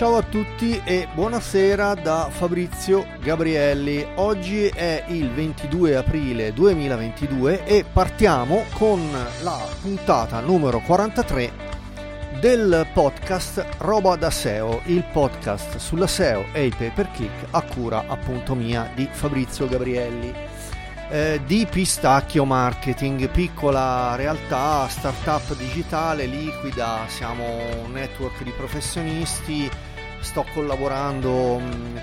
Ciao 0.00 0.16
a 0.16 0.22
tutti 0.22 0.80
e 0.82 1.08
buonasera 1.12 1.92
da 1.92 2.30
Fabrizio 2.30 3.06
Gabrielli. 3.20 4.02
Oggi 4.14 4.64
è 4.68 5.04
il 5.08 5.30
22 5.30 5.94
aprile 5.94 6.54
2022 6.54 7.66
e 7.66 7.84
partiamo 7.84 8.64
con 8.78 8.98
la 9.42 9.62
puntata 9.82 10.40
numero 10.40 10.80
43 10.80 11.52
del 12.40 12.88
podcast 12.94 13.62
Roba 13.80 14.16
da 14.16 14.30
SEO, 14.30 14.80
il 14.86 15.04
podcast 15.04 15.76
sulla 15.76 16.06
SEO 16.06 16.46
e 16.54 16.64
il 16.64 16.74
pay 16.74 16.92
per 16.92 17.10
click 17.10 17.48
a 17.50 17.60
cura 17.60 18.04
appunto 18.06 18.54
mia 18.54 18.90
di 18.94 19.06
Fabrizio 19.12 19.68
Gabrielli. 19.68 20.34
Eh, 21.10 21.40
di 21.44 21.66
Pistacchio 21.68 22.44
Marketing, 22.44 23.28
piccola 23.28 24.14
realtà, 24.14 24.86
startup 24.88 25.56
digitale, 25.56 26.24
liquida, 26.24 27.00
siamo 27.08 27.44
un 27.82 27.90
network 27.92 28.44
di 28.44 28.52
professionisti, 28.52 29.68
sto 30.20 30.44
collaborando 30.52 31.58
mm, 31.58 31.96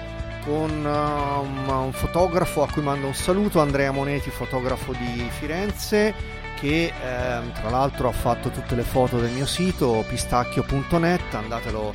con 0.44 0.70
um, 0.86 1.70
un 1.70 1.92
fotografo 1.92 2.64
a 2.64 2.72
cui 2.72 2.82
mando 2.82 3.08
un 3.08 3.14
saluto, 3.14 3.60
Andrea 3.60 3.92
Moneti, 3.92 4.30
fotografo 4.30 4.94
di 4.94 5.28
Firenze, 5.30 6.14
che 6.56 6.92
ehm, 7.02 7.52
tra 7.54 7.70
l'altro 7.70 8.08
ha 8.08 8.14
fatto 8.14 8.50
tutte 8.50 8.76
le 8.76 8.84
foto 8.84 9.20
del 9.20 9.32
mio 9.32 9.46
sito 9.46 10.04
pistacchio.net, 10.08 11.34
andatelo, 11.34 11.94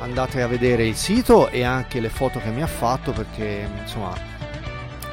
andate 0.00 0.42
a 0.42 0.46
vedere 0.46 0.86
il 0.86 0.96
sito 0.96 1.48
e 1.48 1.62
anche 1.62 2.00
le 2.00 2.08
foto 2.08 2.40
che 2.40 2.50
mi 2.50 2.62
ha 2.62 2.66
fatto 2.66 3.12
perché 3.12 3.68
insomma 3.80 4.12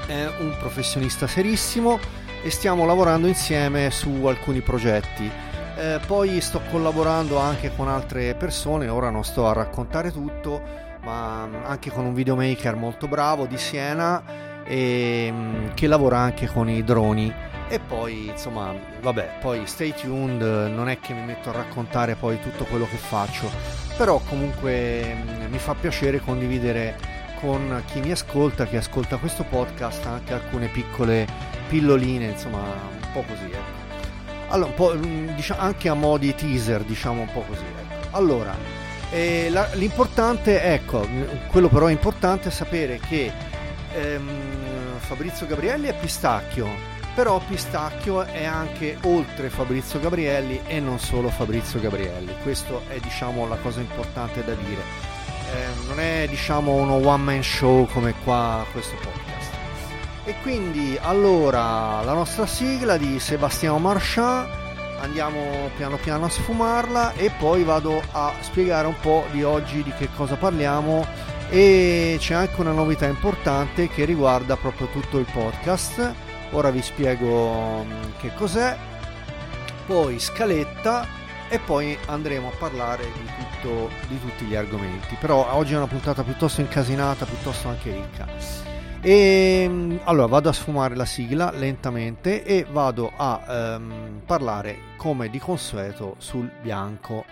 è 0.07 0.29
un 0.39 0.55
professionista 0.59 1.27
serissimo 1.27 1.99
e 2.43 2.49
stiamo 2.49 2.85
lavorando 2.85 3.27
insieme 3.27 3.91
su 3.91 4.25
alcuni 4.25 4.61
progetti. 4.61 5.50
Eh, 5.81 5.99
poi 6.05 6.39
sto 6.41 6.61
collaborando 6.69 7.39
anche 7.39 7.75
con 7.75 7.87
altre 7.87 8.35
persone, 8.35 8.87
ora 8.87 9.09
non 9.09 9.23
sto 9.23 9.47
a 9.47 9.53
raccontare 9.53 10.11
tutto, 10.11 10.61
ma 11.01 11.41
anche 11.63 11.89
con 11.89 12.05
un 12.05 12.13
videomaker 12.13 12.75
molto 12.75 13.07
bravo 13.07 13.47
di 13.47 13.57
Siena 13.57 14.23
e, 14.63 15.27
mm, 15.33 15.69
che 15.73 15.87
lavora 15.87 16.19
anche 16.19 16.45
con 16.45 16.69
i 16.69 16.83
droni. 16.83 17.33
E 17.67 17.79
poi 17.79 18.27
insomma 18.27 18.75
vabbè 19.01 19.37
poi 19.41 19.65
stay 19.65 19.91
tuned 19.95 20.41
non 20.71 20.87
è 20.87 20.99
che 20.99 21.13
mi 21.13 21.23
metto 21.23 21.49
a 21.49 21.53
raccontare 21.53 22.13
poi 22.13 22.39
tutto 22.39 22.65
quello 22.65 22.85
che 22.85 22.97
faccio 22.97 23.49
però 23.95 24.19
comunque 24.27 25.15
mm, 25.15 25.49
mi 25.49 25.57
fa 25.57 25.73
piacere 25.73 26.19
condividere 26.19 26.95
con 27.39 27.81
chi 27.87 28.01
mi 28.01 28.11
ascolta 28.11 28.65
chi 28.65 28.75
ascolta 28.75 29.15
questo 29.17 29.45
podcast 29.45 30.05
anche 30.05 30.33
alcune 30.33 30.67
piccole 30.67 31.25
pilloline 31.69 32.25
insomma 32.25 32.59
un 32.59 33.11
po' 33.13 33.23
così 33.25 33.45
ecco 33.45 33.80
allora 34.51 34.69
un 34.69 34.75
po' 34.75 34.93
diciamo, 35.35 35.59
anche 35.59 35.89
a 35.89 35.93
mo' 35.93 36.17
di 36.17 36.33
teaser 36.35 36.83
diciamo 36.83 37.21
un 37.21 37.31
po' 37.31 37.41
così 37.41 37.63
ecco. 37.63 38.15
Allora 38.15 38.55
eh, 39.09 39.49
la, 39.49 39.69
l'importante 39.73 40.61
ecco 40.61 41.07
quello 41.47 41.67
però 41.67 41.89
importante 41.89 42.49
è 42.49 42.51
sapere 42.51 42.99
che 42.99 43.31
ehm, 43.93 44.29
Fabrizio 44.99 45.45
Gabrielli 45.47 45.87
è 45.87 45.95
pistacchio 45.95 46.91
però 47.13 47.41
Pistacchio 47.45 48.23
è 48.23 48.45
anche 48.45 48.97
oltre 49.01 49.49
Fabrizio 49.49 49.99
Gabrielli 49.99 50.61
e 50.65 50.79
non 50.79 50.97
solo 50.97 51.29
Fabrizio 51.29 51.79
Gabrielli. 51.79 52.33
Questo 52.41 52.83
è 52.87 52.99
diciamo 52.99 53.47
la 53.47 53.57
cosa 53.57 53.81
importante 53.81 54.43
da 54.45 54.53
dire. 54.53 54.81
Eh, 55.53 55.87
non 55.87 55.99
è 55.99 56.25
diciamo 56.29 56.73
uno 56.73 57.05
one 57.05 57.23
man 57.23 57.43
show 57.43 57.85
come 57.87 58.13
qua 58.23 58.65
questo 58.71 58.95
podcast 58.95 59.30
e 60.31 60.35
quindi 60.41 60.97
allora 61.01 62.01
la 62.03 62.13
nostra 62.13 62.45
sigla 62.45 62.95
di 62.95 63.19
Sebastiano 63.19 63.79
Marchand 63.79 64.47
andiamo 65.01 65.69
piano 65.75 65.97
piano 65.97 66.25
a 66.25 66.29
sfumarla 66.29 67.13
e 67.15 67.31
poi 67.37 67.63
vado 67.63 68.01
a 68.11 68.31
spiegare 68.39 68.87
un 68.87 68.95
po' 69.01 69.25
di 69.31 69.43
oggi 69.43 69.83
di 69.83 69.91
che 69.91 70.07
cosa 70.15 70.37
parliamo 70.37 71.05
e 71.49 72.15
c'è 72.17 72.33
anche 72.33 72.61
una 72.61 72.71
novità 72.71 73.07
importante 73.07 73.89
che 73.89 74.05
riguarda 74.05 74.55
proprio 74.55 74.87
tutto 74.87 75.17
il 75.17 75.27
podcast 75.29 76.13
ora 76.51 76.71
vi 76.71 76.81
spiego 76.81 77.83
mm, 77.83 77.91
che 78.17 78.33
cos'è, 78.33 78.77
poi 79.85 80.17
scaletta 80.17 81.05
e 81.49 81.59
poi 81.59 81.97
andremo 82.05 82.47
a 82.47 82.53
parlare 82.57 83.03
di, 83.03 83.29
tutto, 83.37 83.89
di 84.07 84.17
tutti 84.21 84.45
gli 84.45 84.55
argomenti. 84.55 85.17
Però 85.19 85.53
oggi 85.53 85.73
è 85.73 85.77
una 85.77 85.87
puntata 85.87 86.23
piuttosto 86.23 86.61
incasinata, 86.61 87.25
piuttosto 87.25 87.67
anche 87.67 87.91
ricca. 87.91 88.70
E 89.03 89.65
mm, 89.67 89.97
allora 90.03 90.27
vado 90.27 90.49
a 90.49 90.53
sfumare 90.53 90.95
la 90.95 91.05
sigla 91.05 91.49
lentamente 91.49 92.43
e 92.43 92.67
vado 92.69 93.11
a 93.17 93.77
um, 93.77 94.21
parlare 94.23 94.77
come 94.95 95.27
di 95.31 95.39
consueto 95.39 96.13
sul 96.19 96.47
bianco. 96.61 97.25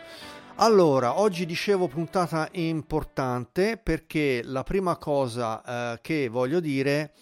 Allora, 0.56 1.20
oggi 1.20 1.46
dicevo 1.46 1.88
puntata 1.88 2.48
importante 2.54 3.78
perché 3.78 4.42
la 4.44 4.64
prima 4.64 4.98
cosa 4.98 5.94
uh, 5.94 6.00
che 6.02 6.28
voglio 6.28 6.60
dire 6.60 7.14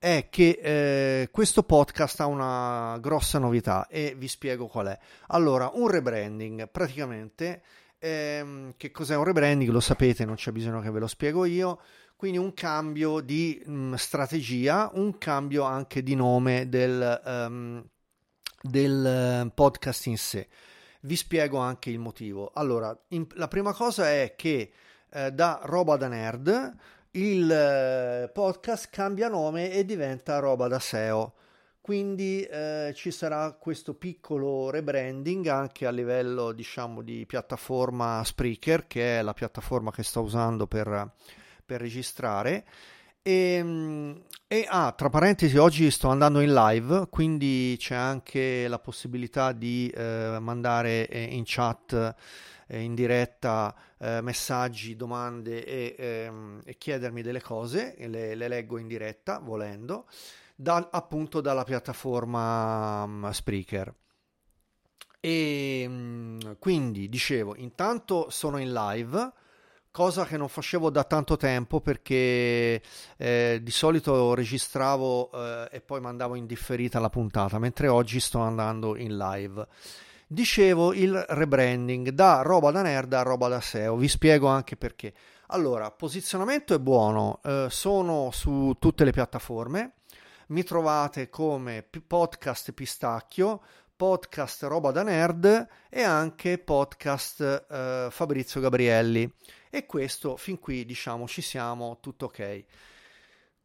è 0.00 0.26
che 0.28 0.58
eh, 0.60 1.28
questo 1.30 1.62
podcast 1.62 2.22
ha 2.22 2.26
una 2.26 2.98
grossa 2.98 3.38
novità 3.38 3.86
e 3.86 4.16
vi 4.18 4.26
spiego 4.26 4.66
qual 4.66 4.88
è. 4.88 4.98
Allora, 5.28 5.70
un 5.74 5.86
rebranding, 5.86 6.68
praticamente, 6.68 7.62
ehm, 8.00 8.74
che 8.76 8.90
cos'è 8.90 9.14
un 9.14 9.22
rebranding? 9.22 9.70
Lo 9.70 9.78
sapete, 9.78 10.24
non 10.24 10.34
c'è 10.34 10.50
bisogno 10.50 10.80
che 10.80 10.90
ve 10.90 10.98
lo 10.98 11.06
spiego 11.06 11.44
io. 11.44 11.78
Quindi 12.22 12.38
un 12.38 12.54
cambio 12.54 13.18
di 13.18 13.60
mh, 13.66 13.72
mm, 13.72 13.94
strategia, 13.94 14.88
un 14.94 15.18
cambio 15.18 15.64
anche 15.64 16.04
di 16.04 16.14
nome 16.14 16.68
del, 16.68 17.20
um, 17.24 17.84
del 18.62 19.06
eh, 19.44 19.50
podcast 19.52 20.06
in 20.06 20.16
sé. 20.16 20.46
Vi 21.00 21.16
spiego 21.16 21.58
anche 21.58 21.90
il 21.90 21.98
motivo. 21.98 22.52
Allora, 22.54 22.96
in, 23.08 23.26
la 23.32 23.48
prima 23.48 23.72
cosa 23.72 24.08
è 24.08 24.34
che 24.36 24.70
eh, 25.10 25.32
da 25.32 25.62
roba 25.64 25.96
da 25.96 26.06
nerd 26.06 26.76
il 27.10 27.50
eh, 27.50 28.30
podcast 28.32 28.88
cambia 28.90 29.26
nome 29.26 29.72
e 29.72 29.84
diventa 29.84 30.38
roba 30.38 30.68
da 30.68 30.78
SEO. 30.78 31.34
Quindi 31.80 32.44
eh, 32.44 32.92
ci 32.94 33.10
sarà 33.10 33.50
questo 33.50 33.94
piccolo 33.94 34.70
rebranding 34.70 35.44
anche 35.48 35.86
a 35.86 35.90
livello 35.90 36.52
diciamo 36.52 37.02
di 37.02 37.26
piattaforma 37.26 38.22
Spreaker, 38.22 38.86
che 38.86 39.18
è 39.18 39.22
la 39.22 39.34
piattaforma 39.34 39.90
che 39.90 40.04
sto 40.04 40.20
usando 40.20 40.68
per, 40.68 41.10
per 41.72 41.80
registrare. 41.80 42.64
E, 43.22 43.32
ehm, 43.32 44.22
e 44.46 44.66
ah, 44.68 44.92
tra 44.92 45.08
parentesi, 45.08 45.56
oggi 45.56 45.90
sto 45.90 46.08
andando 46.08 46.40
in 46.40 46.52
live, 46.52 47.06
quindi 47.08 47.74
c'è 47.78 47.94
anche 47.94 48.68
la 48.68 48.78
possibilità 48.78 49.52
di 49.52 49.88
eh, 49.88 50.36
mandare 50.38 51.08
eh, 51.08 51.22
in 51.22 51.44
chat 51.46 52.14
eh, 52.66 52.80
in 52.80 52.94
diretta 52.94 53.74
eh, 53.96 54.20
messaggi, 54.20 54.94
domande 54.94 55.64
e, 55.64 55.94
ehm, 55.96 56.60
e, 56.64 56.76
chiedermi 56.76 57.22
delle 57.22 57.40
cose, 57.40 57.94
le, 57.98 58.34
le, 58.34 58.48
leggo 58.48 58.76
in 58.76 58.88
diretta 58.88 59.38
volendo, 59.38 60.06
da, 60.54 60.86
appunto 60.92 61.40
dalla 61.40 61.64
piattaforma 61.64 63.04
um, 63.04 63.30
Spreaker. 63.30 63.94
E 65.18 65.84
um, 65.86 66.56
quindi 66.58 67.08
dicevo, 67.08 67.56
intanto 67.56 68.28
sono 68.28 68.58
in 68.58 68.72
live 68.72 69.32
cosa 69.92 70.24
che 70.24 70.38
non 70.38 70.48
facevo 70.48 70.90
da 70.90 71.04
tanto 71.04 71.36
tempo 71.36 71.80
perché 71.80 72.82
eh, 73.16 73.60
di 73.62 73.70
solito 73.70 74.34
registravo 74.34 75.30
eh, 75.30 75.68
e 75.70 75.80
poi 75.80 76.00
mandavo 76.00 76.34
in 76.34 76.46
differita 76.46 76.98
la 76.98 77.10
puntata, 77.10 77.58
mentre 77.58 77.86
oggi 77.88 78.18
sto 78.18 78.40
andando 78.40 78.96
in 78.96 79.16
live. 79.16 79.66
Dicevo 80.26 80.94
il 80.94 81.14
rebranding 81.28 82.08
da 82.08 82.40
roba 82.40 82.70
da 82.70 82.80
nerd 82.80 83.12
a 83.12 83.22
roba 83.22 83.48
da 83.48 83.60
SEO, 83.60 83.96
vi 83.96 84.08
spiego 84.08 84.48
anche 84.48 84.76
perché. 84.76 85.12
Allora, 85.48 85.90
posizionamento 85.90 86.74
è 86.74 86.78
buono, 86.78 87.40
eh, 87.44 87.66
sono 87.68 88.30
su 88.32 88.74
tutte 88.78 89.04
le 89.04 89.12
piattaforme, 89.12 89.92
mi 90.48 90.62
trovate 90.62 91.28
come 91.28 91.86
podcast 92.06 92.72
Pistacchio, 92.72 93.60
podcast 93.94 94.62
Roba 94.62 94.90
da 94.90 95.02
Nerd 95.02 95.68
e 95.90 96.02
anche 96.02 96.56
podcast 96.56 97.66
eh, 97.70 98.08
Fabrizio 98.10 98.60
Gabrielli. 98.62 99.30
E 99.74 99.86
questo 99.86 100.36
fin 100.36 100.58
qui 100.58 100.84
diciamo 100.84 101.26
ci 101.26 101.40
siamo, 101.40 101.96
tutto 101.98 102.26
ok. 102.26 102.64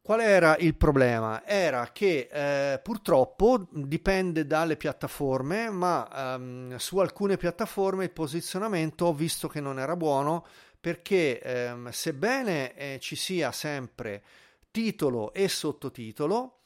Qual 0.00 0.20
era 0.20 0.56
il 0.56 0.74
problema? 0.74 1.44
Era 1.44 1.90
che 1.92 2.30
eh, 2.32 2.78
purtroppo 2.78 3.66
dipende 3.70 4.46
dalle 4.46 4.78
piattaforme, 4.78 5.68
ma 5.68 6.08
ehm, 6.34 6.76
su 6.76 6.96
alcune 6.96 7.36
piattaforme 7.36 8.04
il 8.04 8.10
posizionamento 8.10 9.04
ho 9.04 9.12
visto 9.12 9.48
che 9.48 9.60
non 9.60 9.78
era 9.78 9.96
buono 9.96 10.46
perché 10.80 11.42
ehm, 11.42 11.90
sebbene 11.90 12.74
eh, 12.74 12.98
ci 13.02 13.14
sia 13.14 13.52
sempre 13.52 14.22
titolo 14.70 15.34
e 15.34 15.46
sottotitolo, 15.46 16.60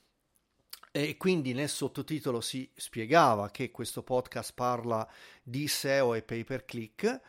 e 0.93 1.17
quindi 1.17 1.53
nel 1.53 1.69
sottotitolo 1.69 2.41
si 2.41 2.71
spiegava 2.77 3.50
che 3.50 3.73
questo 3.73 4.05
podcast 4.05 4.55
parla 4.55 5.05
di 5.43 5.67
SEO 5.67 6.15
e 6.15 6.23
pay 6.23 6.45
per 6.45 6.65
click, 6.65 7.21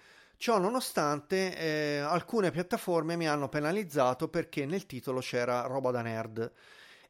Ciò 0.43 0.57
nonostante, 0.57 1.57
eh, 1.57 1.99
alcune 1.99 2.51
piattaforme 2.51 3.15
mi 3.15 3.29
hanno 3.29 3.47
penalizzato 3.47 4.27
perché 4.27 4.65
nel 4.65 4.85
titolo 4.85 5.21
c'era 5.21 5.61
roba 5.67 5.89
da 5.89 6.01
nerd. 6.01 6.51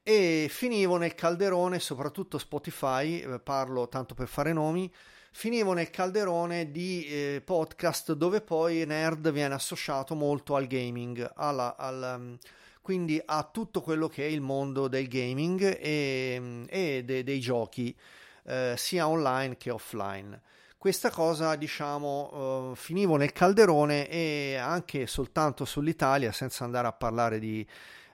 E 0.04 0.46
finivo 0.52 0.98
nel 0.98 1.16
calderone, 1.16 1.80
soprattutto 1.80 2.38
Spotify, 2.38 3.22
eh, 3.22 3.40
parlo 3.40 3.88
tanto 3.88 4.14
per 4.14 4.28
fare 4.28 4.54
nomi, 4.54 4.88
finivo 5.32 5.74
nel 5.74 5.90
calderone 5.90 6.70
di 6.70 7.06
eh, 7.08 7.42
podcast 7.44 8.14
dove 8.14 8.42
poi 8.42 8.86
nerd 8.86 9.32
viene 9.32 9.56
associato 9.56 10.14
molto 10.14 10.56
al 10.56 10.68
gaming, 10.68 11.28
alla, 11.34 11.76
al, 11.76 12.16
um, 12.20 12.38
quindi 12.84 13.20
a 13.26 13.50
tutto 13.52 13.82
quello 13.82 14.08
che 14.08 14.28
è 14.28 14.30
il 14.30 14.42
mondo 14.42 14.88
del 14.88 15.08
gaming 15.08 15.80
e, 15.80 16.66
e 16.70 17.04
de, 17.04 17.24
dei 17.24 17.40
giochi, 17.40 17.98
eh, 18.44 18.76
sia 18.78 19.08
online 19.08 19.58
che 19.58 19.72
offline 19.72 20.40
questa 20.84 21.12
cosa 21.12 21.56
diciamo 21.56 22.72
uh, 22.72 22.76
finivo 22.76 23.16
nel 23.16 23.32
calderone 23.32 24.10
e 24.10 24.58
anche 24.58 25.08
soltanto 25.08 25.64
sull'Italia 25.64 26.34
senza 26.34 26.66
andare 26.66 26.88
a 26.88 26.92
parlare 26.92 27.40
di, 27.40 27.66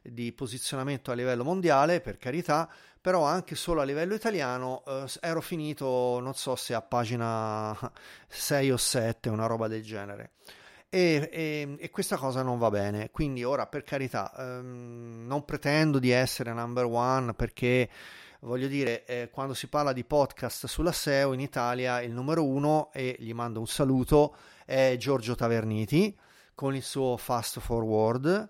di 0.04 0.32
posizionamento 0.34 1.10
a 1.10 1.16
livello 1.16 1.44
mondiale 1.44 2.00
per 2.00 2.20
carità 2.20 2.70
però 3.02 3.24
anche 3.24 3.56
solo 3.56 3.82
a 3.82 3.86
livello 3.86 4.14
italiano 4.14 4.84
uh, 4.86 5.06
ero 5.20 5.42
finito 5.42 6.20
non 6.22 6.36
so 6.36 6.56
se 6.56 6.76
a 6.76 6.82
pagina 6.84 7.76
6 8.28 8.70
o 8.70 8.78
7 8.78 9.30
una 9.30 9.48
roba 9.48 9.68
del 9.68 9.82
genere 9.82 10.34
e, 10.90 11.28
e, 11.32 11.76
e, 11.80 11.90
questa 11.90 12.18
cosa 12.18 12.42
non 12.42 12.58
va 12.58 12.72
bene. 12.72 13.12
Quindi 13.12 13.44
ora, 13.44 13.68
per 13.68 13.84
carità, 13.84 14.34
ehm, 14.36 15.24
non 15.28 15.46
pretendo 15.46 16.00
di 16.00 16.10
essere 16.10 16.52
number 16.52 16.86
one 16.86 17.36
perché 17.36 17.88
voglio 18.42 18.68
dire, 18.68 19.06
eh, 19.06 19.30
quando 19.32 19.54
si 19.54 19.68
parla 19.68 19.94
di 19.94 20.04
podcast 20.04 20.68
sulla 20.68 20.92
SEO 20.92 21.34
in 21.34 21.40
Italia, 21.40 22.02
il 22.02 22.12
numero 22.12 22.46
uno, 22.46 22.92
e 22.94 23.16
gli 23.20 23.34
mando 23.34 23.60
un 23.60 23.68
saluto, 23.68 24.36
è 24.66 24.96
Giorgio 24.98 25.36
Taverniti 25.36 26.18
con 26.56 26.76
il 26.76 26.84
suo 26.84 27.18
Fast 27.18 27.60
Forward. 27.60 28.50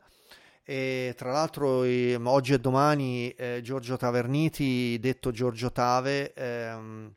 E 0.64 1.16
tra 1.18 1.32
l'altro 1.32 1.80
oggi 1.80 2.54
e 2.54 2.60
domani 2.60 3.32
eh, 3.32 3.62
Giorgio 3.64 3.98
Taverniti, 3.98 5.00
detto 5.00 5.32
Giorgio 5.32 5.72
Tave, 5.72 6.34
ehm, 6.34 7.14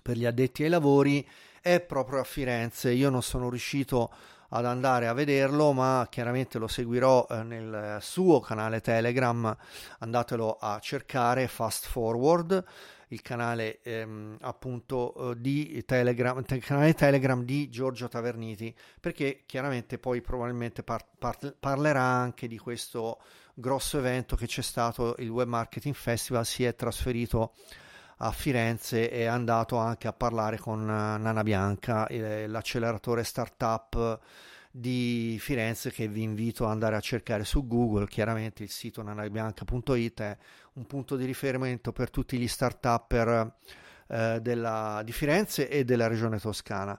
per 0.00 0.16
gli 0.16 0.24
addetti 0.24 0.62
ai 0.62 0.68
lavori, 0.68 1.28
è 1.60 1.80
proprio 1.80 2.20
a 2.20 2.24
Firenze. 2.24 2.92
Io 2.92 3.10
non 3.10 3.22
sono 3.22 3.50
riuscito 3.50 4.12
ad 4.48 4.64
andare 4.64 5.06
a 5.08 5.12
vederlo, 5.12 5.72
ma 5.72 6.06
chiaramente 6.10 6.58
lo 6.58 6.68
seguirò 6.68 7.26
eh, 7.28 7.42
nel 7.42 7.98
suo 8.00 8.40
canale 8.40 8.80
Telegram, 8.80 9.54
andatelo 9.98 10.56
a 10.58 10.78
cercare 10.80 11.48
Fast 11.48 11.86
Forward, 11.86 12.64
il 13.08 13.22
canale 13.22 13.80
ehm, 13.82 14.36
appunto 14.40 15.32
eh, 15.32 15.40
di 15.40 15.84
Telegram, 15.84 16.42
te- 16.44 16.58
canale 16.58 16.94
Telegram 16.94 17.42
di 17.44 17.68
Giorgio 17.68 18.08
Taverniti, 18.08 18.74
perché 19.00 19.42
chiaramente 19.46 19.98
poi 19.98 20.20
probabilmente 20.20 20.82
par- 20.82 21.06
par- 21.18 21.54
parlerà 21.58 22.02
anche 22.02 22.48
di 22.48 22.58
questo 22.58 23.20
grosso 23.54 23.98
evento 23.98 24.36
che 24.36 24.46
c'è 24.46 24.62
stato, 24.62 25.16
il 25.18 25.28
Web 25.28 25.48
Marketing 25.48 25.94
Festival, 25.94 26.46
si 26.46 26.64
è 26.64 26.74
trasferito 26.74 27.54
Firenze 28.32 29.10
e 29.10 29.20
è 29.20 29.24
andato 29.24 29.76
anche 29.76 30.08
a 30.08 30.12
parlare 30.12 30.58
con 30.58 30.80
eh, 30.82 31.18
Nana 31.18 31.42
Bianca, 31.42 32.06
l'acceleratore 32.10 33.24
startup 33.24 34.20
di 34.70 35.36
Firenze 35.40 35.90
che 35.90 36.08
vi 36.08 36.22
invito 36.22 36.64
ad 36.64 36.70
andare 36.70 36.96
a 36.96 37.00
cercare 37.00 37.44
su 37.44 37.66
Google. 37.66 38.06
Chiaramente 38.06 38.62
il 38.62 38.70
sito 38.70 39.02
nanabianca.it 39.02 40.20
è 40.20 40.36
un 40.74 40.86
punto 40.86 41.16
di 41.16 41.24
riferimento 41.24 41.92
per 41.92 42.10
tutti 42.10 42.38
gli 42.38 42.48
startupper 42.48 43.54
eh, 44.08 44.38
della, 44.40 45.02
di 45.04 45.12
Firenze 45.12 45.68
e 45.68 45.84
della 45.84 46.06
regione 46.06 46.38
toscana. 46.38 46.98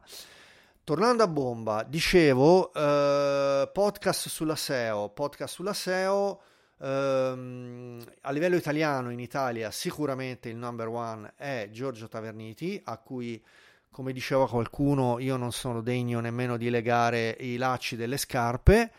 Tornando 0.83 1.23
a 1.23 1.27
bomba, 1.27 1.83
dicevo 1.83 2.73
eh, 2.73 3.69
podcast 3.71 4.27
sulla 4.27 4.55
SEO, 4.55 5.09
podcast 5.09 5.53
sulla 5.53 5.73
SEO 5.73 6.41
Um, 6.81 8.01
a 8.21 8.31
livello 8.31 8.55
italiano, 8.55 9.11
in 9.11 9.19
Italia, 9.19 9.69
sicuramente 9.69 10.47
il 10.47 10.55
number 10.55 10.87
one 10.87 11.33
è 11.35 11.67
Giorgio 11.71 12.07
Taverniti, 12.07 12.79
a 12.85 12.97
cui, 12.97 13.43
come 13.91 14.13
diceva 14.13 14.47
qualcuno, 14.47 15.19
io 15.19 15.35
non 15.35 15.51
sono 15.51 15.81
degno 15.81 16.21
nemmeno 16.21 16.55
di 16.55 16.69
legare 16.69 17.35
i 17.39 17.57
lacci 17.57 17.95
delle 17.95 18.17
scarpe. 18.17 18.91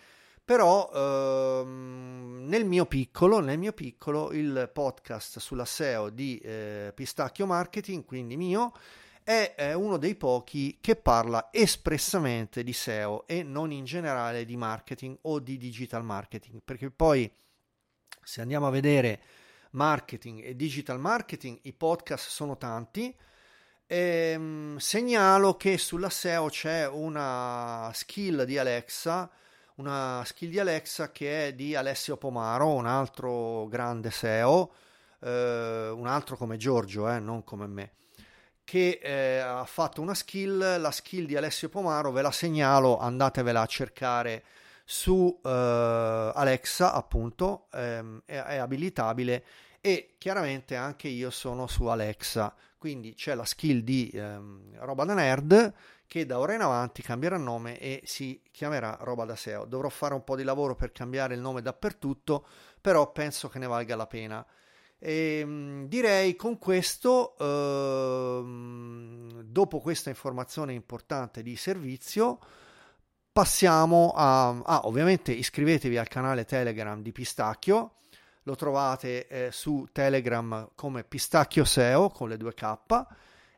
Però 0.44 0.90
um, 1.62 2.44
nel 2.48 2.64
mio 2.64 2.84
piccolo, 2.84 3.38
nel 3.38 3.56
mio 3.56 3.72
piccolo, 3.72 4.32
il 4.32 4.68
podcast 4.72 5.38
sulla 5.38 5.64
SEO 5.64 6.10
di 6.10 6.38
eh, 6.38 6.92
Pistacchio 6.92 7.46
Marketing, 7.46 8.04
quindi 8.04 8.36
mio, 8.36 8.72
è, 9.22 9.54
è 9.56 9.74
uno 9.74 9.96
dei 9.96 10.16
pochi 10.16 10.78
che 10.80 10.96
parla 10.96 11.50
espressamente 11.52 12.64
di 12.64 12.72
SEO 12.72 13.28
e 13.28 13.44
non 13.44 13.70
in 13.70 13.84
generale 13.84 14.44
di 14.44 14.56
marketing 14.56 15.18
o 15.22 15.38
di 15.38 15.56
digital 15.56 16.02
marketing, 16.02 16.62
perché 16.64 16.90
poi 16.90 17.30
se 18.22 18.40
andiamo 18.40 18.66
a 18.66 18.70
vedere 18.70 19.20
marketing 19.72 20.44
e 20.44 20.56
digital 20.56 20.98
marketing, 20.98 21.58
i 21.62 21.72
podcast 21.72 22.28
sono 22.28 22.56
tanti. 22.56 23.14
Ehm, 23.86 24.76
segnalo 24.78 25.56
che 25.56 25.76
sulla 25.78 26.10
SEO 26.10 26.48
c'è 26.48 26.86
una 26.86 27.90
skill 27.92 28.44
di 28.44 28.58
Alexa, 28.58 29.28
una 29.76 30.22
skill 30.24 30.50
di 30.50 30.58
Alexa 30.58 31.10
che 31.10 31.48
è 31.48 31.54
di 31.54 31.74
Alessio 31.74 32.16
Pomaro, 32.16 32.72
un 32.74 32.86
altro 32.86 33.66
grande 33.66 34.10
SEO, 34.10 34.72
eh, 35.20 35.88
un 35.88 36.06
altro 36.06 36.36
come 36.36 36.56
Giorgio, 36.56 37.08
eh, 37.08 37.18
non 37.18 37.42
come 37.44 37.66
me, 37.66 37.92
che 38.64 39.00
eh, 39.02 39.38
ha 39.38 39.64
fatto 39.64 40.00
una 40.00 40.14
skill, 40.14 40.80
la 40.80 40.90
skill 40.90 41.26
di 41.26 41.36
Alessio 41.36 41.68
Pomaro, 41.68 42.12
ve 42.12 42.22
la 42.22 42.30
segnalo, 42.30 42.98
andatevela 42.98 43.62
a 43.62 43.66
cercare 43.66 44.44
su 44.90 45.38
uh, 45.40 45.48
Alexa 45.48 46.92
appunto 46.92 47.68
ehm, 47.74 48.22
è, 48.24 48.34
è, 48.34 48.56
abilitabile 48.56 49.44
e 49.80 50.16
chiaramente 50.18 50.74
anche 50.74 51.06
io 51.06 51.30
sono 51.30 51.68
su 51.68 51.84
Alexa. 51.84 52.52
Quindi 52.76 53.14
c'è 53.14 53.36
la 53.36 53.44
skill 53.44 53.82
di 53.82 54.10
ehm, 54.12 54.80
roba 54.80 55.04
da 55.04 55.14
nerd 55.14 55.74
che 56.08 56.26
da 56.26 56.40
ora 56.40 56.54
in 56.54 56.62
avanti 56.62 57.02
cambierà 57.02 57.36
nome 57.36 57.78
e 57.78 58.02
si 58.04 58.42
chiamerà 58.50 58.98
roba 59.02 59.24
da 59.24 59.36
SEO 59.36 59.64
dovrò 59.64 59.88
fare 59.88 60.14
un 60.14 60.24
po' 60.24 60.34
di 60.34 60.42
lavoro 60.42 60.74
per 60.74 60.90
cambiare 60.90 61.34
il 61.34 61.40
nome 61.40 61.62
dappertutto 61.62 62.44
però 62.80 63.12
penso 63.12 63.48
che 63.48 63.60
ne 63.60 63.68
valga 63.68 63.94
la 63.94 64.08
pena. 64.08 64.44
E, 64.98 65.38
ehm, 65.38 65.86
direi 65.86 66.34
con 66.34 66.58
questo 66.58 67.36
ehm, 67.38 69.42
dopo 69.42 69.78
questa 69.78 70.08
informazione 70.08 70.72
importante 70.72 71.44
di 71.44 71.54
servizio 71.54 72.40
passiamo 73.32 74.12
a... 74.14 74.48
Ah, 74.64 74.80
ovviamente 74.84 75.32
iscrivetevi 75.32 75.96
al 75.96 76.08
canale 76.08 76.44
Telegram 76.44 77.00
di 77.00 77.12
Pistacchio, 77.12 77.96
lo 78.44 78.56
trovate 78.56 79.26
eh, 79.28 79.52
su 79.52 79.86
Telegram 79.92 80.70
come 80.74 81.04
Pistacchio 81.04 81.64
SEO 81.64 82.08
con 82.08 82.28
le 82.28 82.36
due 82.36 82.54
K. 82.54 82.76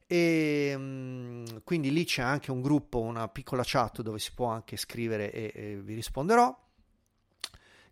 E 0.06 0.76
mh, 0.76 0.82
mm, 0.82 1.44
quindi 1.64 1.90
lì 1.92 2.04
c'è 2.04 2.22
anche 2.22 2.50
un 2.50 2.60
gruppo, 2.60 3.00
una 3.00 3.28
piccola 3.28 3.62
chat 3.64 4.02
dove 4.02 4.18
si 4.18 4.32
può 4.34 4.46
anche 4.46 4.76
scrivere 4.76 5.32
e, 5.32 5.52
e 5.54 5.76
vi 5.76 5.94
risponderò. 5.94 6.54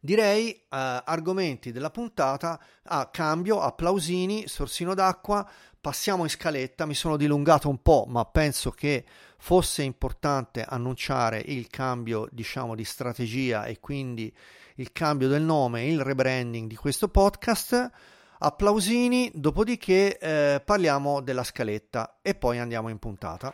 Direi 0.03 0.53
eh, 0.53 0.63
argomenti 0.69 1.73
della 1.73 1.91
puntata. 1.91 2.61
A 2.85 3.01
ah, 3.01 3.11
cambio, 3.11 3.61
applausini, 3.61 4.49
sorsino 4.49 4.95
d'acqua, 4.95 5.49
passiamo 5.81 6.25
in 6.25 6.31
scaletta, 6.31 6.87
mi 6.87 6.95
sono 6.95 7.17
dilungato 7.17 7.69
un 7.69 7.81
po', 7.81 8.05
ma 8.09 8.25
penso 8.25 8.71
che 8.71 9.05
fosse 9.41 9.83
importante 9.83 10.63
annunciare 10.63 11.43
il 11.45 11.67
cambio, 11.67 12.29
diciamo, 12.31 12.75
di 12.75 12.85
strategia 12.85 13.65
e 13.65 13.81
quindi 13.81 14.33
il 14.77 14.93
cambio 14.93 15.29
del 15.29 15.43
nome, 15.43 15.87
il 15.87 16.01
rebranding 16.01 16.69
di 16.69 16.77
questo 16.77 17.09
podcast. 17.09 17.91
Applausini, 18.43 19.33
dopodiché 19.35 20.19
eh, 20.19 20.63
parliamo 20.65 21.21
della 21.21 21.43
scaletta 21.43 22.19
e 22.23 22.35
poi 22.35 22.59
andiamo 22.59 22.89
in 22.91 22.99
puntata. 22.99 23.53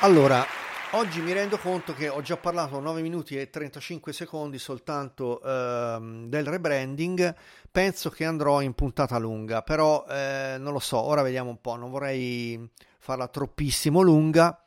Allora, 0.00 0.44
Oggi 0.92 1.20
mi 1.20 1.32
rendo 1.32 1.58
conto 1.58 1.92
che 1.94 2.08
ho 2.08 2.22
già 2.22 2.36
parlato 2.36 2.78
9 2.78 3.02
minuti 3.02 3.36
e 3.36 3.50
35 3.50 4.12
secondi 4.12 4.56
soltanto 4.56 5.42
ehm, 5.42 6.28
del 6.28 6.46
rebranding, 6.46 7.34
penso 7.70 8.08
che 8.08 8.24
andrò 8.24 8.60
in 8.62 8.72
puntata 8.72 9.18
lunga, 9.18 9.62
però 9.62 10.06
eh, 10.08 10.56
non 10.58 10.72
lo 10.72 10.78
so, 10.78 10.98
ora 11.00 11.22
vediamo 11.22 11.50
un 11.50 11.60
po', 11.60 11.74
non 11.74 11.90
vorrei 11.90 12.70
farla 12.98 13.26
troppissimo 13.26 14.00
lunga. 14.00 14.64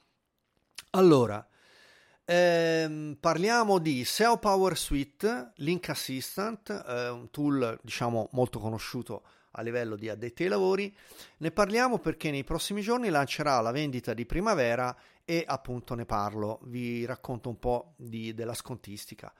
Allora, 0.92 1.44
ehm, 2.26 3.18
parliamo 3.18 3.80
di 3.80 4.04
SEO 4.04 4.38
Power 4.38 4.78
Suite, 4.78 5.54
Link 5.56 5.88
Assistant, 5.88 6.70
eh, 6.86 7.08
un 7.08 7.32
tool 7.32 7.80
diciamo 7.82 8.28
molto 8.34 8.60
conosciuto 8.60 9.24
a 9.54 9.62
livello 9.62 9.96
di 9.96 10.10
addetti 10.10 10.44
ai 10.44 10.50
lavori. 10.50 10.96
Ne 11.38 11.52
parliamo 11.52 11.98
perché 11.98 12.30
nei 12.30 12.44
prossimi 12.44 12.82
giorni 12.82 13.10
lancerà 13.10 13.60
la 13.62 13.72
vendita 13.72 14.14
di 14.14 14.26
primavera 14.26 14.96
e 15.30 15.44
appunto 15.46 15.94
ne 15.94 16.06
parlo, 16.06 16.58
vi 16.64 17.06
racconto 17.06 17.50
un 17.50 17.60
po' 17.60 17.94
di, 17.98 18.34
della 18.34 18.56
scontistica. 18.56 19.32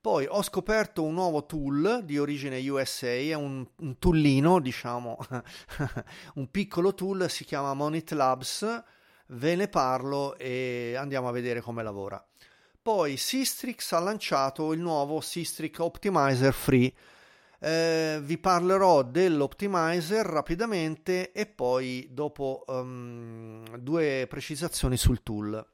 Poi 0.00 0.26
ho 0.28 0.42
scoperto 0.42 1.04
un 1.04 1.14
nuovo 1.14 1.46
tool 1.46 2.00
di 2.02 2.18
origine 2.18 2.68
USA, 2.68 3.06
è 3.06 3.34
un, 3.34 3.64
un 3.76 3.98
toolino, 4.00 4.58
diciamo, 4.58 5.16
un 6.34 6.50
piccolo 6.50 6.94
tool, 6.94 7.30
si 7.30 7.44
chiama 7.44 7.74
Monit 7.74 8.10
Labs, 8.10 8.82
ve 9.28 9.54
ne 9.54 9.68
parlo 9.68 10.36
e 10.36 10.96
andiamo 10.98 11.28
a 11.28 11.32
vedere 11.32 11.60
come 11.60 11.84
lavora. 11.84 12.20
Poi 12.82 13.16
Systrix 13.16 13.92
ha 13.92 14.00
lanciato 14.00 14.72
il 14.72 14.80
nuovo 14.80 15.20
Systrix 15.20 15.78
Optimizer 15.78 16.52
Free, 16.52 16.92
Eh, 17.58 18.20
vi 18.22 18.38
parlerò 18.38 19.02
dell'optimizer 19.02 20.26
rapidamente 20.26 21.32
e 21.32 21.46
poi 21.46 22.08
dopo 22.10 22.64
um, 22.66 23.76
due 23.78 24.26
precisazioni 24.28 24.96
sul 24.96 25.22
tool. 25.22 25.64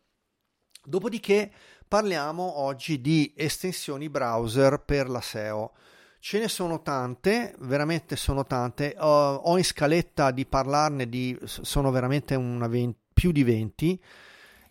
Dopodiché 0.84 1.50
parliamo 1.86 2.60
oggi 2.60 3.00
di 3.00 3.32
estensioni 3.36 4.08
browser 4.08 4.82
per 4.84 5.08
la 5.08 5.20
SEO. 5.20 5.72
Ce 6.18 6.38
ne 6.38 6.48
sono 6.48 6.82
tante, 6.82 7.54
veramente 7.60 8.14
sono 8.16 8.46
tante. 8.46 8.94
Uh, 8.96 9.02
ho 9.02 9.58
in 9.58 9.64
scaletta 9.64 10.30
di 10.30 10.46
parlarne 10.46 11.08
di 11.08 11.36
sono 11.44 11.90
veramente 11.90 12.36
20, 12.36 12.98
più 13.12 13.32
di 13.32 13.42
20 13.42 14.02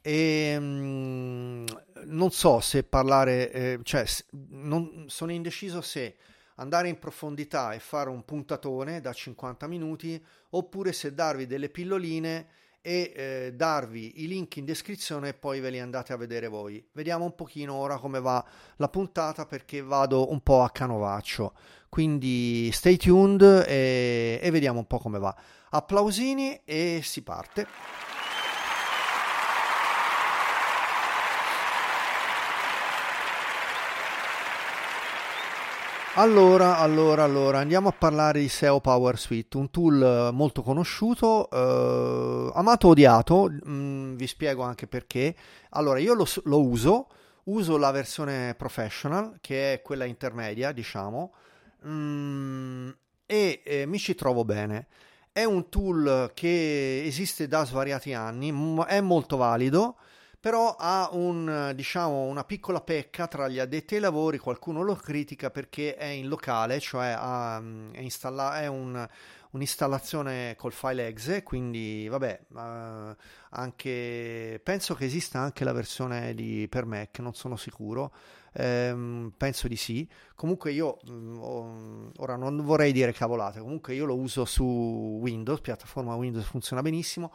e 0.02 0.56
um, 0.58 1.66
non 2.06 2.32
so 2.32 2.60
se 2.60 2.84
parlare, 2.84 3.52
eh, 3.52 3.80
cioè 3.84 4.04
non, 4.50 5.06
sono 5.08 5.32
indeciso 5.32 5.82
se 5.82 6.16
andare 6.62 6.88
in 6.88 7.00
profondità 7.00 7.74
e 7.74 7.80
fare 7.80 8.10
un 8.10 8.24
puntatone 8.24 9.02
da 9.02 9.12
50 9.12 9.68
minuti 9.68 10.24
oppure 10.52 10.94
se 10.94 11.14
darvi 11.14 11.48
delle 11.48 11.70
pilloline 11.70 12.48
e 12.82 13.14
eh, 13.16 13.54
darvi 13.54 14.24
i 14.24 14.28
link 14.28 14.58
in 14.58 14.66
descrizione 14.66 15.30
e 15.30 15.34
poi 15.34 15.60
ve 15.60 15.70
li 15.70 15.80
andate 15.80 16.14
a 16.14 16.18
vedere 16.18 16.48
voi. 16.48 16.84
Vediamo 16.94 17.26
un 17.26 17.36
pochino 17.36 17.74
ora 17.76 17.98
come 17.98 18.20
va 18.20 18.44
la 18.78 18.90
puntata 18.90 19.46
perché 19.46 19.82
vado 19.82 20.32
un 20.32 20.42
po' 20.42 20.62
a 20.62 20.70
canovaccio. 20.70 21.54
Quindi 21.90 22.72
stay 22.72 22.98
tuned 22.98 23.42
e, 23.68 24.40
e 24.42 24.52
vediamo 24.52 24.80
un 24.80 24.88
po' 24.88 25.00
come 25.00 25.20
va. 25.20 25.36
Applausini 25.70 26.62
e 26.64 27.02
si 27.04 27.22
parte. 27.22 28.11
Allora, 36.22 36.78
allora, 36.78 37.24
allora, 37.24 37.58
andiamo 37.58 37.90
a 37.90 37.94
parlare 37.94 38.42
di 38.42 38.48
SEO 38.48 38.80
Power 38.80 39.18
Suite, 39.18 39.58
un 39.58 39.72
tool 39.72 40.04
eh, 40.04 40.32
molto 40.32 40.62
conosciuto, 40.62 41.50
eh, 41.50 42.52
amato 42.54 42.90
odiato, 42.90 43.50
mh, 43.50 43.72
mm, 43.72 44.16
vi 44.18 44.28
spiego 44.28 44.62
anche 44.62 44.86
perché. 44.86 45.36
Allora, 45.72 45.98
io 45.98 46.14
lo, 46.14 46.28
lo, 46.44 46.62
uso, 46.62 47.08
uso 47.46 47.76
la 47.76 47.90
versione 47.90 48.54
professional, 48.54 49.40
che 49.42 49.74
è 49.74 49.82
quella 49.82 50.06
intermedia, 50.06 50.72
diciamo, 50.72 51.34
mh, 51.82 51.90
mm, 51.90 52.90
e 53.26 53.62
eh, 53.66 53.86
mi 53.88 53.98
ci 53.98 54.14
trovo 54.14 54.46
bene. 54.46 54.90
È 55.32 55.44
un 55.44 55.70
tool 55.70 56.34
che 56.36 57.02
esiste 57.04 57.48
da 57.48 57.66
svariati 57.66 58.14
anni, 58.14 58.54
è 58.86 59.02
molto 59.02 59.38
valido, 59.38 59.96
però 60.42 60.76
ha 60.76 61.10
un, 61.12 61.72
diciamo, 61.76 62.24
una 62.24 62.44
piccola 62.44 62.82
pecca 62.82 63.28
tra 63.28 63.48
gli 63.48 63.60
addetti 63.60 63.94
ai 63.94 64.02
lavori, 64.02 64.40
qualcuno 64.40 64.82
lo 64.82 64.96
critica 64.96 65.52
perché 65.52 65.96
è 65.96 66.08
in 66.08 66.28
locale, 66.28 66.80
cioè 66.80 67.14
ha, 67.16 67.62
è, 67.92 68.00
installa- 68.00 68.60
è 68.60 68.66
un, 68.66 69.08
un'installazione 69.52 70.56
col 70.58 70.72
file 70.72 71.06
exe, 71.06 71.44
quindi 71.44 72.08
vabbè, 72.08 72.46
uh, 72.54 73.16
anche, 73.52 74.60
penso 74.64 74.96
che 74.96 75.06
esista 75.06 75.38
anche 75.38 75.64
la 75.64 75.74
versione 75.74 76.34
di, 76.34 76.66
per 76.68 76.86
Mac, 76.86 77.20
non 77.20 77.36
sono 77.36 77.56
sicuro. 77.56 78.12
Um, 78.54 79.32
penso 79.38 79.68
di 79.68 79.78
sì. 79.78 80.10
Comunque 80.36 80.72
io 80.72 80.98
um, 81.06 82.12
ora 82.18 82.36
non 82.36 82.66
vorrei 82.66 82.92
dire 82.92 83.14
cavolate, 83.14 83.60
comunque 83.60 83.94
io 83.94 84.06
lo 84.06 84.18
uso 84.18 84.44
su 84.46 84.64
Windows, 85.22 85.62
piattaforma 85.62 86.16
Windows 86.16 86.46
funziona 86.46 86.82
benissimo 86.82 87.32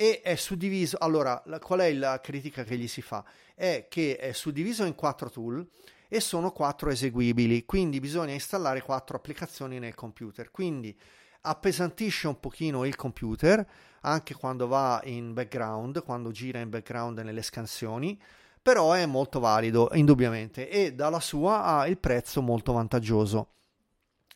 e 0.00 0.22
è 0.22 0.34
suddiviso. 0.34 0.96
Allora, 0.98 1.42
la, 1.44 1.58
qual 1.58 1.80
è 1.80 1.92
la 1.92 2.22
critica 2.22 2.64
che 2.64 2.78
gli 2.78 2.88
si 2.88 3.02
fa? 3.02 3.22
È 3.54 3.84
che 3.90 4.16
è 4.16 4.32
suddiviso 4.32 4.86
in 4.86 4.94
quattro 4.94 5.28
tool 5.28 5.68
e 6.08 6.20
sono 6.20 6.52
quattro 6.52 6.88
eseguibili, 6.88 7.66
quindi 7.66 8.00
bisogna 8.00 8.32
installare 8.32 8.80
quattro 8.80 9.18
applicazioni 9.18 9.78
nel 9.78 9.94
computer. 9.94 10.50
Quindi 10.50 10.98
appesantisce 11.42 12.28
un 12.28 12.40
pochino 12.40 12.86
il 12.86 12.96
computer 12.96 13.66
anche 14.00 14.32
quando 14.32 14.66
va 14.66 15.02
in 15.04 15.34
background, 15.34 16.02
quando 16.02 16.30
gira 16.30 16.60
in 16.60 16.70
background 16.70 17.18
nelle 17.18 17.42
scansioni, 17.42 18.18
però 18.62 18.92
è 18.92 19.04
molto 19.04 19.38
valido 19.38 19.90
indubbiamente 19.92 20.70
e 20.70 20.94
dalla 20.94 21.20
sua 21.20 21.62
ha 21.62 21.86
il 21.86 21.98
prezzo 21.98 22.40
molto 22.40 22.72
vantaggioso. 22.72 23.48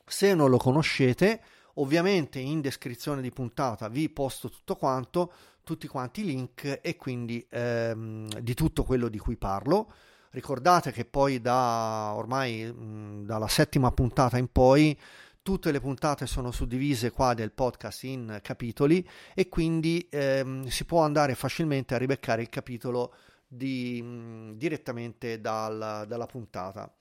Se 0.04 0.35
non 0.35 0.50
lo 0.50 0.59
conoscete, 0.59 1.40
ovviamente 1.75 2.38
in 2.38 2.61
descrizione 2.61 3.23
di 3.23 3.30
puntata 3.30 3.88
vi 3.88 4.11
posto 4.11 4.50
tutto 4.50 4.76
quanto, 4.76 5.33
tutti 5.64 5.88
quanti 5.88 6.21
i 6.21 6.25
link 6.25 6.80
e 6.83 6.97
quindi 6.97 7.44
ehm, 7.50 8.28
di 8.40 8.54
tutto 8.54 8.85
quello 8.85 9.09
di 9.09 9.18
cui 9.18 9.37
parlo. 9.37 9.92
Ricordate 10.30 10.92
che 10.92 11.04
poi 11.04 11.40
da 11.40 12.12
ormai 12.14 12.73
mh, 12.73 13.25
dalla 13.25 13.49
settima 13.49 13.90
puntata 13.90 14.37
in 14.38 14.49
poi 14.49 14.99
tutte 15.42 15.73
le 15.73 15.80
puntate 15.80 16.26
sono 16.26 16.50
suddivise 16.50 17.11
qua 17.11 17.35
del 17.35 17.52
podcast 17.52 18.04
in 18.04 18.38
capitoli 18.42 19.06
e 19.35 19.49
quindi 19.49 20.06
ehm, 20.11 20.66
si 20.66 20.85
può 20.85 21.02
andare 21.02 21.35
facilmente 21.35 21.94
a 21.94 21.99
ribeccare 21.99 22.42
il 22.42 22.49
capitolo 22.49 23.14
di, 23.47 24.00
mh, 24.02 24.56
direttamente 24.56 25.40
dal, 25.40 26.04
dalla 26.09 26.26
puntata. 26.26 26.92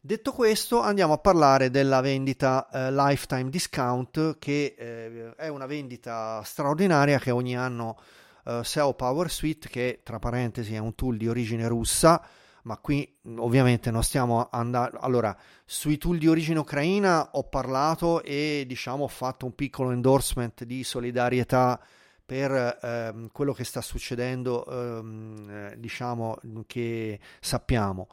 Detto 0.00 0.30
questo, 0.30 0.80
andiamo 0.80 1.14
a 1.14 1.18
parlare 1.18 1.70
della 1.70 2.00
vendita 2.00 2.68
eh, 2.70 2.92
Lifetime 2.92 3.50
Discount, 3.50 4.38
che 4.38 4.76
eh, 4.78 5.34
è 5.34 5.48
una 5.48 5.66
vendita 5.66 6.40
straordinaria 6.44 7.18
che 7.18 7.32
ogni 7.32 7.56
anno 7.56 7.98
eh, 8.44 8.60
SEO 8.62 8.94
Power 8.94 9.28
Suite, 9.28 9.68
che 9.68 10.00
tra 10.04 10.20
parentesi 10.20 10.72
è 10.76 10.78
un 10.78 10.94
tool 10.94 11.16
di 11.16 11.26
origine 11.26 11.66
russa, 11.66 12.24
ma 12.62 12.76
qui 12.76 13.12
ovviamente 13.38 13.90
non 13.90 14.04
stiamo 14.04 14.48
andando. 14.52 14.98
Allora, 15.00 15.36
sui 15.64 15.98
tool 15.98 16.18
di 16.18 16.28
origine 16.28 16.60
ucraina 16.60 17.30
ho 17.32 17.42
parlato 17.48 18.22
e 18.22 18.64
diciamo 18.68 19.02
ho 19.02 19.08
fatto 19.08 19.46
un 19.46 19.54
piccolo 19.56 19.90
endorsement 19.90 20.62
di 20.62 20.84
solidarietà 20.84 21.80
per 22.24 22.78
ehm, 22.82 23.30
quello 23.32 23.52
che 23.52 23.64
sta 23.64 23.80
succedendo, 23.80 24.64
ehm, 24.64 25.50
eh, 25.50 25.74
diciamo 25.76 26.38
che 26.66 27.18
sappiamo. 27.40 28.06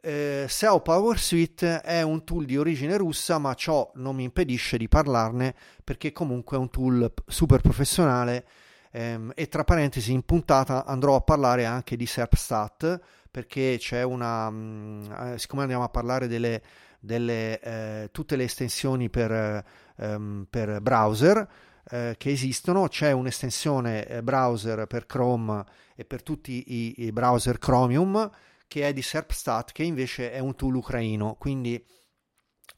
Eh, 0.00 0.46
SEO 0.48 0.80
Power 0.80 1.18
Suite 1.18 1.80
è 1.80 2.02
un 2.02 2.22
tool 2.22 2.44
di 2.44 2.56
origine 2.56 2.96
russa, 2.96 3.38
ma 3.38 3.54
ciò 3.54 3.90
non 3.96 4.14
mi 4.14 4.22
impedisce 4.22 4.78
di 4.78 4.88
parlarne 4.88 5.54
perché 5.82 6.12
comunque 6.12 6.56
è 6.56 6.60
un 6.60 6.70
tool 6.70 7.12
super 7.26 7.60
professionale 7.60 8.46
ehm, 8.92 9.32
e 9.34 9.48
tra 9.48 9.64
parentesi 9.64 10.12
in 10.12 10.22
puntata 10.22 10.84
andrò 10.84 11.16
a 11.16 11.20
parlare 11.20 11.64
anche 11.64 11.96
di 11.96 12.06
SERPstat 12.06 13.00
perché 13.28 13.76
c'è 13.78 14.02
una, 14.02 14.48
mh, 14.48 14.56
mm, 14.56 15.12
eh, 15.32 15.38
siccome 15.38 15.62
andiamo 15.62 15.82
a 15.82 15.88
parlare 15.88 16.28
delle, 16.28 16.62
delle 17.00 17.58
eh, 17.60 18.08
tutte 18.12 18.36
le 18.36 18.44
estensioni 18.44 19.10
per, 19.10 19.64
ehm, 19.96 20.46
per 20.48 20.80
browser 20.80 21.48
eh, 21.90 22.14
che 22.16 22.30
esistono, 22.30 22.86
c'è 22.86 23.10
un'estensione 23.10 24.06
eh, 24.06 24.22
browser 24.22 24.86
per 24.86 25.06
Chrome 25.06 25.64
e 25.96 26.04
per 26.04 26.22
tutti 26.22 26.64
i 26.98 27.10
browser 27.10 27.58
Chromium 27.58 28.30
che 28.68 28.86
è 28.86 28.92
di 28.92 29.02
Serpstat, 29.02 29.72
che 29.72 29.82
invece 29.82 30.30
è 30.30 30.38
un 30.38 30.54
tool 30.54 30.76
ucraino, 30.76 31.34
quindi 31.38 31.82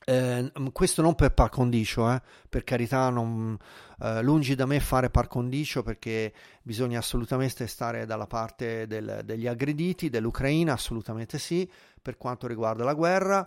eh, 0.06 0.50
questo 0.72 1.02
non 1.02 1.14
per 1.14 1.34
par 1.34 1.50
condicio, 1.50 2.10
eh, 2.10 2.22
per 2.48 2.64
carità, 2.64 3.10
non, 3.10 3.56
eh, 4.00 4.22
lungi 4.22 4.54
da 4.54 4.64
me 4.64 4.80
fare 4.80 5.10
par 5.10 5.26
condicio 5.26 5.82
perché 5.82 6.32
bisogna 6.62 6.98
assolutamente 7.00 7.66
stare 7.66 8.06
dalla 8.06 8.26
parte 8.26 8.86
del, 8.86 9.20
degli 9.24 9.46
aggrediti, 9.46 10.08
dell'Ucraina, 10.08 10.72
assolutamente 10.72 11.38
sì, 11.38 11.70
per 12.00 12.16
quanto 12.16 12.46
riguarda 12.46 12.84
la 12.84 12.94
guerra, 12.94 13.46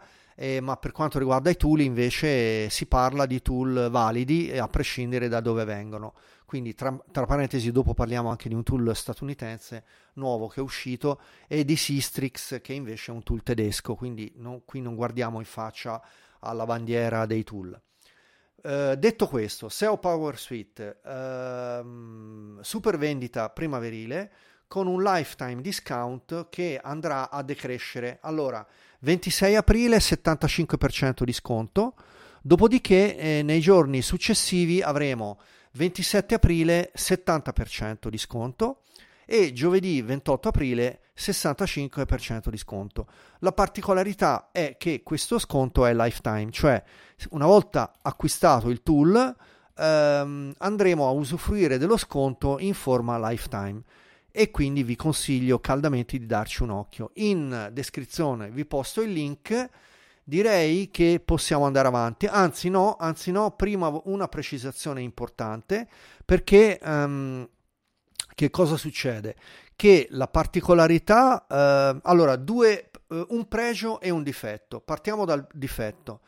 ma 0.61 0.77
per 0.77 0.91
quanto 0.91 1.19
riguarda 1.19 1.49
i 1.49 1.55
tool 1.55 1.81
invece 1.81 2.67
si 2.69 2.87
parla 2.87 3.27
di 3.27 3.41
tool 3.41 3.89
validi 3.91 4.57
a 4.57 4.67
prescindere 4.67 5.27
da 5.27 5.39
dove 5.39 5.63
vengono. 5.63 6.13
Quindi 6.45 6.73
tra, 6.73 6.97
tra, 7.11 7.25
parentesi 7.25 7.71
dopo 7.71 7.93
parliamo 7.93 8.29
anche 8.29 8.49
di 8.49 8.55
un 8.55 8.63
tool 8.63 8.95
statunitense 8.95 9.83
nuovo 10.13 10.47
che 10.47 10.59
è 10.59 10.63
uscito 10.63 11.21
e 11.47 11.65
di 11.65 11.75
Sistrix 11.75 12.61
che 12.61 12.73
invece 12.73 13.11
è 13.11 13.15
un 13.15 13.23
tool 13.23 13.43
tedesco, 13.43 13.95
quindi 13.95 14.31
no, 14.35 14.61
qui 14.65 14.81
non 14.81 14.95
guardiamo 14.95 15.39
in 15.39 15.45
faccia 15.45 16.01
alla 16.39 16.65
bandiera 16.65 17.25
dei 17.25 17.43
tool. 17.43 17.79
Uh, 18.63 18.95
detto 18.95 19.27
questo, 19.27 19.67
SEO 19.67 19.97
Power 19.97 20.37
Suite, 20.37 21.01
uh, 21.03 22.61
super 22.61 22.97
vendita 22.97 23.49
primaverile 23.49 24.31
con 24.67 24.87
un 24.87 25.03
lifetime 25.03 25.61
discount 25.61 26.47
che 26.49 26.79
andrà 26.81 27.29
a 27.29 27.43
decrescere. 27.43 28.19
Allora, 28.21 28.65
26 29.01 29.55
aprile 29.55 29.97
75% 29.97 31.23
di 31.23 31.33
sconto, 31.33 31.93
dopodiché 32.41 33.15
eh, 33.15 33.41
nei 33.43 33.59
giorni 33.59 34.01
successivi 34.01 34.81
avremo 34.81 35.39
27 35.75 36.35
aprile 36.35 36.91
70% 36.95 38.07
di 38.07 38.17
sconto 38.17 38.81
e 39.25 39.53
giovedì 39.53 40.01
28 40.01 40.49
aprile 40.49 40.99
65% 41.17 42.49
di 42.49 42.57
sconto. 42.57 43.07
La 43.39 43.51
particolarità 43.51 44.49
è 44.51 44.75
che 44.77 45.01
questo 45.03 45.39
sconto 45.39 45.85
è 45.85 45.93
lifetime, 45.93 46.51
cioè 46.51 46.81
una 47.31 47.45
volta 47.45 47.93
acquistato 48.01 48.69
il 48.69 48.83
tool 48.83 49.35
ehm, 49.75 50.53
andremo 50.57 51.07
a 51.07 51.11
usufruire 51.11 51.77
dello 51.77 51.97
sconto 51.97 52.59
in 52.59 52.73
forma 52.73 53.29
lifetime 53.29 53.81
e 54.31 54.51
quindi 54.51 54.83
vi 54.83 54.95
consiglio 54.95 55.59
caldamente 55.59 56.17
di 56.17 56.25
darci 56.25 56.63
un 56.63 56.71
occhio. 56.71 57.11
In 57.15 57.69
descrizione 57.71 58.49
vi 58.49 58.65
posto 58.65 59.01
il 59.01 59.11
link 59.11 59.69
direi 60.23 60.89
che 60.89 61.21
possiamo 61.23 61.65
andare 61.65 61.87
avanti. 61.87 62.25
Anzi 62.25 62.69
no, 62.69 62.95
anzi 62.99 63.31
no, 63.31 63.51
prima 63.51 63.91
una 64.05 64.27
precisazione 64.27 65.01
importante 65.01 65.87
perché 66.25 66.79
um, 66.83 67.47
che 68.35 68.49
cosa 68.49 68.77
succede? 68.77 69.35
Che 69.75 70.07
la 70.11 70.27
particolarità, 70.27 71.45
uh, 71.47 71.99
allora, 72.03 72.35
due, 72.35 72.89
uh, 73.07 73.25
un 73.29 73.47
pregio 73.47 73.99
e 73.99 74.09
un 74.09 74.23
difetto. 74.23 74.79
Partiamo 74.79 75.25
dal 75.25 75.45
difetto. 75.53 76.21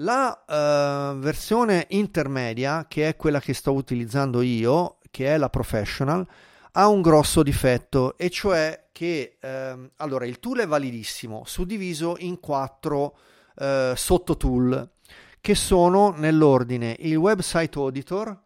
La 0.00 0.44
uh, 0.46 1.18
versione 1.18 1.86
intermedia, 1.90 2.86
che 2.86 3.08
è 3.08 3.16
quella 3.16 3.40
che 3.40 3.54
sto 3.54 3.72
utilizzando 3.72 4.42
io, 4.42 4.98
che 5.10 5.26
è 5.26 5.36
la 5.36 5.50
professional, 5.50 6.26
ha 6.72 6.88
un 6.88 7.00
grosso 7.02 7.42
difetto, 7.42 8.16
e 8.16 8.30
cioè 8.30 8.87
che 8.98 9.36
ehm, 9.38 9.92
allora 9.98 10.26
il 10.26 10.40
tool 10.40 10.58
è 10.58 10.66
validissimo, 10.66 11.44
suddiviso 11.46 12.16
in 12.18 12.40
quattro 12.40 13.16
eh, 13.56 13.92
sottotool, 13.94 14.90
che 15.40 15.54
sono 15.54 16.10
nell'ordine 16.16 16.96
il 16.98 17.14
website 17.14 17.78
auditor, 17.78 18.36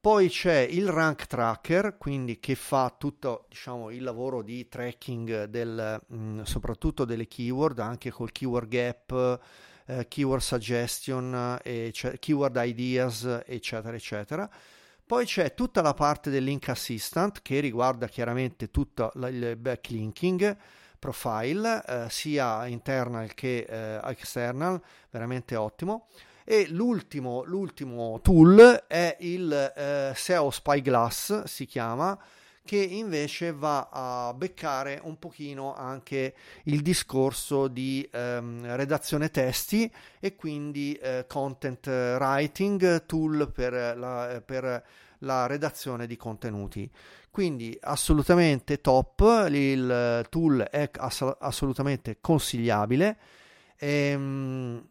poi 0.00 0.30
c'è 0.30 0.60
il 0.60 0.88
rank 0.88 1.26
tracker, 1.26 1.98
quindi 1.98 2.40
che 2.40 2.54
fa 2.54 2.94
tutto 2.96 3.44
diciamo, 3.50 3.90
il 3.90 4.02
lavoro 4.02 4.40
di 4.40 4.66
tracking 4.68 5.44
del, 5.44 6.00
mh, 6.06 6.16
mm, 6.16 6.40
soprattutto 6.44 7.04
delle 7.04 7.26
keyword, 7.26 7.78
anche 7.78 8.10
col 8.10 8.32
keyword 8.32 8.68
gap, 8.68 9.40
eh, 9.84 10.08
keyword 10.08 10.40
suggestion, 10.40 11.58
eh, 11.62 11.92
keyword 12.18 12.58
ideas, 12.64 13.42
eccetera, 13.44 13.94
eccetera. 13.94 14.50
Poi 15.06 15.26
c'è 15.26 15.52
tutta 15.52 15.82
la 15.82 15.92
parte 15.92 16.30
del 16.30 16.44
link 16.44 16.68
assistant 16.70 17.42
che 17.42 17.60
riguarda 17.60 18.08
chiaramente 18.08 18.70
tutto 18.70 19.12
il 19.14 19.54
backlinking 19.56 20.56
profile, 20.98 21.84
eh, 21.86 22.06
sia 22.08 22.66
internal 22.66 23.34
che 23.34 23.66
eh, 23.68 24.00
external, 24.02 24.80
veramente 25.10 25.56
ottimo. 25.56 26.06
E 26.42 26.68
l'ultimo, 26.70 27.42
l'ultimo 27.44 28.20
tool 28.22 28.84
è 28.86 29.16
il 29.20 29.52
eh, 29.76 30.12
SEO 30.14 30.50
Spyglass, 30.50 31.44
si 31.44 31.66
chiama, 31.66 32.18
che 32.64 32.78
invece 32.78 33.52
va 33.52 33.90
a 33.92 34.32
beccare 34.32 34.98
un 35.04 35.18
pochino 35.18 35.74
anche 35.74 36.34
il 36.64 36.80
discorso 36.80 37.68
di 37.68 38.08
ehm, 38.10 38.74
redazione 38.74 39.30
testi 39.30 39.90
e 40.18 40.34
quindi 40.34 40.94
eh, 40.94 41.26
content 41.28 41.86
writing 41.86 43.04
tool 43.04 43.52
per 43.52 43.72
la, 43.98 44.42
per 44.44 44.82
la 45.18 45.46
redazione 45.46 46.06
di 46.06 46.16
contenuti. 46.16 46.90
Quindi 47.30 47.76
assolutamente 47.82 48.80
top, 48.80 49.46
il 49.50 50.26
tool 50.30 50.60
è 50.70 50.88
ass- 50.96 51.36
assolutamente 51.40 52.18
consigliabile. 52.20 53.18
Ehm, 53.76 54.88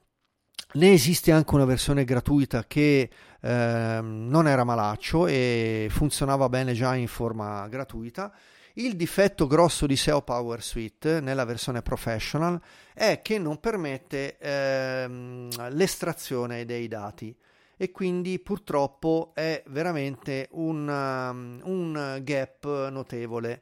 ne 0.74 0.92
esiste 0.92 1.32
anche 1.32 1.56
una 1.56 1.65
versione 1.65 2.03
gratuita 2.03 2.65
che 2.65 3.10
eh, 3.45 4.00
non 4.01 4.47
era 4.47 4.63
malaccio 4.63 5.27
e 5.27 5.88
funzionava 5.89 6.47
bene 6.47 6.71
già 6.71 6.95
in 6.95 7.07
forma 7.07 7.67
gratuita. 7.67 8.33
Il 8.75 8.95
difetto 8.95 9.47
grosso 9.47 9.85
di 9.85 9.97
SEO 9.97 10.21
Power 10.21 10.63
Suite 10.63 11.19
nella 11.19 11.43
versione 11.43 11.82
professional 11.82 12.60
è 12.93 13.21
che 13.21 13.38
non 13.38 13.60
permette 13.60 14.38
ehm, 14.39 15.73
l'estrazione 15.73 16.63
dei 16.65 16.88
dati 16.88 17.36
e 17.75 17.91
quindi 17.91 18.39
purtroppo 18.39 19.32
è 19.36 19.62
veramente 19.67 20.47
un, 20.51 20.88
un 20.88 22.19
gap 22.23 22.89
notevole. 22.89 23.62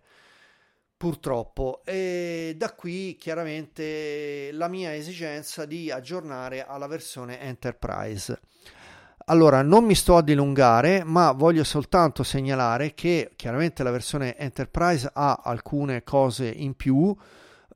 Purtroppo. 0.96 1.82
E 1.84 2.54
da 2.56 2.76
qui 2.76 3.16
chiaramente 3.20 4.52
la 4.52 4.68
mia 4.68 4.94
esigenza 4.94 5.66
di 5.66 5.90
aggiornare 5.90 6.64
alla 6.64 6.86
versione 6.86 7.42
enterprise 7.42 8.40
allora 9.32 9.62
non 9.62 9.86
mi 9.86 9.96
sto 9.96 10.18
a 10.18 10.22
dilungare 10.22 11.04
ma 11.06 11.32
voglio 11.32 11.64
soltanto 11.64 12.22
segnalare 12.22 12.94
che 12.94 13.32
chiaramente 13.38 13.82
la 13.82 13.90
versione 13.90 14.36
enterprise 14.38 15.10
ha 15.12 15.40
alcune 15.42 16.04
cose 16.04 16.50
in 16.50 16.76
più. 16.76 17.16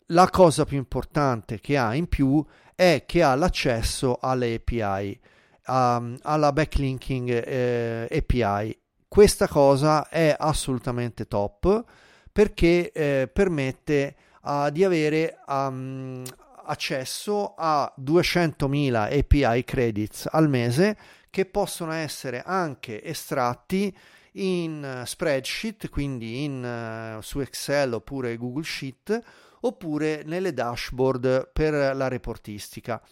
La 0.07 0.29
cosa 0.29 0.65
più 0.65 0.77
importante 0.77 1.61
che 1.61 1.77
ha 1.77 1.95
in 1.95 2.07
più 2.07 2.45
è 2.75 3.05
che 3.07 3.23
ha 3.23 3.35
l'accesso 3.35 4.19
alle 4.21 4.55
API 4.55 5.19
um, 5.67 6.17
alla 6.23 6.51
backlinking 6.51 7.29
eh, 7.29 8.07
API 8.11 8.77
questa 9.07 9.47
cosa 9.47 10.09
è 10.09 10.35
assolutamente 10.37 11.25
top 11.25 11.83
perché 12.33 12.91
eh, 12.91 13.29
permette 13.31 14.15
uh, 14.43 14.69
di 14.69 14.83
avere 14.83 15.37
um, 15.47 16.21
accesso 16.65 17.53
a 17.55 17.91
200.000 17.97 19.19
API 19.19 19.63
credits 19.63 20.27
al 20.29 20.49
mese 20.49 20.97
che 21.35 21.45
possono 21.45 21.91
essere 21.91 22.43
anche 22.45 23.03
estratti 23.03 23.93
in 24.35 25.03
spreadsheet, 25.05 25.89
quindi 25.89 26.45
in, 26.45 27.17
uh, 27.17 27.21
su 27.21 27.41
Excel 27.41 27.91
oppure 27.91 28.37
Google 28.37 28.63
Sheet, 28.63 29.21
oppure 29.59 30.23
nelle 30.23 30.53
dashboard 30.53 31.51
per 31.51 31.93
la 31.93 32.07
reportistica. 32.07 33.05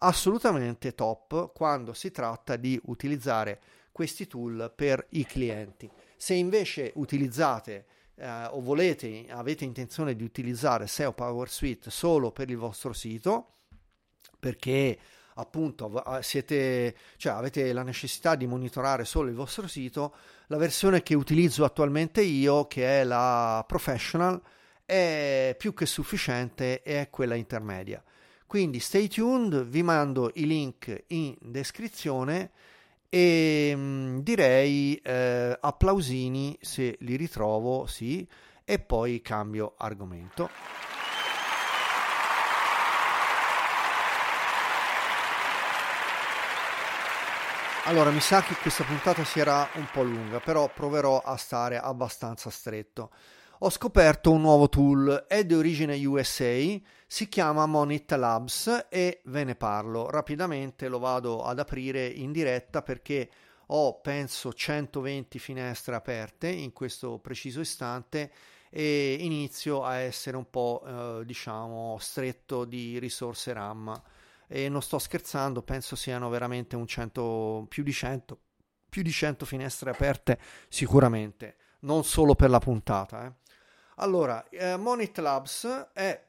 Assolutamente 0.00 0.94
top 0.94 1.54
quando 1.54 1.94
si 1.94 2.10
tratta 2.10 2.56
di 2.56 2.78
utilizzare 2.84 3.58
questi 3.92 4.26
tool 4.26 4.70
per 4.76 5.06
i 5.12 5.24
clienti. 5.24 5.90
Se 6.18 6.34
invece 6.34 6.92
utilizzate 6.96 7.86
eh, 8.16 8.44
o 8.50 8.60
volete, 8.60 9.24
avete 9.30 9.64
intenzione 9.64 10.14
di 10.14 10.22
utilizzare 10.22 10.86
SEO 10.86 11.14
Power 11.14 11.48
Suite 11.48 11.90
solo 11.90 12.30
per 12.30 12.50
il 12.50 12.58
vostro 12.58 12.92
sito, 12.92 13.54
perché 14.38 14.98
appunto 15.40 16.04
siete, 16.20 16.94
cioè 17.16 17.32
avete 17.32 17.72
la 17.72 17.82
necessità 17.82 18.34
di 18.34 18.46
monitorare 18.46 19.04
solo 19.04 19.28
il 19.28 19.34
vostro 19.34 19.66
sito, 19.66 20.14
la 20.46 20.56
versione 20.56 21.02
che 21.02 21.14
utilizzo 21.14 21.64
attualmente 21.64 22.22
io, 22.22 22.66
che 22.66 23.00
è 23.00 23.04
la 23.04 23.64
Professional, 23.66 24.40
è 24.84 25.54
più 25.58 25.72
che 25.72 25.86
sufficiente 25.86 26.82
e 26.82 27.00
è 27.00 27.10
quella 27.10 27.34
intermedia. 27.34 28.02
Quindi 28.46 28.80
stay 28.80 29.06
tuned, 29.06 29.64
vi 29.66 29.82
mando 29.82 30.32
i 30.34 30.46
link 30.46 31.04
in 31.08 31.36
descrizione 31.40 32.50
e 33.08 33.72
mh, 33.74 33.80
mm, 33.80 34.18
direi 34.18 34.96
eh, 34.96 35.56
applausini 35.60 36.58
se 36.60 36.96
li 37.00 37.16
ritrovo, 37.16 37.86
sì, 37.86 38.26
e 38.64 38.78
poi 38.78 39.20
cambio 39.20 39.74
argomento. 39.76 40.48
Allora, 47.84 48.10
mi 48.10 48.20
sa 48.20 48.42
che 48.42 48.54
questa 48.56 48.84
puntata 48.84 49.24
si 49.24 49.40
era 49.40 49.66
un 49.74 49.88
po' 49.90 50.02
lunga, 50.02 50.38
però 50.38 50.70
proverò 50.72 51.18
a 51.18 51.36
stare 51.36 51.78
abbastanza 51.78 52.50
stretto. 52.50 53.10
Ho 53.60 53.70
scoperto 53.70 54.30
un 54.30 54.42
nuovo 54.42 54.68
tool, 54.68 55.24
è 55.26 55.44
di 55.44 55.54
origine 55.54 56.04
USA, 56.04 56.78
si 57.06 57.28
chiama 57.28 57.66
Monit 57.66 58.12
Labs 58.12 58.86
e 58.90 59.22
ve 59.24 59.44
ne 59.44 59.54
parlo 59.54 60.08
rapidamente, 60.10 60.88
lo 60.88 60.98
vado 60.98 61.42
ad 61.42 61.58
aprire 61.58 62.06
in 62.06 62.32
diretta 62.32 62.82
perché 62.82 63.28
ho 63.66 64.00
penso 64.00 64.52
120 64.52 65.38
finestre 65.38 65.94
aperte 65.94 66.48
in 66.48 66.72
questo 66.72 67.18
preciso 67.18 67.60
istante 67.60 68.30
e 68.68 69.16
inizio 69.20 69.82
a 69.82 69.96
essere 69.96 70.36
un 70.36 70.48
po' 70.48 70.82
eh, 70.86 71.24
diciamo 71.24 71.96
stretto 71.98 72.64
di 72.64 72.98
risorse 72.98 73.52
RAM 73.52 74.00
e 74.52 74.68
non 74.68 74.82
sto 74.82 74.98
scherzando, 74.98 75.62
penso 75.62 75.94
siano 75.94 76.28
veramente 76.28 76.74
un 76.74 76.84
100 76.84 77.66
più 77.68 77.84
di 77.84 77.92
100 77.92 78.40
più 78.88 79.02
di 79.02 79.12
100 79.12 79.46
finestre 79.46 79.90
aperte 79.90 80.40
sicuramente, 80.68 81.56
non 81.82 82.02
solo 82.02 82.34
per 82.34 82.50
la 82.50 82.58
puntata, 82.58 83.26
eh. 83.26 83.32
Allora, 83.96 84.48
eh, 84.48 84.76
Monit 84.76 85.18
Labs 85.18 85.90
è 85.92 86.20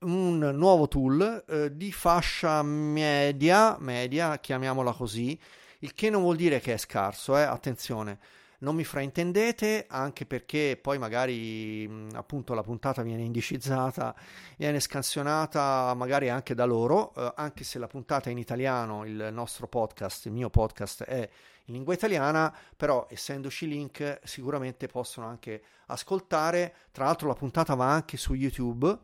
un 0.00 0.38
nuovo 0.38 0.88
tool 0.88 1.44
eh, 1.46 1.76
di 1.76 1.92
fascia 1.92 2.62
media, 2.62 3.76
media, 3.78 4.38
chiamiamola 4.38 4.92
così, 4.92 5.38
il 5.80 5.94
che 5.94 6.10
non 6.10 6.22
vuol 6.22 6.36
dire 6.36 6.58
che 6.58 6.72
è 6.72 6.78
scarso, 6.78 7.36
eh? 7.36 7.42
attenzione, 7.42 8.18
non 8.66 8.74
mi 8.74 8.82
fraintendete, 8.82 9.86
anche 9.88 10.26
perché 10.26 10.76
poi 10.82 10.98
magari 10.98 11.88
appunto 12.14 12.52
la 12.52 12.64
puntata 12.64 13.02
viene 13.02 13.22
indicizzata, 13.22 14.12
viene 14.56 14.80
scansionata 14.80 15.94
magari 15.94 16.30
anche 16.30 16.52
da 16.52 16.64
loro, 16.64 17.14
eh, 17.14 17.32
anche 17.36 17.62
se 17.62 17.78
la 17.78 17.86
puntata 17.86 18.28
è 18.28 18.32
in 18.32 18.38
italiano, 18.38 19.04
il 19.04 19.28
nostro 19.30 19.68
podcast, 19.68 20.26
il 20.26 20.32
mio 20.32 20.50
podcast 20.50 21.04
è 21.04 21.28
in 21.66 21.74
lingua 21.74 21.94
italiana, 21.94 22.52
però 22.76 23.06
essendoci 23.08 23.68
link 23.68 24.18
sicuramente 24.24 24.88
possono 24.88 25.28
anche 25.28 25.62
ascoltare, 25.86 26.74
tra 26.90 27.04
l'altro 27.04 27.28
la 27.28 27.34
puntata 27.34 27.74
va 27.74 27.92
anche 27.92 28.16
su 28.16 28.34
YouTube 28.34 28.98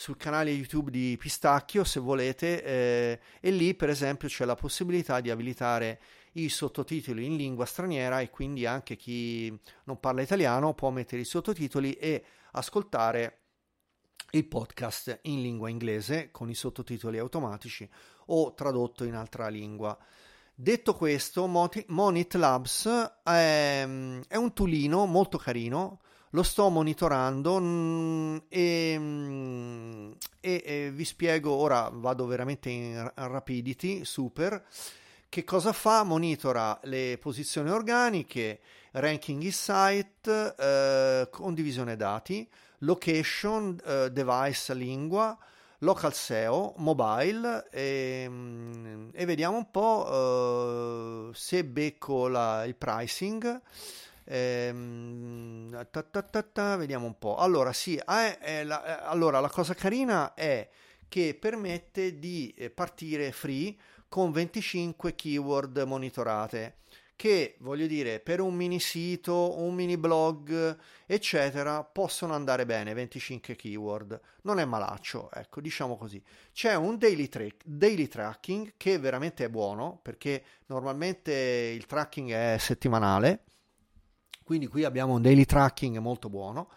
sul 0.00 0.16
canale 0.16 0.50
YouTube 0.50 0.90
di 0.90 1.14
Pistacchio 1.18 1.84
se 1.84 2.00
volete 2.00 2.64
eh, 2.64 3.20
e 3.38 3.50
lì 3.50 3.74
per 3.74 3.90
esempio 3.90 4.28
c'è 4.28 4.46
la 4.46 4.54
possibilità 4.54 5.20
di 5.20 5.28
abilitare 5.28 6.00
i 6.32 6.48
sottotitoli 6.48 7.24
in 7.24 7.36
lingua 7.36 7.64
straniera 7.64 8.20
e 8.20 8.30
quindi 8.30 8.66
anche 8.66 8.96
chi 8.96 9.56
non 9.84 9.98
parla 9.98 10.22
italiano 10.22 10.74
può 10.74 10.90
mettere 10.90 11.22
i 11.22 11.26
sottotitoli 11.26 11.92
e 11.94 12.24
ascoltare 12.52 13.38
il 14.32 14.46
podcast 14.46 15.20
in 15.22 15.42
lingua 15.42 15.68
inglese 15.68 16.30
con 16.30 16.48
i 16.48 16.54
sottotitoli 16.54 17.18
automatici 17.18 17.88
o 18.26 18.54
tradotto 18.54 19.04
in 19.04 19.14
altra 19.14 19.48
lingua. 19.48 19.96
Detto 20.54 20.94
questo, 20.94 21.46
Monit 21.46 22.34
Labs 22.34 22.86
è, 23.22 23.82
è 24.28 24.36
un 24.36 24.52
toolino 24.52 25.06
molto 25.06 25.38
carino, 25.38 26.00
lo 26.30 26.42
sto 26.42 26.68
monitorando 26.68 27.58
mm, 27.58 28.36
e, 28.48 28.96
mm, 28.98 30.10
e, 30.38 30.62
e, 30.64 30.90
vi 30.92 31.04
spiego, 31.04 31.52
ora 31.52 31.90
vado 31.92 32.26
veramente 32.26 32.68
in 32.68 33.10
rapidity, 33.14 34.04
super. 34.04 34.62
Che 35.30 35.44
cosa 35.44 35.72
fa? 35.72 36.02
Monitora 36.02 36.76
le 36.82 37.16
posizioni 37.20 37.70
organiche, 37.70 38.58
ranking 38.90 39.40
is 39.42 39.62
site, 39.62 40.56
eh, 40.58 41.28
condivisione 41.30 41.94
dati, 41.94 42.50
location, 42.78 43.78
eh, 43.84 44.10
device, 44.10 44.74
lingua, 44.74 45.38
local 45.78 46.12
SEO, 46.14 46.74
mobile 46.78 47.68
e, 47.70 48.26
mm, 48.28 49.10
e 49.12 49.24
vediamo 49.24 49.56
un 49.56 49.70
po' 49.70 51.28
uh, 51.30 51.32
se 51.32 51.64
becco 51.64 52.26
la, 52.26 52.64
il 52.64 52.74
pricing. 52.74 53.60
Ehm, 54.24 55.86
ta 55.92 56.02
ta 56.02 56.42
ta 56.42 56.74
vediamo 56.74 57.06
un 57.06 57.16
po'. 57.16 57.36
Allora, 57.36 57.72
sì, 57.72 57.94
è, 57.94 58.38
è 58.38 58.64
la, 58.64 58.82
è, 58.82 59.00
allora, 59.04 59.38
la 59.38 59.48
cosa 59.48 59.74
carina 59.74 60.34
è 60.34 60.68
che 61.06 61.36
permette 61.38 62.18
di 62.18 62.52
eh, 62.56 62.70
partire 62.70 63.30
free 63.30 63.76
con 64.10 64.32
25 64.32 65.14
keyword 65.14 65.78
monitorate 65.86 66.74
che 67.20 67.56
voglio 67.58 67.86
dire 67.86 68.18
per 68.18 68.40
un 68.40 68.54
mini 68.54 68.80
sito, 68.80 69.60
un 69.60 69.74
mini 69.74 69.98
blog, 69.98 70.78
eccetera, 71.04 71.84
possono 71.84 72.32
andare 72.32 72.64
bene 72.64 72.94
25 72.94 73.56
keyword. 73.56 74.18
Non 74.44 74.58
è 74.58 74.64
malaccio, 74.64 75.30
ecco, 75.30 75.60
diciamo 75.60 75.98
così. 75.98 76.22
C'è 76.50 76.74
un 76.74 76.96
daily, 76.96 77.28
tra- 77.28 77.44
daily 77.62 78.08
tracking 78.08 78.72
che 78.78 78.98
veramente 78.98 79.44
è 79.44 79.50
buono 79.50 80.00
perché 80.00 80.42
normalmente 80.68 81.32
il 81.32 81.84
tracking 81.84 82.30
è 82.30 82.56
settimanale. 82.58 83.44
Quindi 84.42 84.66
qui 84.66 84.84
abbiamo 84.84 85.12
un 85.12 85.20
daily 85.20 85.44
tracking 85.44 85.98
molto 85.98 86.30
buono. 86.30 86.70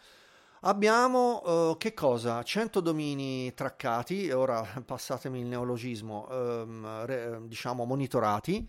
Abbiamo 0.65 1.71
uh, 1.71 1.78
che 1.78 1.93
cosa? 1.93 2.41
100 2.41 2.80
domini 2.80 3.54
traccati, 3.54 4.32
ora 4.32 4.62
passatemi 4.86 5.41
il 5.41 5.45
neologismo, 5.45 6.26
um, 6.30 7.06
re, 7.06 7.39
diciamo 7.47 7.84
monitorati 7.84 8.65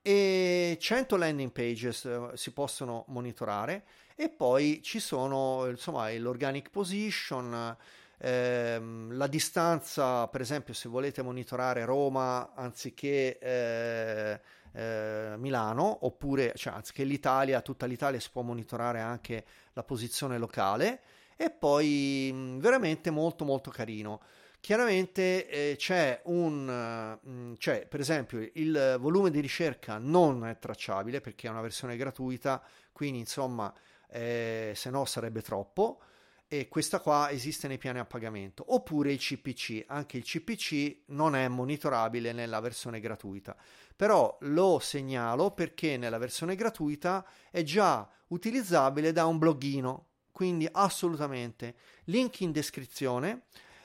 e 0.00 0.76
100 0.78 1.16
landing 1.16 1.50
pages 1.50 2.04
eh, 2.04 2.30
si 2.34 2.52
possono 2.52 3.04
monitorare 3.08 3.84
e 4.14 4.28
poi 4.28 4.80
ci 4.82 5.00
sono 5.00 5.66
insomma 5.68 6.12
l'organic 6.12 6.70
position 6.70 7.76
ehm, 8.18 9.16
la 9.16 9.26
distanza 9.26 10.28
per 10.28 10.42
esempio 10.42 10.74
se 10.74 10.88
volete 10.90 11.22
monitorare 11.22 11.84
Roma 11.86 12.52
anziché 12.54 13.38
eh, 13.38 14.40
eh, 14.72 15.34
Milano 15.38 16.04
oppure 16.04 16.52
cioè, 16.54 16.74
anziché 16.74 17.02
l'Italia 17.04 17.62
tutta 17.62 17.86
l'Italia 17.86 18.20
si 18.20 18.28
può 18.30 18.42
monitorare 18.42 19.00
anche 19.00 19.44
la 19.72 19.82
posizione 19.82 20.36
locale 20.38 21.00
e 21.36 21.50
poi 21.50 22.30
mh, 22.32 22.58
veramente 22.60 23.10
molto 23.10 23.44
molto 23.44 23.70
carino 23.70 24.20
Chiaramente 24.64 25.46
eh, 25.46 25.76
c'è 25.76 26.22
un, 26.24 27.18
mm, 27.28 27.52
cioè, 27.58 27.86
per 27.86 28.00
esempio, 28.00 28.48
il 28.54 28.96
volume 28.98 29.30
di 29.30 29.40
ricerca 29.40 29.98
non 29.98 30.46
è 30.46 30.58
tracciabile 30.58 31.20
perché 31.20 31.48
è 31.48 31.50
una 31.50 31.60
versione 31.60 31.98
gratuita, 31.98 32.62
quindi 32.90 33.18
insomma, 33.18 33.70
eh, 34.08 34.72
se 34.74 34.88
no 34.88 35.04
sarebbe 35.04 35.42
troppo. 35.42 36.00
E 36.48 36.68
questa 36.68 37.00
qua 37.00 37.30
esiste 37.30 37.68
nei 37.68 37.76
piani 37.76 37.98
a 37.98 38.06
pagamento. 38.06 38.64
Oppure 38.68 39.12
il 39.12 39.18
CPC, 39.18 39.84
anche 39.86 40.16
il 40.16 40.24
CPC 40.24 41.02
non 41.08 41.36
è 41.36 41.46
monitorabile 41.48 42.32
nella 42.32 42.60
versione 42.60 43.00
gratuita. 43.00 43.54
Però 43.94 44.34
lo 44.40 44.78
segnalo 44.78 45.50
perché 45.50 45.98
nella 45.98 46.16
versione 46.16 46.54
gratuita 46.54 47.22
è 47.50 47.62
già 47.64 48.08
utilizzabile 48.28 49.12
da 49.12 49.26
un 49.26 49.36
bloggino. 49.36 50.06
Quindi 50.34 50.68
assolutamente. 50.68 51.76
Link 52.06 52.40
in 52.40 52.50
descrizione. 52.50 53.42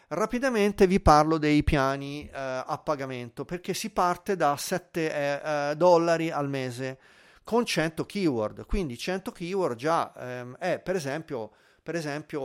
Rapidamente 0.08 0.88
vi 0.88 1.00
parlo 1.00 1.38
dei 1.38 1.64
piani 1.64 2.28
eh, 2.28 2.32
a 2.34 2.82
pagamento 2.84 3.46
perché 3.46 3.76
si 3.76 3.92
parte 3.92 4.36
da 4.36 4.58
7 4.58 5.14
eh, 5.14 5.42
eh, 5.44 5.76
dollari 5.76 6.32
al 6.32 6.50
mese 6.50 6.98
con 7.44 7.66
100 7.66 8.04
keyword. 8.04 8.66
Quindi 8.66 8.98
100 8.98 9.32
keyword 9.32 9.76
già 9.78 10.12
ehm, 10.18 10.56
è 10.58 10.80
per 10.80 10.96
esempio, 10.96 11.52
per 11.84 11.94
esempio 11.94 12.42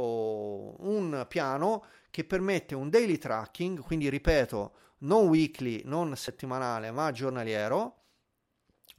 un 0.84 1.24
piano 1.26 1.86
che 2.10 2.24
permette 2.24 2.74
un 2.74 2.90
daily 2.90 3.16
tracking, 3.16 3.80
quindi 3.80 4.10
ripeto, 4.10 4.72
non 4.98 5.28
weekly, 5.28 5.80
non 5.86 6.14
settimanale, 6.14 6.90
ma 6.90 7.10
giornaliero, 7.10 8.02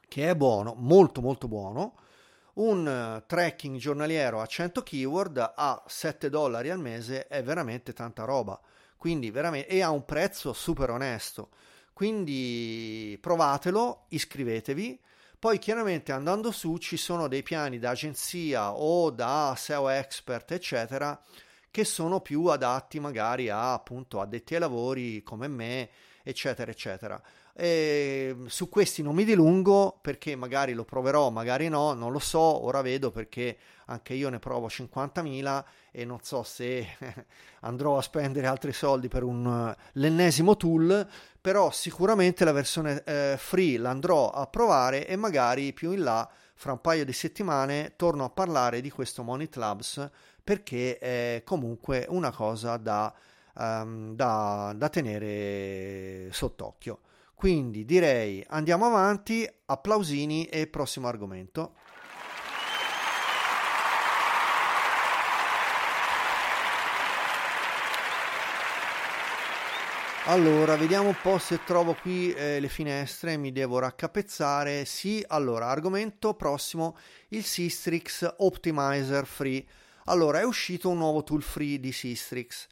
che 0.07 0.31
è 0.31 0.35
buono, 0.35 0.73
molto 0.75 1.21
molto 1.21 1.47
buono 1.47 1.93
un 2.55 2.87
eh, 2.87 3.23
tracking 3.25 3.77
giornaliero 3.77 4.41
a 4.41 4.45
100 4.45 4.83
keyword 4.83 5.53
a 5.55 5.83
7 5.87 6.29
dollari 6.29 6.69
al 6.69 6.79
mese 6.79 7.27
è 7.27 7.43
veramente 7.43 7.93
tanta 7.93 8.23
roba. 8.23 8.59
Quindi 8.97 9.31
veramente, 9.31 9.67
e 9.67 9.81
ha 9.81 9.91
un 9.91 10.05
prezzo 10.05 10.53
super 10.53 10.89
onesto. 10.89 11.49
Quindi 11.93 13.17
provatelo, 13.21 14.05
iscrivetevi. 14.09 14.99
Poi 15.37 15.59
chiaramente 15.59 16.11
andando 16.11 16.51
su 16.51 16.77
ci 16.77 16.97
sono 16.97 17.27
dei 17.27 17.43
piani 17.43 17.77
da 17.77 17.91
agenzia 17.91 18.73
o 18.73 19.11
da 19.11 19.53
SEO 19.55 19.89
expert, 19.89 20.51
eccetera, 20.51 21.21
che 21.69 21.83
sono 21.83 22.21
più 22.21 22.45
adatti 22.45 22.99
magari 22.99 23.49
a 23.49 23.73
appunto 23.73 24.21
addetti 24.21 24.55
ai 24.55 24.61
lavori 24.61 25.21
come 25.23 25.47
me, 25.47 25.89
eccetera, 26.23 26.71
eccetera. 26.71 27.21
E 27.57 28.35
su 28.47 28.67
questi 28.67 29.01
non 29.01 29.15
mi 29.15 29.23
dilungo 29.23 29.97
perché 30.01 30.35
magari 30.35 30.73
lo 30.73 30.83
proverò, 30.83 31.29
magari 31.29 31.69
no, 31.69 31.93
non 31.93 32.11
lo 32.11 32.19
so, 32.19 32.65
ora 32.65 32.81
vedo 32.81 33.11
perché 33.11 33.57
anche 33.85 34.13
io 34.13 34.27
ne 34.27 34.39
provo 34.39 34.67
50.000 34.67 35.63
e 35.91 36.03
non 36.03 36.19
so 36.21 36.43
se 36.43 36.85
andrò 37.61 37.97
a 37.97 38.01
spendere 38.01 38.47
altri 38.47 38.73
soldi 38.73 39.07
per 39.07 39.23
un, 39.23 39.73
l'ennesimo 39.93 40.57
tool, 40.57 41.07
però 41.39 41.71
sicuramente 41.71 42.43
la 42.43 42.51
versione 42.51 43.01
eh, 43.05 43.35
free 43.37 43.77
l'andrò 43.77 44.31
a 44.31 44.47
provare 44.47 45.07
e 45.07 45.15
magari 45.15 45.71
più 45.71 45.93
in 45.93 46.03
là, 46.03 46.29
fra 46.55 46.73
un 46.73 46.81
paio 46.81 47.05
di 47.05 47.13
settimane, 47.13 47.93
torno 47.95 48.25
a 48.25 48.29
parlare 48.29 48.81
di 48.81 48.89
questo 48.89 49.23
Monit 49.23 49.55
Labs 49.55 50.09
perché 50.43 50.97
è 50.97 51.41
comunque 51.45 52.05
una 52.09 52.31
cosa 52.31 52.75
da, 52.75 53.13
um, 53.53 54.13
da, 54.13 54.73
da 54.75 54.89
tenere 54.89 56.27
sott'occhio. 56.33 56.99
Quindi 57.35 57.85
direi 57.85 58.43
andiamo 58.47 58.85
avanti, 58.85 59.47
applausini 59.65 60.45
e 60.45 60.67
prossimo 60.67 61.07
argomento. 61.07 61.75
Allora, 70.27 70.75
vediamo 70.75 71.09
un 71.09 71.17
po' 71.21 71.37
se 71.37 71.63
trovo 71.63 71.93
qui 71.93 72.33
eh, 72.33 72.59
le 72.59 72.67
finestre, 72.67 73.37
mi 73.37 73.51
devo 73.51 73.77
raccapezzare. 73.77 74.83
Sì, 74.83 75.23
allora, 75.27 75.67
argomento 75.67 76.33
prossimo, 76.33 76.97
il 77.27 77.43
Sistrix 77.43 78.33
Optimizer 78.37 79.27
Free. 79.27 79.63
Allora, 80.05 80.39
è 80.39 80.43
uscito 80.43 80.89
un 80.89 80.97
nuovo 80.97 81.23
tool 81.23 81.43
free 81.43 81.79
di 81.79 81.91
Sistrix. 81.91 82.65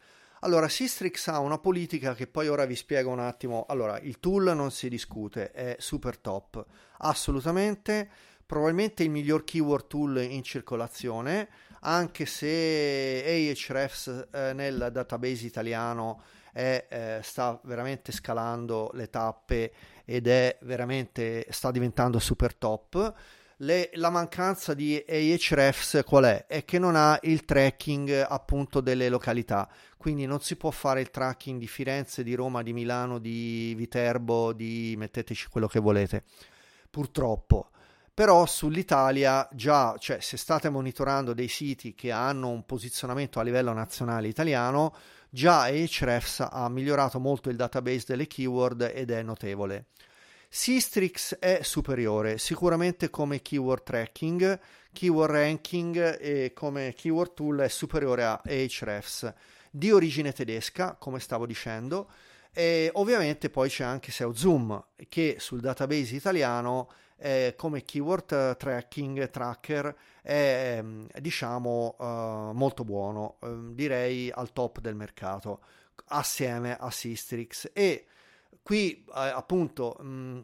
Allora, 0.44 0.68
Sistrix 0.68 1.28
ha 1.28 1.40
una 1.40 1.58
politica 1.58 2.14
che 2.14 2.28
poi 2.28 2.50
ora 2.50 2.66
vi 2.66 2.76
spiego 2.76 3.10
un 3.10 3.20
attimo. 3.20 3.66
Allora, 3.70 3.98
il 4.00 4.20
tool 4.20 4.52
non 4.54 4.72
si 4.72 4.90
discute, 4.90 5.52
è 5.52 5.78
super 5.80 6.18
top, 6.18 6.66
assolutamente. 6.98 8.10
Probabilmente 8.46 9.04
il 9.04 9.10
miglior 9.10 9.46
keyword 9.46 9.88
tool 9.88 10.22
in 10.22 10.44
circolazione, 10.44 11.48
anche 11.84 12.26
se 12.26 13.24
Ahrefs 13.26 14.28
eh, 14.34 14.52
nel 14.52 14.90
database 14.92 15.46
italiano 15.46 16.22
è, 16.52 16.88
eh, 16.90 17.20
sta 17.24 17.58
veramente 17.64 18.12
scalando 18.12 18.92
le 18.96 19.10
tappe 19.10 19.72
ed 20.04 20.28
è 20.28 20.58
veramente 20.64 21.48
sta 21.52 21.72
diventando 21.72 22.20
super 22.20 22.54
top 22.54 23.14
le, 23.58 23.90
la 23.94 24.10
mancanza 24.10 24.74
di 24.74 25.04
Ahrefs 25.08 26.02
qual 26.06 26.26
è? 26.26 26.46
È 26.48 26.66
che 26.66 26.80
non 26.80 26.96
ha 26.96 27.18
il 27.24 27.46
tracking 27.46 28.26
appunto 28.28 28.82
delle 28.82 29.10
località, 29.10 29.70
quindi 29.98 30.26
non 30.26 30.42
si 30.42 30.56
può 30.56 30.72
fare 30.72 31.02
il 31.02 31.12
tracking 31.12 31.60
di 31.60 31.68
Firenze, 31.68 32.24
di 32.24 32.36
Roma, 32.36 32.64
di 32.64 32.74
Milano, 32.74 33.20
di 33.20 33.74
Viterbo, 33.76 34.54
di 34.54 34.96
metteteci 34.98 35.48
quello 35.50 35.68
che 35.68 35.80
volete. 35.80 36.24
Purtroppo. 36.90 37.70
Però 38.14 38.46
sull'Italia 38.46 39.48
già, 39.54 39.96
cioè 39.98 40.20
se 40.20 40.38
state 40.38 40.70
monitorando 40.70 41.34
dei 41.34 41.48
siti 41.48 41.96
che 41.96 42.12
hanno 42.12 42.50
un 42.50 42.64
posizionamento 42.64 43.40
a 43.40 43.44
livello 43.44 43.74
nazionale 43.74 44.28
italiano, 44.28 44.94
già 45.32 45.62
Ahrefs 45.64 46.48
ha 46.48 46.70
migliorato 46.70 47.20
molto 47.20 47.50
il 47.50 47.56
database 47.56 48.06
delle 48.08 48.28
keyword 48.28 48.92
ed 48.94 49.10
è 49.10 49.24
notevole. 49.24 49.88
Sistrix 50.56 51.40
è 51.40 51.64
superiore 51.64 52.38
sicuramente 52.38 53.10
come 53.10 53.42
keyword 53.42 53.82
tracking, 53.82 54.60
keyword 54.94 55.32
ranking 55.32 56.20
e 56.22 56.54
come 56.54 56.94
keyword 56.94 57.34
tool 57.34 57.58
è 57.62 57.68
superiore 57.68 58.24
a 58.24 58.40
Ahrefs. 58.46 59.34
di 59.72 59.92
origine 59.92 60.32
tedesca, 60.32 60.96
come 61.00 61.20
stavo 61.20 61.48
dicendo, 61.48 62.08
e 62.54 62.92
ovviamente 62.94 63.50
poi 63.50 63.68
c'è 63.68 63.84
anche 63.84 64.12
SEO 64.12 64.32
Zoom, 64.36 64.90
che 65.10 65.38
sul 65.40 65.60
database 65.60 66.14
italiano 66.14 66.88
eh, 67.18 67.56
come 67.58 67.82
keyword 67.82 68.56
tracking 68.56 69.32
tracker 69.32 69.96
è 70.22 70.76
ehm, 70.78 71.08
diciamo 71.20 71.96
uh, 71.98 72.04
molto 72.54 72.84
buono, 72.84 73.38
uh, 73.40 73.74
direi 73.74 74.30
al 74.30 74.54
top 74.54 74.82
del 74.82 74.94
mercato 74.94 75.62
assieme 76.10 76.78
a 76.78 76.92
Sistrix 76.92 77.72
e 77.74 78.06
qui 78.64 79.06
eh, 79.16 79.28
appunto 79.28 79.98
mh, 80.00 80.08
mm, 80.08 80.40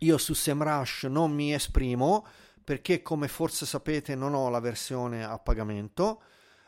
io 0.00 0.18
su 0.18 0.34
SEMrush 0.34 1.04
non 1.04 1.32
mi 1.32 1.54
esprimo 1.54 2.26
perché 2.64 3.02
come 3.02 3.28
forse 3.28 3.66
sapete 3.66 4.14
non 4.14 4.34
ho 4.34 4.48
la 4.48 4.60
versione 4.60 5.22
a 5.22 5.38
pagamento 5.38 6.22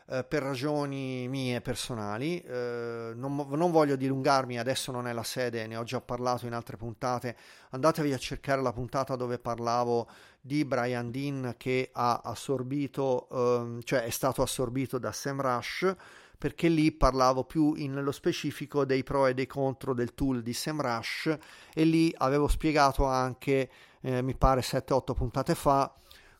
eh, 0.09 0.23
per 0.23 0.41
ragioni 0.41 1.27
mie 1.27 1.59
personali. 1.59 2.39
Eh, 2.39 3.11
non, 3.13 3.35
non, 3.49 3.71
voglio 3.71 3.97
dilungarmi, 3.97 4.57
adesso 4.57 4.91
non 4.91 5.05
è 5.07 5.11
la 5.11 5.23
sede, 5.23 5.67
ne 5.67 5.75
ho 5.75 5.83
già 5.83 5.99
parlato 5.99 6.45
in 6.45 6.53
altre 6.53 6.77
puntate. 6.77 7.35
Andatevi 7.71 8.13
a 8.13 8.17
cercare 8.17 8.61
la 8.61 8.71
puntata 8.71 9.17
dove 9.17 9.37
parlavo 9.37 10.07
di 10.39 10.63
Brian 10.63 11.11
Dean 11.11 11.55
che 11.57 11.89
ha 11.91 12.21
assorbito, 12.23 13.27
ehm, 13.29 13.81
cioè 13.81 14.03
è 14.03 14.09
stato 14.09 14.41
assorbito 14.41 14.97
da 14.97 15.11
SEMrush 15.11 15.95
perché 16.37 16.67
lì 16.67 16.91
parlavo 16.91 17.43
più 17.43 17.73
nello 17.73 18.11
specifico 18.11 18.85
dei 18.85 19.03
pro 19.03 19.27
e 19.27 19.33
dei 19.33 19.47
contro 19.47 19.93
del 19.93 20.13
tool 20.13 20.41
di 20.41 20.53
SEMrush 20.53 21.37
e 21.73 21.83
lì 21.83 22.13
avevo 22.17 22.47
spiegato 22.47 23.05
anche, 23.05 23.69
eh, 24.01 24.21
mi 24.21 24.35
pare 24.35 24.61
7-8 24.61 25.13
puntate 25.13 25.55
fa, 25.55 25.93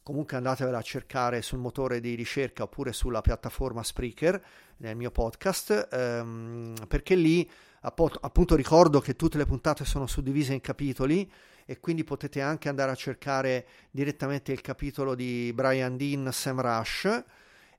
comunque 0.04 0.38
andatevela 0.38 0.78
a 0.78 0.82
cercare 0.82 1.42
sul 1.42 1.60
motore 1.60 2.00
di 2.00 2.16
ricerca 2.16 2.64
oppure 2.64 2.94
sulla 2.94 3.22
piattaforma 3.22 3.84
Spreaker 3.84 4.42
nel 4.78 4.96
mio 4.96 5.12
podcast 5.12 5.90
ehm, 5.92 6.76
perché 6.88 7.16
lì 7.16 7.50
appunto 7.82 8.56
ricordo 8.56 9.00
che 9.00 9.16
tutte 9.16 9.38
le 9.38 9.46
puntate 9.46 9.84
sono 9.84 10.08
suddivise 10.08 10.54
in 10.54 10.62
capitoli 10.62 11.30
e 11.66 11.80
quindi 11.80 12.06
potete 12.06 12.40
anche 12.40 12.70
andare 12.70 12.92
a 12.92 12.96
cercare 12.96 13.68
direttamente 13.92 14.54
il 14.54 14.62
capitolo 14.62 15.14
di 15.14 15.52
Brian 15.54 15.98
Dean 15.98 16.30
Sam 16.32 16.62
Rush 16.62 17.24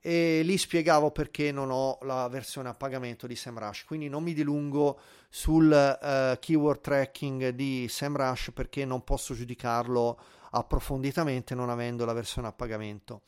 e 0.00 0.42
lì 0.42 0.56
spiegavo 0.56 1.10
perché 1.10 1.50
non 1.52 1.70
ho 1.70 1.98
la 2.02 2.28
versione 2.28 2.68
a 2.68 2.74
pagamento 2.74 3.26
di 3.26 3.34
SEMrush, 3.34 3.84
quindi 3.84 4.08
non 4.08 4.22
mi 4.22 4.32
dilungo 4.32 4.98
sul 5.28 5.70
uh, 5.70 6.38
keyword 6.38 6.80
tracking 6.80 7.48
di 7.50 7.86
SEMrush 7.88 8.52
perché 8.54 8.84
non 8.84 9.04
posso 9.04 9.34
giudicarlo 9.34 10.18
approfonditamente 10.50 11.54
non 11.54 11.68
avendo 11.68 12.04
la 12.04 12.12
versione 12.12 12.48
a 12.48 12.52
pagamento. 12.52 13.22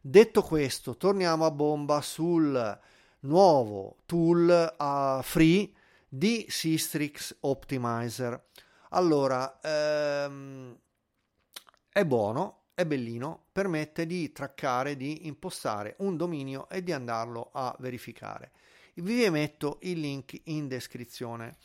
Detto 0.00 0.42
questo, 0.42 0.96
torniamo 0.96 1.44
a 1.44 1.50
bomba 1.50 2.00
sul 2.00 2.80
nuovo 3.20 3.96
tool 4.06 4.74
uh, 4.78 5.22
free 5.22 5.70
di 6.08 6.46
Sistrix 6.48 7.36
Optimizer. 7.40 8.48
Allora, 8.90 9.60
ehm, 9.62 10.76
è 11.88 12.04
buono, 12.04 12.61
è 12.74 12.86
bellino, 12.86 13.44
permette 13.52 14.06
di 14.06 14.32
traccare, 14.32 14.96
di 14.96 15.26
impostare 15.26 15.96
un 15.98 16.16
dominio 16.16 16.68
e 16.68 16.82
di 16.82 16.92
andarlo 16.92 17.50
a 17.52 17.74
verificare. 17.78 18.52
Vi 18.94 19.28
metto 19.30 19.78
il 19.82 20.00
link 20.00 20.38
in 20.44 20.68
descrizione. 20.68 21.56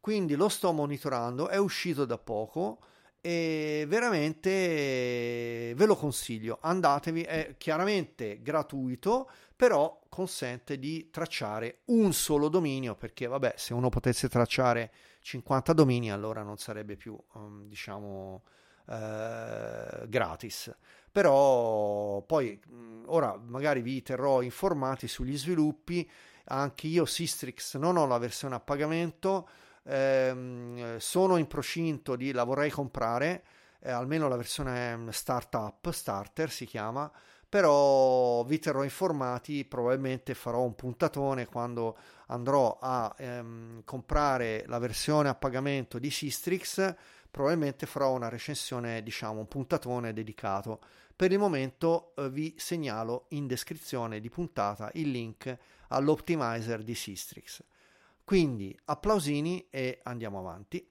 Quindi 0.00 0.34
lo 0.34 0.48
sto 0.48 0.72
monitorando, 0.72 1.48
è 1.48 1.56
uscito 1.56 2.04
da 2.04 2.18
poco 2.18 2.78
e 3.20 3.84
veramente 3.88 5.72
ve 5.74 5.86
lo 5.86 5.96
consiglio. 5.96 6.58
Andatevi, 6.60 7.22
è 7.22 7.54
chiaramente 7.58 8.40
gratuito, 8.40 9.28
però 9.56 10.00
consente 10.08 10.78
di 10.78 11.10
tracciare 11.10 11.80
un 11.86 12.12
solo 12.12 12.48
dominio 12.48 12.94
perché 12.94 13.26
vabbè, 13.26 13.54
se 13.56 13.74
uno 13.74 13.88
potesse 13.88 14.28
tracciare 14.28 14.92
50 15.22 15.72
domini 15.72 16.12
allora 16.12 16.42
non 16.42 16.56
sarebbe 16.56 16.96
più 16.96 17.18
um, 17.32 17.66
diciamo 17.66 18.44
eh, 18.88 20.06
gratis. 20.08 20.74
Però 21.10 22.20
poi 22.22 22.60
ora 23.06 23.40
magari 23.46 23.80
vi 23.80 24.02
terrò 24.02 24.42
informati 24.42 25.08
sugli 25.08 25.36
sviluppi. 25.36 26.08
Anche 26.48 26.86
io 26.86 27.06
Sistrix 27.06 27.76
non 27.76 27.96
ho 27.96 28.06
la 28.06 28.18
versione 28.18 28.54
a 28.54 28.60
pagamento, 28.60 29.48
ehm, 29.84 30.98
sono 30.98 31.36
in 31.38 31.46
procinto 31.46 32.16
di 32.16 32.32
la 32.32 32.44
vorrei 32.44 32.70
comprare, 32.70 33.44
eh, 33.80 33.90
almeno 33.90 34.28
la 34.28 34.36
versione 34.36 35.08
startup, 35.10 35.90
starter 35.90 36.50
si 36.50 36.66
chiama, 36.66 37.10
però 37.48 38.44
vi 38.44 38.58
terrò 38.58 38.82
informati, 38.84 39.64
probabilmente 39.64 40.34
farò 40.34 40.62
un 40.62 40.74
puntatone 40.74 41.46
quando 41.46 41.96
andrò 42.26 42.78
a 42.80 43.14
ehm, 43.16 43.82
comprare 43.84 44.64
la 44.66 44.78
versione 44.78 45.28
a 45.28 45.34
pagamento 45.34 45.98
di 45.98 46.10
Sistrix 46.10 46.94
probabilmente 47.36 47.84
farò 47.84 48.14
una 48.14 48.30
recensione, 48.30 49.02
diciamo, 49.02 49.40
un 49.40 49.46
puntatone 49.46 50.14
dedicato. 50.14 50.80
Per 51.14 51.30
il 51.30 51.38
momento 51.38 52.14
eh, 52.16 52.30
vi 52.30 52.54
segnalo 52.56 53.26
in 53.30 53.46
descrizione 53.46 54.20
di 54.20 54.30
puntata 54.30 54.90
il 54.94 55.10
link 55.10 55.54
all'optimizer 55.88 56.82
di 56.82 56.94
Sistrix. 56.94 57.62
Quindi 58.24 58.74
applausini 58.86 59.66
e 59.68 60.00
andiamo 60.04 60.38
avanti. 60.38 60.90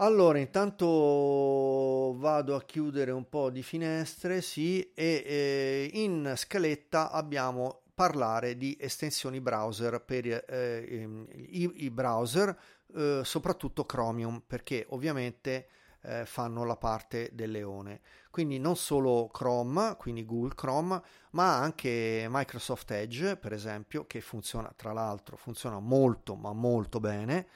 Allora, 0.00 0.38
intanto 0.38 2.14
vado 2.18 2.54
a 2.54 2.62
chiudere 2.62 3.10
un 3.10 3.28
po' 3.28 3.50
di 3.50 3.64
finestre, 3.64 4.40
sì, 4.42 4.92
e 4.94 5.24
eh, 5.26 5.90
in 5.94 6.34
scaletta 6.36 7.10
abbiamo 7.10 7.82
parlare 7.94 8.56
di 8.56 8.76
estensioni 8.78 9.40
browser 9.40 10.00
per 10.00 10.44
eh, 10.48 11.04
i, 11.50 11.84
i, 11.84 11.90
browser, 11.90 12.56
eh, 12.94 13.22
soprattutto 13.24 13.86
Chromium, 13.86 14.40
perché 14.46 14.86
ovviamente 14.90 15.66
eh, 16.02 16.24
fanno 16.26 16.62
la 16.64 16.76
parte 16.76 17.30
del 17.32 17.50
leone. 17.50 18.00
Quindi 18.30 18.60
non 18.60 18.76
solo 18.76 19.28
Chrome, 19.32 19.96
quindi 19.98 20.24
Google 20.24 20.54
Chrome, 20.54 21.02
ma 21.30 21.58
anche 21.58 22.28
Microsoft 22.30 22.88
Edge, 22.92 23.36
per 23.36 23.52
esempio, 23.52 24.06
che 24.06 24.20
funziona, 24.20 24.72
tra 24.76 24.92
l'altro, 24.92 25.36
funziona 25.36 25.80
molto, 25.80 26.36
ma 26.36 26.52
molto 26.52 27.00
bene 27.00 27.48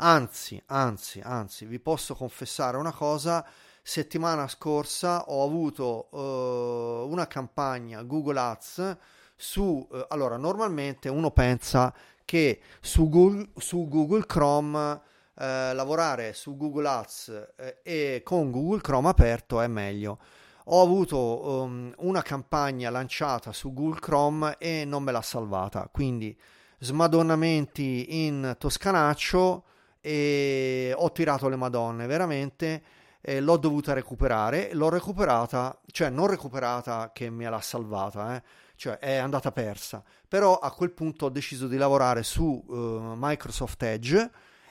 Anzi, 0.00 0.62
anzi, 0.66 1.20
anzi, 1.20 1.64
vi 1.66 1.80
posso 1.80 2.14
confessare 2.14 2.76
una 2.76 2.92
cosa. 2.92 3.44
Settimana 3.82 4.46
scorsa 4.46 5.24
ho 5.24 5.42
avuto 5.42 6.08
uh, 6.10 7.10
una 7.10 7.26
campagna 7.26 8.02
Google 8.02 8.38
Ads 8.38 8.96
su... 9.34 9.84
Uh, 9.90 10.04
allora, 10.08 10.36
normalmente 10.36 11.08
uno 11.08 11.32
pensa 11.32 11.92
che 12.24 12.60
su 12.80 13.08
Google, 13.08 13.50
su 13.56 13.88
Google 13.88 14.24
Chrome 14.26 15.00
eh, 15.34 15.72
lavorare 15.72 16.32
su 16.32 16.56
Google 16.56 16.88
Ads 16.88 17.54
e 17.82 18.22
con 18.24 18.50
Google 18.50 18.80
Chrome 18.80 19.08
aperto 19.08 19.60
è 19.60 19.66
meglio. 19.66 20.18
Ho 20.66 20.82
avuto 20.82 21.62
um, 21.62 21.92
una 21.98 22.22
campagna 22.22 22.90
lanciata 22.90 23.52
su 23.52 23.72
Google 23.72 24.00
Chrome 24.00 24.56
e 24.58 24.84
non 24.84 25.02
me 25.02 25.12
l'ha 25.12 25.22
salvata, 25.22 25.88
quindi 25.90 26.38
smadonnamenti 26.78 28.26
in 28.26 28.54
toscanaccio 28.58 29.64
e 30.08 30.94
ho 30.96 31.12
tirato 31.12 31.50
le 31.50 31.56
madonne 31.56 32.06
veramente 32.06 32.82
eh, 33.20 33.40
l'ho 33.40 33.58
dovuta 33.58 33.92
recuperare. 33.92 34.72
L'ho 34.72 34.88
recuperata 34.88 35.78
cioè 35.84 36.08
non 36.08 36.28
recuperata 36.28 37.10
che 37.12 37.28
me 37.28 37.46
l'ha 37.50 37.60
salvata 37.60 38.36
eh, 38.36 38.42
cioè 38.74 38.96
è 38.96 39.16
andata 39.16 39.52
persa. 39.52 40.02
Però 40.26 40.58
a 40.58 40.72
quel 40.72 40.92
punto 40.92 41.26
ho 41.26 41.28
deciso 41.28 41.68
di 41.68 41.76
lavorare 41.76 42.22
su 42.22 42.64
uh, 42.66 43.14
Microsoft 43.16 43.82
Edge 43.82 44.30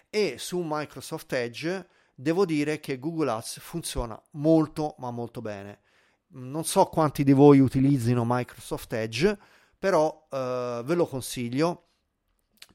e 0.09 0.37
su 0.39 0.63
Microsoft 0.65 1.31
Edge 1.33 1.87
devo 2.15 2.43
dire 2.43 2.79
che 2.79 2.97
Google 2.97 3.29
Ads 3.29 3.59
funziona 3.59 4.19
molto 4.31 4.95
ma 4.97 5.11
molto 5.11 5.41
bene. 5.41 5.81
Non 6.29 6.63
so 6.63 6.85
quanti 6.85 7.23
di 7.23 7.33
voi 7.33 7.59
utilizzino 7.59 8.23
Microsoft 8.25 8.91
Edge 8.93 9.37
però 9.77 10.27
uh, 10.31 10.83
ve 10.83 10.95
lo 10.95 11.05
consiglio 11.05 11.86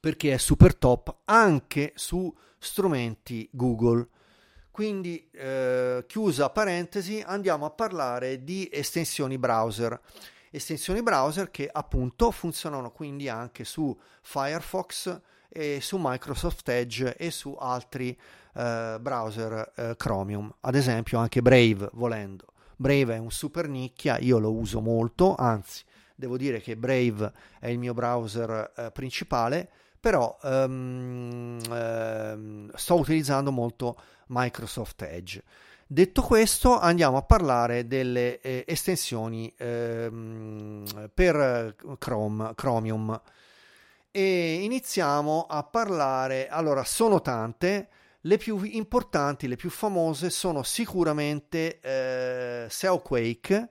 perché 0.02 0.34
è 0.34 0.36
super 0.36 0.74
top 0.74 1.18
anche 1.26 1.92
su 1.94 2.34
strumenti 2.58 3.48
Google. 3.52 4.08
Quindi, 4.72 5.30
eh, 5.30 6.04
chiusa 6.08 6.50
parentesi, 6.50 7.22
andiamo 7.24 7.66
a 7.66 7.70
parlare 7.70 8.42
di 8.42 8.68
estensioni 8.72 9.38
browser. 9.38 10.00
Estensioni 10.50 11.04
browser 11.04 11.52
che 11.52 11.68
appunto 11.70 12.32
funzionano 12.32 12.90
quindi 12.90 13.28
anche 13.28 13.62
su 13.62 13.96
Firefox 14.22 15.20
e 15.48 15.78
su 15.80 15.98
Microsoft 16.00 16.68
Edge 16.68 17.16
e 17.16 17.30
su 17.30 17.54
altri 17.56 18.18
eh, 18.54 18.96
browser 19.00 19.72
eh, 19.76 19.94
Chromium, 19.96 20.52
ad 20.62 20.74
esempio 20.74 21.20
anche 21.20 21.42
Brave 21.42 21.90
volendo. 21.92 22.46
Brave 22.74 23.14
è 23.14 23.18
un 23.18 23.30
super 23.30 23.68
nicchia, 23.68 24.18
io 24.18 24.40
lo 24.40 24.50
uso 24.50 24.80
molto, 24.80 25.36
anzi 25.36 25.84
devo 26.16 26.36
dire 26.36 26.60
che 26.60 26.76
Brave 26.76 27.32
è 27.60 27.68
il 27.68 27.78
mio 27.78 27.94
browser 27.94 28.72
eh, 28.76 28.90
principale 28.90 29.70
però 30.02 30.36
um, 30.42 31.60
um, 31.70 32.70
sto 32.74 32.98
utilizzando 32.98 33.52
molto 33.52 33.96
Microsoft 34.26 35.00
Edge. 35.02 35.40
Detto 35.86 36.22
questo, 36.22 36.76
andiamo 36.76 37.18
a 37.18 37.22
parlare 37.22 37.86
delle 37.86 38.40
eh, 38.40 38.64
estensioni 38.66 39.54
ehm, 39.56 41.08
per 41.14 41.76
Chrome, 41.98 42.52
Chromium 42.56 43.20
e 44.10 44.54
iniziamo 44.62 45.46
a 45.48 45.62
parlare. 45.62 46.48
Allora, 46.48 46.82
sono 46.82 47.20
tante, 47.20 47.88
le 48.22 48.38
più 48.38 48.60
importanti, 48.64 49.46
le 49.46 49.54
più 49.54 49.70
famose 49.70 50.30
sono 50.30 50.64
sicuramente 50.64 51.78
eh, 51.78 52.66
SEO 52.68 52.98
Quake 52.98 53.68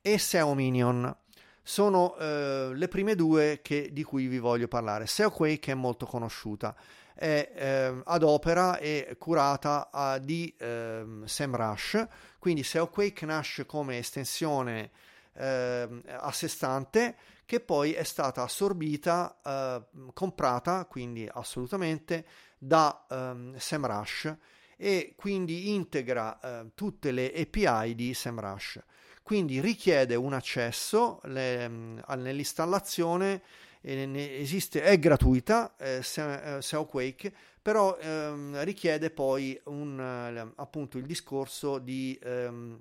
e 0.00 0.16
SEO 0.16 0.54
Minion. 0.54 1.16
Sono 1.62 2.16
eh, 2.16 2.70
le 2.74 2.88
prime 2.88 3.14
due 3.14 3.60
che, 3.62 3.90
di 3.92 4.02
cui 4.02 4.26
vi 4.26 4.38
voglio 4.38 4.66
parlare. 4.66 5.06
SEO 5.06 5.30
Quake 5.30 5.72
è 5.72 5.74
molto 5.74 6.06
conosciuta, 6.06 6.74
è 7.14 7.52
eh, 7.54 8.02
ad 8.04 8.22
opera 8.24 8.78
e 8.78 9.16
curata 9.18 9.88
uh, 9.92 10.18
di 10.18 10.52
eh, 10.58 11.04
SEMrush, 11.24 12.06
quindi 12.38 12.64
SEO 12.64 12.88
Quake 12.88 13.24
nasce 13.26 13.64
come 13.64 13.98
estensione 13.98 14.90
eh, 15.34 15.88
a 16.06 16.32
sé 16.32 16.48
stante 16.48 17.16
che 17.44 17.60
poi 17.60 17.92
è 17.92 18.02
stata 18.02 18.42
assorbita, 18.42 19.38
eh, 19.44 20.10
comprata, 20.14 20.84
quindi 20.86 21.28
assolutamente, 21.30 22.24
da 22.56 23.06
ehm, 23.10 23.56
SEMrush 23.56 24.36
e 24.76 25.14
quindi 25.16 25.74
integra 25.74 26.70
tutte 26.74 27.10
le 27.10 27.32
API 27.34 27.94
di 27.94 28.14
SEMrush. 28.14 28.80
Quindi 29.22 29.60
richiede 29.60 30.16
un 30.16 30.32
accesso 30.32 31.20
le, 31.24 31.68
mm, 31.68 31.98
nell'installazione, 32.16 33.42
esiste, 33.80 34.82
è 34.82 34.98
gratuita, 34.98 35.76
eh, 35.76 36.02
SEO 36.02 36.86
Quake, 36.86 37.32
però 37.62 37.96
ehm, 37.96 38.64
richiede 38.64 39.10
poi 39.10 39.58
un, 39.64 39.98
eh, 39.98 40.52
appunto 40.56 40.98
il 40.98 41.06
discorso 41.06 41.78
di, 41.78 42.18
ehm, 42.22 42.80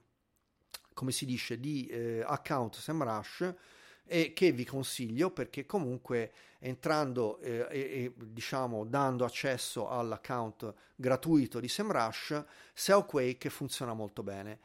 come 0.93 1.12
si 1.12 1.25
dice, 1.25 1.60
di 1.60 1.86
eh, 1.86 2.23
account 2.25 2.75
SEMrush 2.75 3.54
e 4.06 4.34
che 4.34 4.51
vi 4.51 4.65
consiglio 4.65 5.30
perché 5.30 5.65
comunque 5.65 6.32
entrando 6.60 7.39
eh, 7.39 7.67
e, 7.69 7.80
e, 7.80 8.13
diciamo 8.15 8.84
dando 8.84 9.23
accesso 9.23 9.88
all'account 9.88 10.73
gratuito 10.95 11.60
di 11.60 11.67
SEMrush, 11.67 12.43
SEOQuake 12.73 13.49
funziona 13.49 13.93
molto 13.93 14.23
bene 14.23 14.60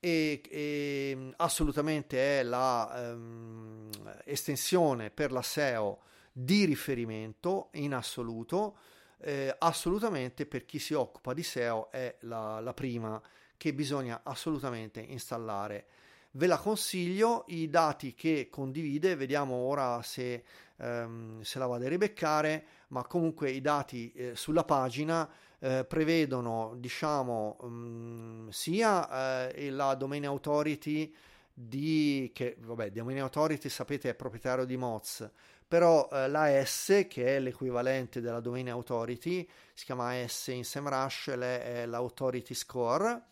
e, 0.00 0.40
e 0.48 1.32
assolutamente 1.36 2.40
è 2.40 2.42
la 2.42 3.12
um, 3.14 3.90
estensione 4.24 5.10
per 5.10 5.32
la 5.32 5.42
SEO 5.42 6.00
di 6.32 6.64
riferimento 6.64 7.68
in 7.72 7.94
assoluto. 7.94 8.78
Eh, 9.20 9.54
assolutamente 9.58 10.46
per 10.46 10.64
chi 10.64 10.78
si 10.78 10.94
occupa 10.94 11.34
di 11.34 11.42
SEO 11.42 11.90
è 11.90 12.16
la, 12.20 12.60
la 12.60 12.72
prima 12.72 13.20
che 13.56 13.74
bisogna 13.74 14.20
assolutamente 14.22 15.00
installare 15.00 15.86
ve 16.32 16.46
la 16.46 16.58
consiglio, 16.58 17.44
i 17.48 17.68
dati 17.70 18.14
che 18.14 18.48
condivide, 18.50 19.16
vediamo 19.16 19.54
ora 19.54 20.02
se, 20.02 20.44
ehm, 20.76 21.40
se 21.40 21.58
la 21.58 21.66
vado 21.66 21.86
a 21.86 21.88
ribeccare, 21.88 22.64
ma 22.88 23.04
comunque 23.04 23.50
i 23.50 23.60
dati 23.60 24.12
eh, 24.12 24.36
sulla 24.36 24.64
pagina 24.64 25.28
eh, 25.60 25.84
prevedono 25.84 26.74
diciamo 26.76 27.56
mh, 27.60 27.66
mm, 27.66 28.48
sia 28.48 29.48
eh, 29.48 29.70
la 29.70 29.94
domain 29.94 30.26
authority 30.26 31.14
di 31.52 32.30
che 32.32 32.56
vabbè 32.60 32.90
domain 32.90 33.20
authority 33.20 33.68
sapete 33.68 34.10
è 34.10 34.14
proprietario 34.14 34.64
di 34.64 34.76
Moz 34.76 35.28
però 35.66 36.08
eh, 36.12 36.28
la 36.28 36.64
S 36.64 37.06
che 37.08 37.36
è 37.36 37.40
l'equivalente 37.40 38.20
della 38.20 38.40
domain 38.40 38.70
authority 38.70 39.48
si 39.74 39.84
chiama 39.84 40.12
S 40.26 40.48
in 40.48 40.64
SEMrush 40.64 41.30
è 41.30 41.84
l'authority 41.86 42.54
score 42.54 43.24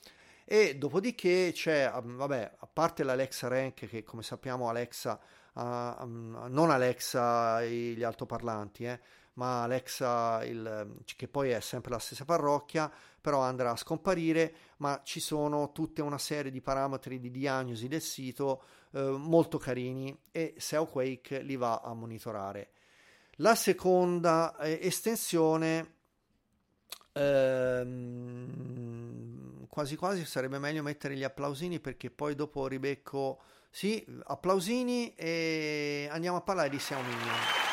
e 0.49 0.77
dopodiché 0.77 1.51
c'è, 1.53 1.91
vabbè, 1.93 2.53
a 2.59 2.69
parte 2.73 3.03
l'Alexa 3.03 3.49
Rank 3.49 3.89
che 3.89 4.05
come 4.05 4.23
sappiamo 4.23 4.69
Alexa, 4.69 5.19
uh, 5.55 5.61
um, 5.61 6.47
non 6.51 6.71
Alexa 6.71 7.65
gli 7.65 8.05
altoparlanti, 8.05 8.85
eh, 8.85 9.01
ma 9.37 9.63
Alexa 9.63 10.45
il, 10.45 10.97
che 11.05 11.29
poi 11.29 11.51
è 11.51 11.61
sempre 11.61 11.91
la 11.91 11.99
stessa 11.99 12.25
parrocchia, 12.25 12.91
però 13.21 13.41
andrà 13.41 13.71
a 13.71 13.77
scomparire, 13.77 14.55
ma 14.79 15.01
ci 15.05 15.21
sono 15.21 15.73
tutta 15.73 16.03
una 16.03 16.19
serie 16.19 16.51
di 16.51 16.61
parametri 16.61 17.19
di 17.19 17.31
diagnosi 17.31 17.89
del 17.89 18.01
sito 18.01 18.63
eh, 18.93 19.01
molto 19.03 19.59
carini 19.59 20.19
e 20.31 20.55
SEOQuake 20.57 21.41
li 21.43 21.57
va 21.57 21.81
a 21.83 21.93
monitorare. 21.93 22.71
La 23.37 23.55
seconda 23.55 24.57
eh, 24.59 24.79
estensione 24.81 25.95
ehm, 27.13 28.57
quasi 29.69 29.97
quasi 29.97 30.25
sarebbe 30.25 30.59
meglio 30.59 30.83
mettere 30.83 31.15
gli 31.15 31.25
applausini 31.25 31.79
perché 31.81 32.11
poi 32.11 32.35
dopo 32.35 32.67
ribecco 32.67 33.43
sì, 33.69 34.03
applausini 34.25 35.15
e 35.15 36.09
andiamo 36.11 36.39
a 36.39 36.41
parlare 36.41 36.71
di 36.71 36.79
Xiaomi. 36.79 37.66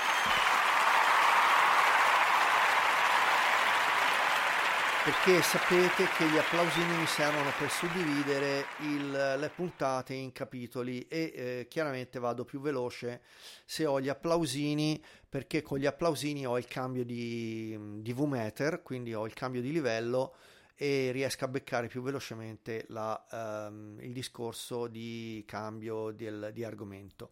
Perché 5.03 5.41
sapete 5.41 6.05
che 6.15 6.25
gli 6.29 6.37
applausini 6.37 6.95
mi 6.95 7.05
servono 7.05 7.51
per 7.59 7.69
suddividere 7.69 8.65
il, 8.83 9.11
le 9.37 9.51
puntate 9.53 10.13
in 10.13 10.31
capitoli 10.31 11.05
e 11.09 11.33
eh, 11.35 11.67
chiaramente 11.69 12.19
vado 12.19 12.45
più 12.45 12.61
veloce 12.61 13.21
se 13.65 13.85
ho 13.85 13.99
gli 13.99 14.07
applausini 14.07 15.03
perché 15.27 15.61
con 15.61 15.77
gli 15.77 15.85
applausini 15.85 16.47
ho 16.47 16.57
il 16.57 16.67
cambio 16.67 17.03
di, 17.03 17.77
di 18.01 18.13
VMeter 18.13 18.81
quindi 18.81 19.13
ho 19.13 19.25
il 19.25 19.33
cambio 19.33 19.59
di 19.59 19.73
livello 19.73 20.35
e 20.75 21.11
riesco 21.11 21.43
a 21.43 21.49
beccare 21.49 21.87
più 21.87 22.01
velocemente 22.01 22.85
la, 22.87 23.67
um, 23.69 23.97
il 23.99 24.13
discorso 24.13 24.87
di 24.87 25.43
cambio 25.45 26.11
del, 26.11 26.51
di 26.53 26.63
argomento. 26.63 27.31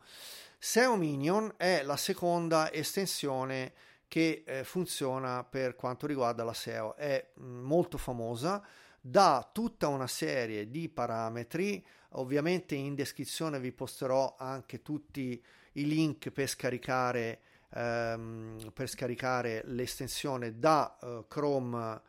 SEO 0.60 0.96
Minion 0.98 1.54
è 1.56 1.84
la 1.84 1.98
seconda 1.98 2.72
estensione 2.72 3.74
che 4.12 4.44
eh, 4.46 4.66
funziona 4.66 5.46
per 5.46 5.78
quanto 5.78 6.06
riguarda 6.06 6.44
la 6.44 6.52
SEO. 6.52 6.98
È 6.98 7.32
mm, 7.40 7.64
molto 7.64 7.98
famosa, 7.98 8.62
dà 9.00 9.50
tutta 9.54 9.88
una 9.88 10.06
serie 10.06 10.70
di 10.70 10.90
parametri, 10.90 11.82
ovviamente 12.16 12.76
in 12.76 12.94
descrizione 12.94 13.58
vi 13.62 13.72
posterò 13.72 14.36
anche 14.38 14.82
tutti 14.82 15.42
i 15.76 15.88
link 15.88 16.30
per 16.32 16.50
scaricare, 16.50 17.40
ehm, 17.70 18.72
per 18.74 18.90
scaricare 18.90 19.62
l'estensione 19.68 20.60
da 20.60 20.98
uh, 21.00 21.26
Chrome 21.30 22.02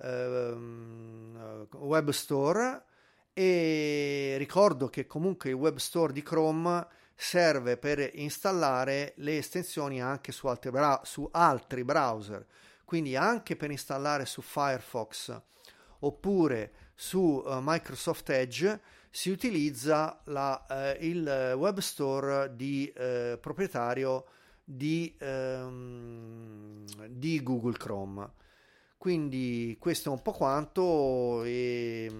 ehm, 0.00 1.68
Web 1.72 2.08
Store 2.08 2.84
e 3.34 4.36
ricordo 4.38 4.88
che 4.88 5.06
comunque 5.06 5.50
il 5.50 5.56
web 5.56 5.76
store 5.76 6.14
di 6.14 6.22
Chrome 6.22 6.86
serve 7.22 7.76
per 7.76 8.10
installare 8.14 9.12
le 9.16 9.36
estensioni 9.36 10.00
anche 10.00 10.32
su 10.32 10.46
altri, 10.46 10.70
bra- 10.70 11.02
su 11.04 11.28
altri 11.30 11.84
browser, 11.84 12.46
quindi 12.86 13.14
anche 13.14 13.56
per 13.56 13.70
installare 13.70 14.24
su 14.24 14.40
Firefox 14.40 15.38
oppure 15.98 16.72
su 16.94 17.18
uh, 17.18 17.58
Microsoft 17.60 18.30
Edge 18.30 18.80
si 19.10 19.28
utilizza 19.28 20.18
la, 20.24 20.64
uh, 20.66 21.04
il 21.04 21.52
web 21.56 21.78
store 21.80 22.56
di, 22.56 22.90
uh, 22.96 23.38
proprietario 23.38 24.24
di, 24.64 25.14
um, 25.20 26.86
di, 27.06 27.42
Google 27.42 27.76
Chrome. 27.76 28.32
Quindi 28.96 29.76
questo 29.78 30.08
è 30.08 30.12
un 30.12 30.22
po' 30.22 30.32
quanto 30.32 31.42
e, 31.44 32.10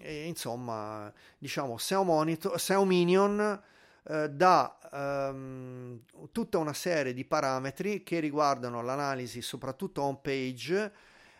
e 0.00 0.26
insomma 0.26 1.12
diciamo 1.38 1.78
SEO, 1.78 2.02
monitor, 2.02 2.58
SEO 2.58 2.84
Minion 2.84 3.62
eh, 4.08 4.28
da 4.30 4.78
ehm, 4.92 6.02
tutta 6.32 6.58
una 6.58 6.72
serie 6.72 7.12
di 7.12 7.24
parametri 7.24 8.02
che 8.02 8.20
riguardano 8.20 8.82
l'analisi 8.82 9.42
soprattutto 9.42 10.02
home 10.02 10.20
page, 10.22 10.92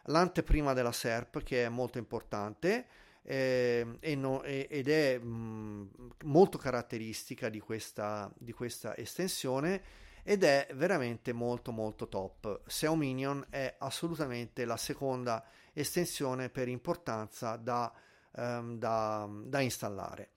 l'anteprima 0.05 0.73
della 0.73 0.93
SERP 0.93 1.43
che 1.43 1.65
è 1.65 1.69
molto 1.69 1.99
importante 1.99 2.87
eh, 3.23 3.97
e 4.01 4.15
no, 4.15 4.43
ed 4.43 4.89
è 4.89 5.19
mh, 5.19 5.27
mm, 5.27 5.87
molto 6.25 6.59
caratteristica 6.59 7.49
di 7.49 7.61
questa, 7.61 8.31
di 8.37 8.53
questa 8.53 8.97
estensione 8.97 9.83
ed 10.23 10.45
è 10.45 10.69
veramente 10.75 11.33
molto 11.33 11.73
molto 11.73 12.09
top. 12.09 12.63
SEO 12.67 12.95
Minion 12.95 13.45
è 13.49 13.75
assolutamente 13.79 14.65
la 14.65 14.77
seconda 14.77 15.45
estensione 15.73 16.51
per 16.51 16.69
importanza 16.69 17.57
da, 17.57 17.93
um, 18.33 18.79
da, 18.79 19.29
da 19.45 19.61
installare. 19.61 20.31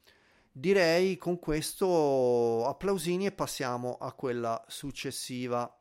Direi 0.55 1.17
con 1.17 1.39
questo 1.39 2.67
applausini 2.67 3.25
e 3.25 3.31
passiamo 3.31 3.97
a 3.99 4.11
quella 4.13 4.63
successiva. 4.67 5.79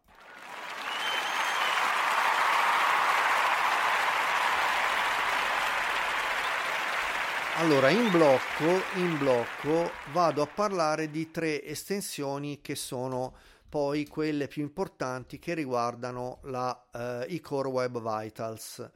Allora, 7.57 7.91
in 7.91 8.11
blocco, 8.11 8.83
in 8.95 9.19
blocco 9.19 9.91
vado 10.13 10.41
a 10.41 10.47
parlare 10.47 11.11
di 11.11 11.31
tre 11.31 11.63
estensioni 11.63 12.63
che 12.63 12.75
sono 12.75 13.37
poi 13.69 14.07
quelle 14.07 14.49
più 14.49 14.63
importanti 14.63 15.39
che 15.39 15.53
riguardano 15.53 16.39
la, 16.45 16.89
eh, 16.93 17.27
i 17.29 17.41
Core 17.41 17.69
Web 17.69 18.01
Vitals. 18.01 18.91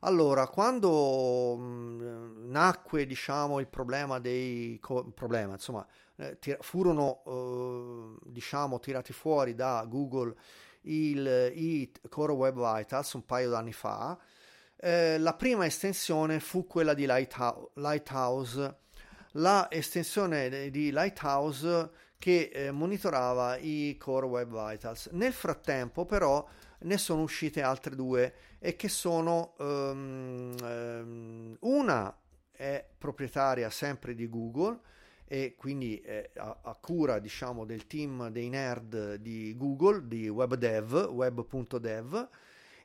Allora, 0.00 0.46
quando 0.48 1.56
mh, 1.56 1.62
mm, 1.62 2.50
nacque, 2.50 3.06
diciamo, 3.06 3.60
il 3.60 3.66
problema 3.68 4.18
dei 4.18 4.78
co- 4.80 5.04
problema, 5.12 5.54
insomma, 5.54 5.86
eh, 6.16 6.38
tir- 6.38 6.62
furono, 6.62 7.22
eh, 7.26 8.30
diciamo, 8.30 8.78
tirati 8.78 9.12
fuori 9.12 9.54
da 9.54 9.84
Google 9.88 10.34
il, 10.82 11.52
i 11.54 11.92
Core 12.08 12.32
Web 12.32 12.54
Vitals 12.54 13.12
un 13.14 13.24
paio 13.24 13.50
d'anni 13.50 13.72
fa, 13.72 14.18
eh, 14.76 15.18
la 15.18 15.34
prima 15.34 15.66
estensione 15.66 16.40
fu 16.40 16.66
quella 16.66 16.94
di 16.94 17.04
Lighthouse, 17.06 17.70
Lighthouse 17.74 18.76
la 19.32 19.70
estensione 19.70 20.70
di 20.70 20.90
Lighthouse 20.90 21.90
che 22.18 22.50
eh, 22.52 22.70
monitorava 22.70 23.56
i 23.56 23.96
Core 23.98 24.26
Web 24.26 24.70
Vitals. 24.70 25.08
Nel 25.12 25.32
frattempo, 25.32 26.04
però, 26.06 26.46
ne 26.80 26.98
sono 26.98 27.22
uscite 27.22 27.62
altre 27.62 27.94
due 27.94 28.34
e 28.58 28.76
che 28.76 28.88
sono 28.88 29.54
um, 29.58 30.54
um, 30.60 31.56
una 31.60 32.16
è 32.50 32.84
proprietaria 32.98 33.70
sempre 33.70 34.14
di 34.14 34.28
Google 34.28 34.80
e 35.24 35.54
quindi 35.56 36.02
a, 36.36 36.58
a, 36.62 36.74
cura 36.80 37.18
diciamo 37.18 37.64
del 37.64 37.86
team 37.86 38.28
dei 38.30 38.48
nerd 38.48 39.16
di 39.16 39.54
Google 39.56 40.08
di 40.08 40.28
WebDev, 40.28 41.10
web.dev 41.10 42.28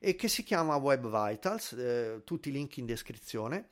e 0.05 0.15
che 0.15 0.27
si 0.27 0.43
chiama 0.43 0.75
Web 0.75 1.05
Vitals, 1.05 1.71
eh, 1.71 2.21
tutti 2.25 2.49
i 2.49 2.51
link 2.51 2.75
in 2.75 2.85
descrizione. 2.85 3.69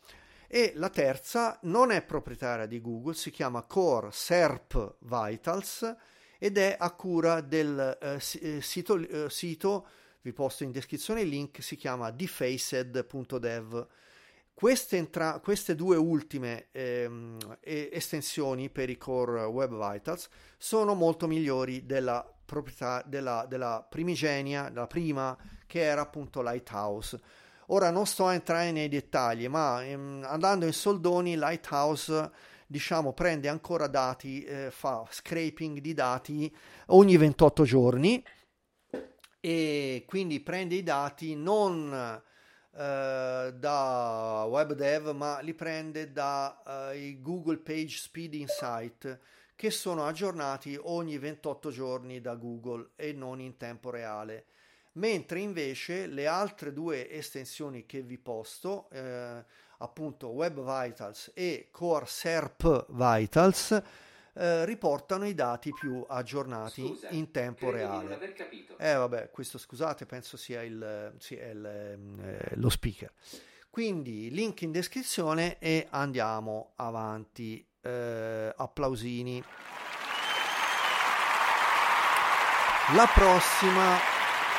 E 0.48 0.72
la 0.76 0.90
terza 0.90 1.60
non 1.64 1.92
è 1.92 2.02
proprietaria 2.02 2.66
di 2.66 2.80
Google, 2.80 3.16
si 3.16 3.32
chiama 3.32 3.64
Core 3.64 4.12
SERP 4.14 4.96
Vitals 5.00 5.96
ed 6.40 6.58
è 6.58 6.78
a 6.80 6.92
cura 6.92 7.42
del 7.42 7.98
eh, 8.02 8.22
eh 8.42 8.62
sito, 8.62 8.98
eh, 8.98 9.30
sito 9.30 9.88
vi 10.22 10.34
posto 10.34 10.64
in 10.64 10.72
descrizione 10.72 11.22
il 11.22 11.30
link, 11.30 11.62
si 11.62 11.76
chiama 11.76 12.12
defaced.dev. 12.12 13.88
Queste, 14.54 14.98
entra- 14.98 15.40
queste 15.40 15.76
due 15.76 15.96
ultime 15.96 16.68
ehm, 16.72 17.38
estensioni 17.62 18.70
per 18.70 18.90
i 18.90 18.98
Core 18.98 19.44
Web 19.44 19.72
Vitals 19.72 20.30
sono 20.58 20.94
molto 20.94 21.26
migliori 21.26 21.86
della 21.86 22.24
proprietà 22.46 23.02
della, 23.06 23.46
della 23.48 23.86
primigenia, 23.88 24.70
della 24.70 24.88
prima 24.88 25.36
che 25.66 25.82
era 25.82 26.02
appunto 26.02 26.42
Lighthouse. 26.42 27.20
Ora 27.68 27.90
non 27.90 28.06
sto 28.06 28.28
a 28.28 28.34
entrare 28.34 28.72
nei 28.72 28.90
dettagli, 28.90 29.48
ma 29.48 29.84
ehm, 29.84 30.26
andando 30.28 30.66
in 30.66 30.74
soldoni, 30.74 31.38
Lighthouse 31.38 32.32
diciamo 32.68 33.14
prende 33.14 33.50
ancora 33.50 33.88
dati, 33.88 34.44
eh, 34.44 34.70
fa 34.72 35.06
scraping 35.10 35.80
di 35.80 35.94
dati 35.94 36.54
ogni 36.88 37.18
28 37.18 37.64
giorni 37.64 38.24
e 39.42 40.06
quindi 40.08 40.40
prende 40.40 40.76
i 40.76 40.84
dati 40.84 41.36
non 41.36 42.22
eh, 42.74 43.54
da 43.54 44.46
WebDev 44.48 45.10
ma 45.10 45.40
li 45.40 45.54
prende 45.54 46.14
da 46.14 46.92
eh, 46.94 47.18
Google 47.20 47.58
Page 47.58 47.98
Speed 47.98 48.36
Insight 48.36 49.20
che 49.56 49.72
sono 49.72 50.06
aggiornati 50.06 50.78
ogni 50.82 51.18
28 51.18 51.70
giorni 51.70 52.22
da 52.22 52.36
Google 52.36 52.92
e 52.96 53.14
non 53.14 53.40
in 53.40 53.58
tempo 53.58 53.90
reale. 53.90 54.46
Mentre 54.94 55.40
invece 55.40 56.08
le 56.08 56.28
altre 56.28 56.74
due 56.74 57.10
estensioni 57.12 57.86
che 57.86 58.02
vi 58.02 58.18
posto 58.18 58.90
eh, 58.90 59.44
appunto 59.78 60.30
Web 60.30 60.56
Vitals 60.56 61.32
e 61.34 61.68
Core 61.72 62.06
SERP 62.06 62.86
Vitals 62.90 63.82
eh, 64.34 64.66
riportano 64.66 65.26
i 65.26 65.34
dati 65.34 65.72
più 65.72 66.06
aggiornati 66.08 66.88
Scusa, 66.88 67.10
in 67.10 67.32
tempo 67.32 67.70
reale. 67.70 68.18
Eh 68.78 68.94
vabbè, 68.94 69.30
questo 69.32 69.58
scusate, 69.58 70.06
penso 70.06 70.38
sia 70.38 70.62
il, 70.64 71.14
sia 71.18 71.48
il, 71.50 71.66
eh, 71.66 72.56
lo 72.56 72.70
speaker. 72.70 73.12
Quindi 73.70 74.30
link 74.32 74.62
in 74.62 74.72
descrizione 74.72 75.58
e 75.60 75.88
andiamo 75.90 76.74
avanti. 76.76 77.66
Eh, 77.84 78.54
applausini. 78.56 79.44
La 82.94 83.10
prossima 83.14 83.98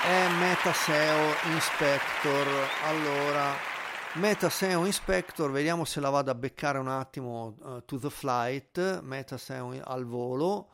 è 0.05 0.29
Metaseo 0.29 1.35
Inspector. 1.53 2.47
Allora, 2.85 3.72
Metaseo 4.15 4.85
Inspector, 4.85 5.51
vediamo 5.51 5.87
se 5.87 5.99
la 5.99 6.11
vado 6.11 6.31
a 6.31 6.35
beccare 6.35 6.77
un 6.77 6.89
attimo 6.89 7.57
uh, 7.61 7.83
to 7.87 7.99
the 7.99 8.11
flight, 8.11 9.01
Metaseo 9.01 9.81
al 9.83 10.05
volo. 10.05 10.69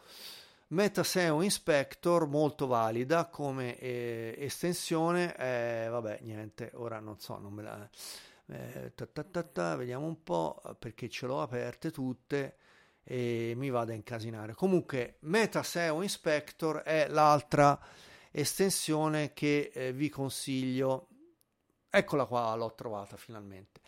Metaseo 0.69 1.41
Inspector 1.43 2.27
molto 2.27 2.67
valida 2.67 3.27
come 3.27 3.79
eh, 3.79 4.35
estensione, 4.39 5.37
eh, 5.37 5.87
vabbè 5.89 6.19
niente, 6.23 6.73
ora 6.75 6.99
non 6.99 7.21
so, 7.21 7.39
non 7.39 7.53
me 7.53 7.63
la... 7.63 7.89
Eh, 8.47 8.93
ta 8.97 9.07
ta 9.07 9.43
ta 9.45 9.77
vediamo 9.77 10.07
un 10.07 10.21
po' 10.25 10.61
perché 10.77 11.09
ce 11.09 11.27
l'ho 11.27 11.41
aperte 11.41 11.93
tutte 11.93 12.57
e 13.05 13.53
mi 13.57 13.71
vado 13.71 13.93
a 13.93 13.95
incasinare. 13.95 14.55
Comunque 14.55 15.19
Metaseo 15.21 16.03
Inspector 16.03 16.79
è 16.79 17.07
l'altra 17.09 17.79
estensione 18.33 19.33
che 19.33 19.71
eh, 19.73 19.93
vi 19.93 20.09
consiglio 20.09 21.07
Eccola 21.91 22.27
qua, 22.27 22.55
l'ho 22.55 22.75
trovata 22.75 23.17
finalmente. 23.17 23.81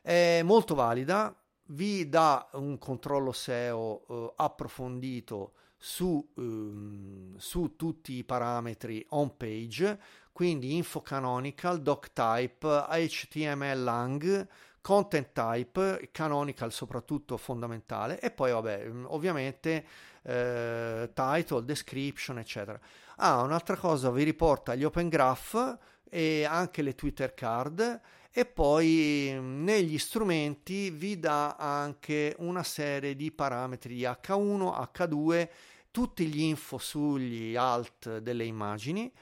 È 0.00 0.40
molto 0.42 0.74
valida, 0.74 1.34
vi 1.68 2.08
dà 2.08 2.48
un 2.52 2.78
controllo 2.78 3.32
SEO 3.32 4.06
eh, 4.08 4.32
approfondito 4.36 5.52
su, 5.76 6.26
ehm, 6.38 7.36
su, 7.36 7.76
tutti 7.76 8.14
i 8.14 8.24
parametri 8.24 9.04
on 9.10 9.36
page, 9.36 10.00
quindi 10.32 10.74
info 10.74 11.02
canonical, 11.02 11.82
doc 11.82 12.14
type, 12.14 12.86
HTML 12.88 13.82
lang, 13.82 14.48
content 14.80 15.32
type, 15.32 16.08
canonical 16.12 16.72
soprattutto 16.72 17.36
fondamentale 17.36 18.20
e 18.20 18.30
poi 18.30 18.52
vabbè 18.52 18.90
ovviamente 19.04 19.86
eh, 20.22 21.10
title, 21.12 21.64
description 21.64 22.38
eccetera. 22.38 22.80
Ah, 23.16 23.42
un'altra 23.42 23.76
cosa 23.76 24.10
vi 24.10 24.22
riporta 24.22 24.74
gli 24.74 24.84
open 24.84 25.08
graph 25.08 25.78
e 26.08 26.44
anche 26.44 26.82
le 26.82 26.94
Twitter 26.94 27.34
card 27.34 28.00
e 28.30 28.44
poi 28.46 29.30
mm, 29.32 29.62
negli 29.62 29.96
strumenti 29.98 30.90
vi 30.90 31.18
dà 31.18 31.54
anche 31.56 32.34
una 32.38 32.64
serie 32.64 33.14
di 33.14 33.30
parametri 33.30 33.94
di 33.94 34.02
H1, 34.02 34.90
H2, 34.92 35.48
tutti 35.90 36.26
gli 36.26 36.40
info 36.40 36.78
sugli 36.78 37.54
alt 37.54 38.18
delle 38.18 38.44
immagini 38.44 39.12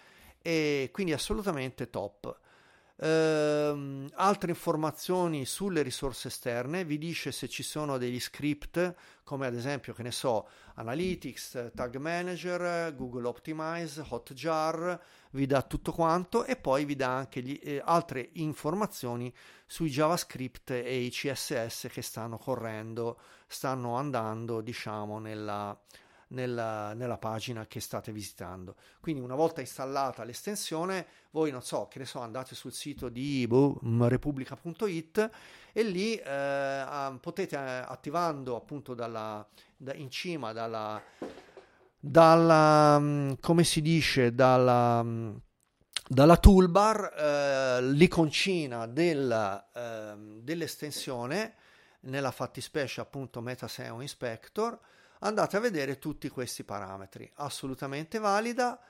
e 0.41 0.89
quindi 0.93 1.13
assolutamente 1.13 1.91
top. 1.91 2.41
Uh, 3.03 4.07
altre 4.15 4.51
informazioni 4.51 5.45
sulle 5.45 5.83
risorse 5.83 6.29
esterne, 6.29 6.85
vi 6.85 6.99
dice 6.99 7.33
se 7.33 7.49
ci 7.49 7.65
sono 7.65 7.99
degli 7.99 8.21
script 8.21 8.95
come 9.25 9.47
ad 9.47 9.55
esempio, 9.55 9.95
che 9.95 10.03
ne 10.03 10.11
so, 10.11 10.49
Analytics, 10.75 11.71
Tag 11.75 11.97
Manager, 11.97 12.95
Google 12.95 13.29
Optimize, 13.29 14.05
Hotjar, 14.07 15.01
vi 15.31 15.47
dà 15.47 15.63
tutto 15.63 15.93
quanto 15.93 16.45
e 16.45 16.57
poi 16.57 16.85
vi 16.85 16.97
dà 16.97 17.17
anche 17.17 17.41
gli, 17.41 17.59
eh, 17.63 17.81
altre 17.83 18.31
informazioni 18.35 19.33
sui 19.65 19.89
JavaScript 19.89 20.71
e 20.71 20.99
i 20.99 21.11
CSS 21.11 21.89
che 21.91 22.03
stanno 22.03 22.37
correndo, 22.37 23.21
stanno 23.47 23.95
andando, 23.95 24.61
diciamo, 24.61 25.19
nella, 25.19 25.79
nella, 26.33 26.93
nella, 26.95 27.19
pagina 27.19 27.67
che 27.67 27.81
state 27.81 28.13
visitando. 28.13 28.77
Quindi 29.01 29.23
una 29.23 29.35
volta 29.35 29.61
installata 29.61 30.25
l'estensione, 30.25 31.07
voi 31.31 31.51
non 31.51 31.63
so, 31.63 31.89
che 31.89 31.99
ne 31.99 32.05
so, 32.05 32.21
andate 32.21 32.55
sul 32.55 32.73
sito 32.73 33.09
di 33.09 33.47
boh, 33.47 33.79
repubblica.it 34.09 35.31
e 35.73 35.83
lì 35.83 36.17
eh, 36.17 37.19
potete 37.21 37.57
eh, 37.57 37.85
attivando 37.87 38.57
appunto 38.57 38.95
dalla, 38.95 39.47
da, 39.77 39.95
in 39.95 40.11
cima 40.11 40.53
dalla, 40.53 41.01
dalla 41.99 42.99
mm, 42.99 43.33
come 43.41 43.65
si 43.65 43.81
dice 43.81 44.35
dalla 44.35 45.03
mm, 45.03 45.37
dalla 46.05 46.37
toolbar 46.37 47.15
eh, 47.17 47.83
l'iconcina 47.83 48.87
della, 48.87 49.67
eh, 49.73 50.15
dell'estensione 50.43 51.55
nella 52.01 52.31
fattispecie 52.33 53.01
appunto 53.01 53.41
MetaSeo 53.41 54.01
Inspector 54.01 54.79
andate 55.23 55.57
a 55.57 55.61
vedere 55.61 55.99
tutti 55.99 56.29
questi 56.29 56.65
parametri. 56.65 57.31
Assolutamente 57.37 58.19
valida 58.19 58.81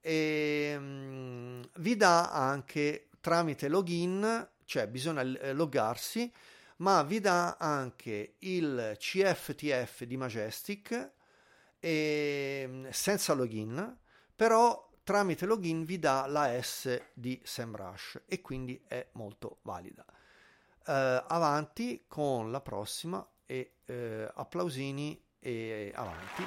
e 0.00 0.74
um, 0.76 1.62
vi 1.76 1.96
dà 1.96 2.30
anche 2.30 3.08
tramite 3.20 3.68
login, 3.68 4.48
cioè 4.64 4.88
bisogna 4.88 5.22
eh, 5.22 5.52
loggarsi, 5.52 6.32
ma 6.78 7.02
vi 7.02 7.20
dà 7.20 7.56
anche 7.58 8.34
il 8.40 8.96
CFTF 8.98 10.04
di 10.04 10.16
Majestic 10.16 11.12
e, 11.78 12.64
mm, 12.66 12.88
senza 12.90 13.34
login, 13.34 13.96
però 14.34 14.90
tramite 15.04 15.46
login 15.46 15.84
vi 15.84 15.98
dà 15.98 16.26
la 16.26 16.60
S 16.60 17.00
di 17.12 17.40
SEMrush 17.42 18.22
e 18.26 18.40
quindi 18.40 18.82
è 18.88 19.06
molto 19.12 19.58
valida. 19.62 20.04
Uh, 20.84 21.22
avanti 21.28 22.06
con 22.08 22.50
la 22.50 22.60
prossima 22.60 23.24
e 23.46 23.74
uh, 23.86 23.92
applausini 24.34 25.22
e 25.42 25.92
avanti. 25.94 26.46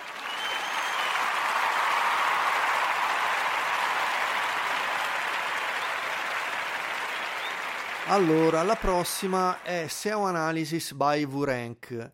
Allora, 8.08 8.62
la 8.64 8.76
prossima 8.76 9.64
è 9.64 9.88
SEO 9.88 10.26
Analysis 10.26 10.94
by 10.94 11.26
VRank, 11.26 12.12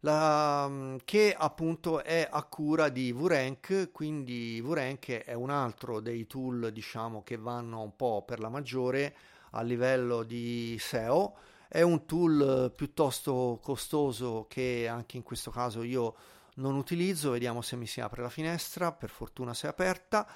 la, 0.00 0.66
mm, 0.68 0.96
che 1.04 1.34
appunto 1.36 2.02
è 2.02 2.26
a 2.28 2.42
cura 2.42 2.88
di 2.88 3.12
VRank, 3.12 3.90
quindi 3.92 4.60
VRank 4.60 5.22
è 5.24 5.32
un 5.34 5.50
altro 5.50 6.00
dei 6.00 6.26
tool 6.26 6.70
diciamo 6.72 7.22
che 7.22 7.36
vanno 7.36 7.82
un 7.82 7.94
po' 7.94 8.24
per 8.26 8.40
la 8.40 8.48
maggiore 8.48 9.14
a 9.52 9.62
livello 9.62 10.24
di 10.24 10.76
SEO 10.78 11.36
è 11.68 11.82
un 11.82 12.06
tool 12.06 12.72
piuttosto 12.74 13.60
costoso 13.62 14.46
che 14.48 14.88
anche 14.88 15.18
in 15.18 15.22
questo 15.22 15.50
caso 15.50 15.82
io 15.82 16.14
non 16.54 16.76
utilizzo, 16.76 17.32
vediamo 17.32 17.60
se 17.60 17.76
mi 17.76 17.86
si 17.86 18.00
apre 18.00 18.22
la 18.22 18.30
finestra, 18.30 18.90
per 18.90 19.10
fortuna 19.10 19.52
si 19.52 19.66
è 19.66 19.68
aperta. 19.68 20.26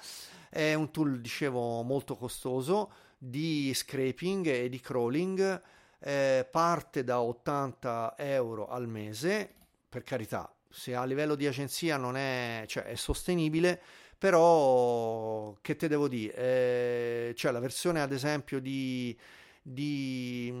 È 0.47 0.75
un 0.75 0.91
tool, 0.91 1.19
dicevo, 1.19 1.81
molto 1.81 2.15
costoso 2.15 2.91
di 3.17 3.73
scraping 3.73 4.45
e 4.45 4.69
di 4.69 4.79
crawling, 4.79 5.61
eh, 5.99 6.47
parte 6.51 7.03
da 7.03 7.19
80 7.21 8.13
euro 8.17 8.67
al 8.67 8.87
mese, 8.87 9.51
per 9.89 10.03
carità, 10.03 10.53
se 10.69 10.93
a 10.93 11.03
livello 11.03 11.33
di 11.33 11.47
agenzia 11.47 11.97
non 11.97 12.15
è, 12.15 12.65
cioè 12.67 12.83
è 12.83 12.95
sostenibile, 12.95 13.81
però 14.17 15.55
che 15.61 15.75
te 15.75 15.87
devo 15.87 16.07
dire, 16.07 16.35
eh, 16.35 17.33
cioè 17.35 17.51
la 17.51 17.59
versione 17.59 18.01
ad 18.01 18.11
esempio 18.11 18.59
di 18.59 19.17
di, 19.65 20.53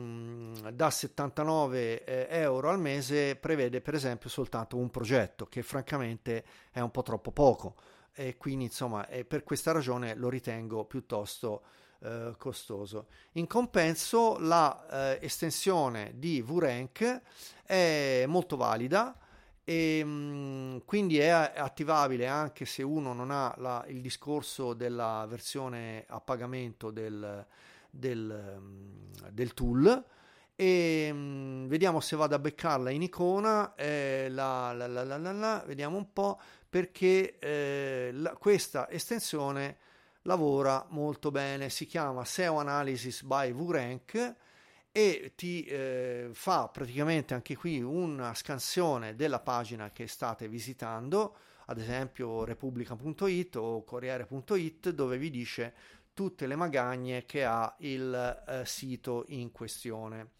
da 0.71 0.89
79 0.89 2.05
eh, 2.05 2.27
euro 2.29 2.69
al 2.69 2.79
mese 2.79 3.35
prevede 3.35 3.81
per 3.81 3.95
esempio 3.95 4.29
soltanto 4.29 4.77
un 4.77 4.89
progetto 4.89 5.45
che 5.45 5.61
francamente 5.61 6.45
è 6.71 6.79
un 6.79 6.89
po' 6.89 7.03
troppo 7.03 7.31
poco 7.31 7.75
e 8.13 8.37
quindi 8.37 8.65
insomma 8.65 9.05
per 9.27 9.43
questa 9.43 9.73
ragione 9.73 10.15
lo 10.15 10.29
ritengo 10.29 10.85
piuttosto 10.85 11.63
eh, 11.99 12.33
costoso. 12.37 13.07
In 13.33 13.47
compenso 13.47 14.37
la 14.39 15.17
eh, 15.17 15.25
estensione 15.25 16.13
di 16.15 16.41
VRank 16.41 17.21
è 17.65 18.25
molto 18.27 18.55
valida 18.55 19.17
e 19.63 20.81
quindi 20.85 21.17
è 21.19 21.29
attivabile 21.29 22.27
anche 22.27 22.65
se 22.65 22.83
uno 22.83 23.13
non 23.13 23.31
ha 23.31 23.53
la, 23.57 23.85
il 23.87 24.01
discorso 24.01 24.73
della 24.73 25.25
versione 25.29 26.03
a 26.09 26.19
pagamento 26.19 26.91
del, 26.91 27.45
del, 27.93 28.57
mm, 28.59 29.27
del 29.29 29.53
tool 29.53 30.05
e 30.55 31.09
mm, 31.11 31.67
vediamo 31.67 31.99
se 31.99 32.15
vado 32.15 32.35
a 32.35 32.39
beccarla 32.39 32.89
in 32.89 33.03
icona 33.03 33.75
eh, 33.75 34.27
la, 34.29 34.73
la, 34.73 34.87
la, 34.87 35.63
vediamo 35.65 35.97
un 35.97 36.11
po' 36.11 36.39
perché 36.67 37.37
eh, 37.37 38.31
questa 38.39 38.89
estensione 38.89 39.77
lavora 40.23 40.85
molto 40.89 41.29
bene. 41.29 41.69
Si 41.69 41.85
chiama 41.85 42.25
SEO 42.25 42.59
Analysis 42.59 43.21
by 43.23 43.51
VRank 43.51 44.35
e 44.91 45.33
ti 45.35 45.63
eh, 45.65 46.29
fa 46.33 46.67
praticamente 46.69 47.33
anche 47.33 47.55
qui 47.55 47.81
una 47.81 48.33
scansione 48.33 49.15
della 49.15 49.39
pagina 49.39 49.91
che 49.91 50.07
state 50.07 50.47
visitando 50.47 51.35
ad 51.65 51.79
esempio 51.79 52.43
repubblica.it 52.43 53.55
o 53.55 53.83
corriere.it 53.83 54.89
dove 54.91 55.17
vi 55.17 55.29
dice 55.29 55.73
tutte 56.13 56.47
le 56.47 56.55
magagne 56.55 57.25
che 57.25 57.43
ha 57.43 57.75
il 57.79 58.43
eh, 58.47 58.65
sito 58.65 59.25
in 59.27 59.51
questione. 59.51 60.31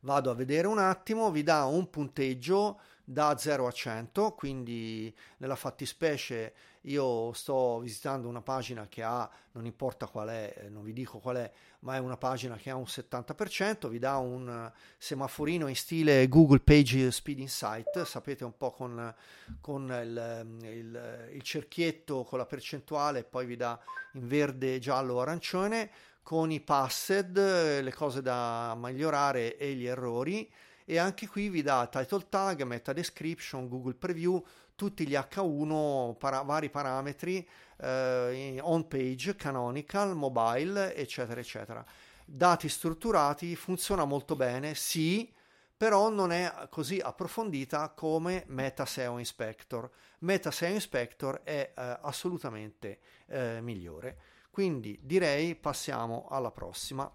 Vado 0.00 0.30
a 0.30 0.34
vedere 0.34 0.66
un 0.66 0.78
attimo, 0.78 1.30
vi 1.30 1.42
dà 1.42 1.64
un 1.64 1.90
punteggio 1.90 2.80
da 3.02 3.36
0 3.36 3.66
a 3.66 3.70
100, 3.72 4.34
quindi 4.34 5.14
nella 5.38 5.56
fattispecie 5.56 6.54
io 6.82 7.32
sto 7.32 7.78
visitando 7.80 8.28
una 8.28 8.42
pagina 8.42 8.86
che 8.88 9.02
ha, 9.02 9.28
non 9.52 9.66
importa 9.66 10.06
qual 10.06 10.28
è, 10.28 10.54
eh, 10.56 10.68
non 10.68 10.82
vi 10.84 10.92
dico 10.92 11.18
qual 11.18 11.36
è, 11.36 11.52
ma 11.80 11.96
è 11.96 11.98
una 11.98 12.16
pagina 12.16 12.56
che 12.56 12.70
ha 12.70 12.76
un 12.76 12.84
70%, 12.84 13.88
vi 13.88 13.98
dà 13.98 14.16
un 14.16 14.70
semaforino 14.96 15.66
in 15.66 15.76
stile 15.76 16.28
Google 16.28 16.60
Page 16.60 17.10
Speed 17.10 17.38
Insight, 17.38 18.02
sapete 18.04 18.44
un 18.44 18.56
po' 18.56 18.70
con, 18.70 19.14
con 19.60 19.82
il, 19.82 20.46
il, 20.62 21.28
il 21.34 21.42
cerchietto 21.42 22.24
con 22.24 22.38
la 22.38 22.46
percentuale, 22.46 23.24
poi 23.24 23.46
vi 23.46 23.56
dà 23.56 23.78
in 24.14 24.26
verde, 24.26 24.78
giallo, 24.78 25.20
arancione, 25.20 25.90
con 26.22 26.50
i 26.50 26.60
passed, 26.60 27.36
le 27.36 27.94
cose 27.94 28.22
da 28.22 28.76
migliorare 28.78 29.56
e 29.56 29.72
gli 29.74 29.86
errori 29.86 30.50
e 30.90 30.96
anche 30.96 31.28
qui 31.28 31.50
vi 31.50 31.60
dà 31.60 31.86
title 31.86 32.24
tag, 32.30 32.62
meta 32.62 32.94
description, 32.94 33.68
Google 33.68 33.92
Preview, 33.92 34.42
tutti 34.78 35.08
gli 35.08 35.14
H1, 35.14 36.14
para- 36.18 36.42
vari 36.42 36.70
parametri, 36.70 37.44
eh, 37.78 38.58
on 38.60 38.86
page, 38.86 39.34
canonical, 39.34 40.14
mobile, 40.14 40.94
eccetera, 40.94 41.40
eccetera. 41.40 41.84
Dati 42.24 42.68
strutturati, 42.68 43.56
funziona 43.56 44.04
molto 44.04 44.36
bene, 44.36 44.76
sì, 44.76 45.34
però 45.76 46.10
non 46.10 46.30
è 46.30 46.68
così 46.70 47.00
approfondita 47.00 47.88
come 47.88 48.44
Meta 48.46 48.86
SEO 48.86 49.18
Inspector. 49.18 49.90
Meta 50.20 50.52
SEO 50.52 50.74
Inspector 50.74 51.40
è 51.42 51.72
eh, 51.76 51.98
assolutamente 52.02 53.00
eh, 53.26 53.60
migliore. 53.60 54.16
Quindi 54.48 54.96
direi 55.02 55.56
passiamo 55.56 56.28
alla 56.30 56.52
prossima. 56.52 57.12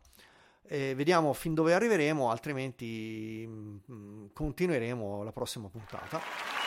Eh, 0.64 0.96
vediamo 0.96 1.32
fin 1.32 1.54
dove 1.54 1.74
arriveremo, 1.74 2.30
altrimenti 2.30 3.48
mh, 3.48 3.80
mm, 3.90 4.26
continueremo 4.34 5.24
la 5.24 5.32
prossima 5.32 5.70
puntata. 5.70 6.63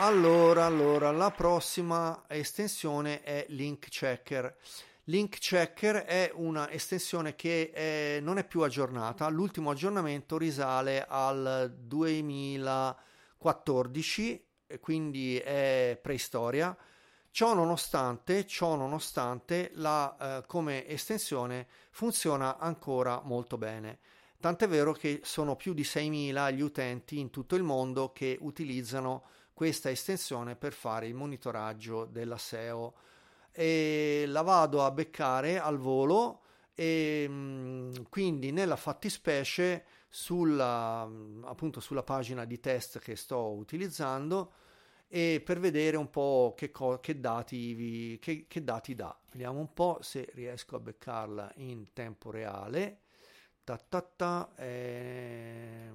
Allora, 0.00 0.64
allora, 0.64 1.10
la 1.10 1.32
prossima 1.32 2.22
estensione 2.28 3.24
è 3.24 3.46
Link 3.48 3.88
Checker. 3.88 4.56
Link 5.04 5.38
Checker 5.38 6.04
è 6.04 6.30
una 6.34 6.70
estensione 6.70 7.34
che 7.34 7.72
è, 7.72 8.20
non 8.20 8.38
è 8.38 8.46
più 8.46 8.60
aggiornata, 8.60 9.28
l'ultimo 9.28 9.70
aggiornamento 9.70 10.38
risale 10.38 11.04
al 11.04 11.74
2014, 11.76 14.46
quindi 14.78 15.36
è 15.38 15.98
preistoria. 16.00 16.76
Ciò 17.32 17.54
nonostante, 17.54 18.46
ciò 18.46 18.76
nonostante 18.76 19.72
la, 19.74 20.16
eh, 20.16 20.44
come 20.46 20.86
estensione 20.86 21.66
funziona 21.90 22.58
ancora 22.58 23.20
molto 23.24 23.58
bene. 23.58 23.98
Tant'è 24.38 24.68
vero 24.68 24.92
che 24.92 25.22
sono 25.24 25.56
più 25.56 25.74
di 25.74 25.82
6.000 25.82 26.52
gli 26.52 26.60
utenti 26.60 27.18
in 27.18 27.30
tutto 27.30 27.56
il 27.56 27.64
mondo 27.64 28.12
che 28.12 28.38
utilizzano 28.40 29.24
questa 29.58 29.90
estensione 29.90 30.54
per 30.54 30.72
fare 30.72 31.08
il 31.08 31.14
monitoraggio 31.14 32.04
della 32.04 32.38
SEO 32.38 32.94
e 33.50 34.22
la 34.28 34.42
vado 34.42 34.84
a 34.84 34.92
beccare 34.92 35.58
al 35.58 35.78
volo 35.78 36.42
e 36.76 37.26
mm, 37.28 37.94
quindi 38.08 38.52
nella 38.52 38.76
fattispecie 38.76 39.84
sulla, 40.08 41.04
mm, 41.04 41.42
appunto 41.42 41.80
sulla 41.80 42.04
pagina 42.04 42.44
di 42.44 42.60
test 42.60 43.00
che 43.00 43.16
sto 43.16 43.50
utilizzando 43.50 44.52
e 45.08 45.42
per 45.44 45.58
vedere 45.58 45.96
un 45.96 46.08
po' 46.08 46.54
che, 46.56 46.70
co- 46.70 47.00
che, 47.00 47.18
dati, 47.18 47.74
vi, 47.74 48.18
che, 48.20 48.44
che 48.46 48.62
dati 48.62 48.94
dà. 48.94 49.18
Vediamo 49.32 49.58
un 49.58 49.72
po' 49.72 49.98
se 50.02 50.30
riesco 50.34 50.76
a 50.76 50.78
beccarla 50.78 51.50
in 51.56 51.92
tempo 51.92 52.30
reale. 52.30 53.00
Ta 53.68 53.76
ta 53.76 54.00
ta, 54.00 54.50
eh, 54.56 55.90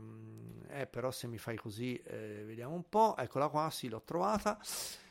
eh, 0.68 0.86
però 0.86 1.10
se 1.10 1.26
mi 1.26 1.40
fai 1.40 1.56
così, 1.56 1.98
eh, 2.06 2.44
vediamo 2.46 2.76
un 2.76 2.88
po'. 2.88 3.16
Eccola 3.18 3.48
qua, 3.48 3.72
sì, 3.72 3.90
l'ho 3.90 4.04
trovata. 4.06 4.60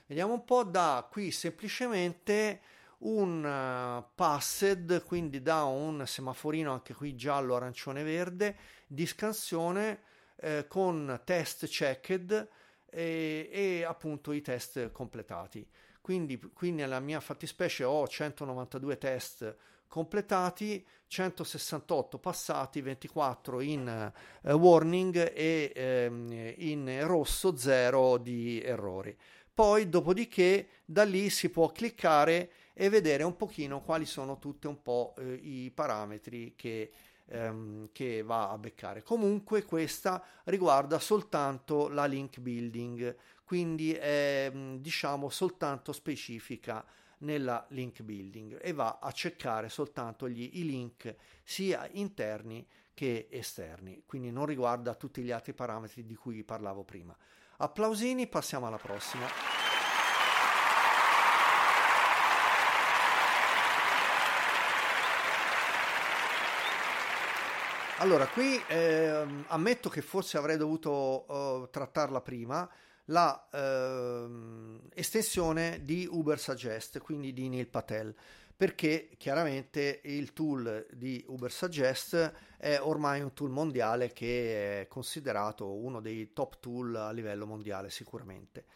Vediamo 0.06 0.34
un 0.34 0.44
po' 0.44 0.62
da 0.62 1.08
qui 1.10 1.32
semplicemente 1.32 2.60
un 2.98 3.42
uh, 3.42 4.08
passed, 4.14 5.02
quindi 5.02 5.42
da 5.42 5.64
un 5.64 6.06
semaforino 6.06 6.70
anche 6.70 6.94
qui 6.94 7.16
giallo, 7.16 7.56
arancione, 7.56 8.04
verde 8.04 8.56
di 8.86 9.06
scansione 9.06 10.02
eh, 10.36 10.66
con 10.68 11.20
test 11.24 11.66
checked 11.66 12.48
e, 12.88 13.48
e, 13.50 13.84
appunto 13.84 14.30
i 14.30 14.40
test 14.40 14.92
completati. 14.92 15.68
Quindi 16.00 16.38
qui 16.38 16.70
nella 16.70 17.00
mia 17.00 17.18
fattispecie 17.18 17.82
ho 17.82 18.06
192 18.06 18.98
test 18.98 19.56
completati, 19.92 20.82
168 21.06 22.16
passati, 22.16 22.80
24 22.80 23.60
in 23.60 24.12
uh, 24.40 24.50
warning 24.52 25.34
e 25.34 26.08
um, 26.08 26.52
in 26.56 27.06
rosso 27.06 27.58
0 27.58 28.16
di 28.16 28.58
errori. 28.62 29.14
Poi, 29.52 29.90
dopodiché, 29.90 30.66
da 30.86 31.04
lì 31.04 31.28
si 31.28 31.50
può 31.50 31.70
cliccare 31.70 32.52
e 32.72 32.88
vedere 32.88 33.22
un 33.22 33.36
pochino 33.36 33.82
quali 33.82 34.06
sono 34.06 34.38
tutti 34.38 34.66
un 34.66 34.80
po' 34.80 35.14
eh, 35.18 35.34
i 35.34 35.70
parametri 35.70 36.54
che, 36.56 36.90
ehm, 37.26 37.90
che 37.92 38.22
va 38.22 38.48
a 38.48 38.56
beccare. 38.56 39.02
Comunque 39.02 39.64
questa 39.64 40.24
riguarda 40.44 40.98
soltanto 40.98 41.88
la 41.88 42.06
link 42.06 42.38
building, 42.40 43.14
quindi 43.44 43.92
è 43.92 44.50
diciamo 44.78 45.28
soltanto 45.28 45.92
specifica 45.92 46.82
nella 47.22 47.64
link 47.70 48.02
building 48.02 48.58
e 48.62 48.72
va 48.72 48.98
a 49.00 49.10
cercare 49.10 49.68
soltanto 49.68 50.28
gli, 50.28 50.50
i 50.54 50.64
link 50.64 51.14
sia 51.42 51.88
interni 51.92 52.66
che 52.94 53.28
esterni, 53.30 54.02
quindi 54.06 54.30
non 54.30 54.46
riguarda 54.46 54.94
tutti 54.94 55.22
gli 55.22 55.30
altri 55.30 55.54
parametri 55.54 56.04
di 56.04 56.14
cui 56.14 56.44
parlavo 56.44 56.84
prima. 56.84 57.16
Applausini, 57.56 58.26
passiamo 58.26 58.66
alla 58.66 58.78
prossima. 58.78 59.26
Allora, 67.98 68.26
qui 68.26 68.60
eh, 68.66 69.24
ammetto 69.46 69.88
che 69.88 70.02
forse 70.02 70.36
avrei 70.36 70.56
dovuto 70.56 71.24
uh, 71.30 71.70
trattarla 71.70 72.20
prima, 72.20 72.68
la 73.06 73.48
uh, 73.50 74.80
estensione 74.94 75.80
di 75.82 76.08
Uber 76.10 76.38
Suggest, 76.38 76.98
quindi 76.98 77.32
di 77.32 77.48
Neil 77.48 77.68
Patel, 77.68 78.14
perché 78.56 79.10
chiaramente 79.16 80.00
il 80.04 80.32
tool 80.32 80.86
di 80.92 81.24
Uber 81.26 81.50
Suggest 81.50 82.32
è 82.56 82.78
ormai 82.80 83.20
un 83.20 83.32
tool 83.32 83.50
mondiale 83.50 84.12
che 84.12 84.82
è 84.82 84.88
considerato 84.88 85.72
uno 85.72 86.00
dei 86.00 86.32
top 86.32 86.60
tool 86.60 86.94
a 86.94 87.10
livello 87.10 87.46
mondiale 87.46 87.90
sicuramente. 87.90 88.66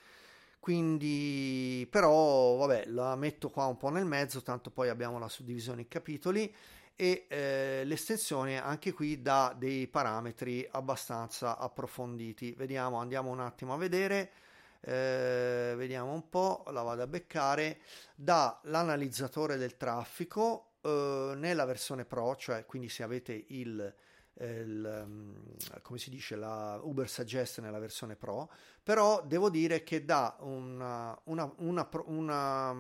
Quindi, 0.59 1.87
però, 1.89 2.57
vabbè, 2.57 2.87
la 2.87 3.15
metto 3.15 3.51
qua 3.51 3.67
un 3.67 3.77
po' 3.77 3.89
nel 3.91 4.05
mezzo, 4.05 4.43
tanto 4.43 4.71
poi 4.71 4.89
abbiamo 4.89 5.21
la 5.21 5.29
suddivisione 5.29 5.83
in 5.83 5.89
capitoli 5.89 6.53
e 6.97 7.27
eh, 7.29 7.83
l'estensione 7.85 8.61
anche 8.61 8.93
qui 8.93 9.21
dà 9.21 9.55
dei 9.57 9.87
parametri 9.87 10.67
abbastanza 10.71 11.59
approfonditi. 11.59 12.53
Vediamo, 12.53 12.99
andiamo 12.99 13.31
un 13.31 13.41
attimo 13.41 13.75
a 13.75 13.77
vedere. 13.77 14.31
Eh, 14.81 15.75
vediamo 15.77 16.13
un 16.13 16.29
po', 16.31 16.65
la 16.71 16.83
vado 16.83 17.03
a 17.03 17.07
beccare, 17.07 17.81
da 18.15 18.59
l'analizzatore 18.65 19.57
del 19.57 19.77
traffico 19.77 20.75
eh, 20.81 21.33
nella 21.37 21.65
versione 21.65 22.05
Pro, 22.05 22.35
cioè 22.37 22.65
quindi 22.65 22.89
se 22.89 23.03
avete 23.03 23.45
il, 23.49 23.95
il, 24.39 25.05
mm, 25.07 25.35
come 25.83 25.99
si 25.99 26.09
dice 26.09 26.37
la 26.37 26.79
Uber 26.83 27.09
Suggest 27.09 27.61
nella 27.61 27.79
versione 27.79 28.17
Pro, 28.17 28.51
però 28.83 29.23
devo 29.23 29.51
dire 29.51 29.83
che 29.83 30.05
dà 30.05 30.37
una, 30.41 31.19
una, 31.25 31.53
una, 31.57 31.89
una, 32.07 32.71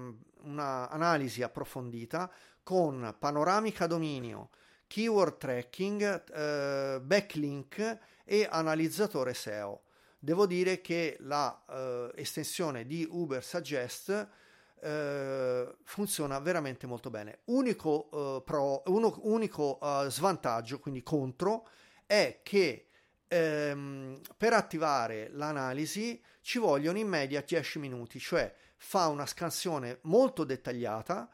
una 0.43 0.89
analisi 0.89 1.43
approfondita 1.43 2.31
con 2.67 3.15
panoramica 3.17 3.87
dominio, 3.87 4.51
keyword 4.89 5.37
tracking, 5.37 6.25
eh, 6.33 7.01
backlink 7.01 7.99
e 8.25 8.49
analizzatore 8.51 9.35
SEO. 9.35 9.83
Devo 10.19 10.47
dire 10.47 10.81
che 10.81 11.17
la 11.21 11.65
eh, 11.71 12.11
estensione 12.17 12.85
di 12.85 13.07
Uber 13.09 13.45
Suggest 13.45 14.29
eh, 14.81 15.77
funziona 15.85 16.41
veramente 16.41 16.89
molto 16.89 17.09
bene. 17.09 17.39
Unico, 17.45 18.09
eh, 18.13 18.43
pro, 18.43 18.83
uno, 18.87 19.17
unico 19.23 19.79
uh, 19.81 20.09
svantaggio, 20.09 20.81
quindi 20.81 21.05
contro, 21.05 21.69
è 22.05 22.41
che 22.43 22.89
ehm, 23.29 24.21
per 24.37 24.55
attivare 24.55 25.29
l'analisi 25.31 26.21
ci 26.41 26.59
vogliono 26.59 26.99
in 26.99 27.07
media 27.07 27.45
10 27.47 27.79
minuti, 27.79 28.19
cioè 28.19 28.53
fa 28.77 29.07
una 29.07 29.25
scansione 29.25 30.01
molto 30.03 30.43
dettagliata 30.43 31.31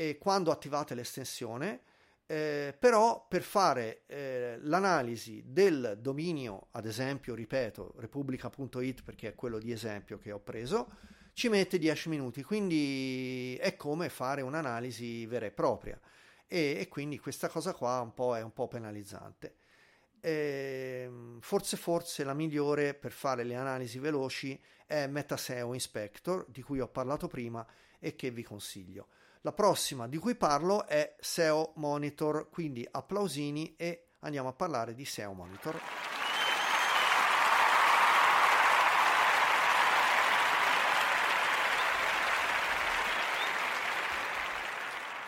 e 0.00 0.16
quando 0.16 0.50
attivate 0.50 0.94
l'estensione, 0.94 1.82
eh, 2.24 2.74
però 2.78 3.26
per 3.28 3.42
fare 3.42 4.04
eh, 4.06 4.56
l'analisi 4.62 5.42
del 5.44 5.98
dominio, 6.00 6.68
ad 6.70 6.86
esempio, 6.86 7.34
ripeto, 7.34 7.96
repubblica.it 7.98 9.02
perché 9.02 9.28
è 9.28 9.34
quello 9.34 9.58
di 9.58 9.72
esempio 9.72 10.16
che 10.16 10.32
ho 10.32 10.40
preso, 10.40 10.90
ci 11.34 11.50
mette 11.50 11.76
10 11.76 12.08
minuti, 12.08 12.42
quindi 12.42 13.58
è 13.60 13.76
come 13.76 14.08
fare 14.08 14.40
un'analisi 14.40 15.26
vera 15.26 15.44
e 15.44 15.50
propria 15.50 16.00
e, 16.46 16.76
e 16.78 16.88
quindi 16.88 17.18
questa 17.18 17.48
cosa 17.48 17.74
qua 17.74 18.00
un 18.00 18.14
è 18.36 18.40
un 18.40 18.54
po' 18.54 18.68
penalizzante. 18.68 19.56
E, 20.18 21.02
ehm, 21.04 21.40
forse 21.40 21.76
forse 21.76 22.24
la 22.24 22.32
migliore 22.32 22.94
per 22.94 23.12
fare 23.12 23.44
le 23.44 23.54
analisi 23.54 23.98
veloci 23.98 24.58
è 24.86 25.06
Metaseo 25.06 25.74
Inspector 25.74 26.46
di 26.48 26.62
cui 26.62 26.80
ho 26.80 26.88
parlato 26.88 27.28
prima 27.28 27.66
e 27.98 28.14
che 28.14 28.30
vi 28.30 28.42
consiglio. 28.42 29.08
La 29.42 29.52
prossima 29.52 30.06
di 30.06 30.18
cui 30.18 30.34
parlo 30.34 30.86
è 30.86 31.16
SEO 31.18 31.72
Monitor, 31.76 32.50
quindi 32.50 32.86
applausini 32.90 33.74
e 33.74 34.08
andiamo 34.18 34.50
a 34.50 34.52
parlare 34.52 34.92
di 34.92 35.06
SEO 35.06 35.32
Monitor. 35.32 35.80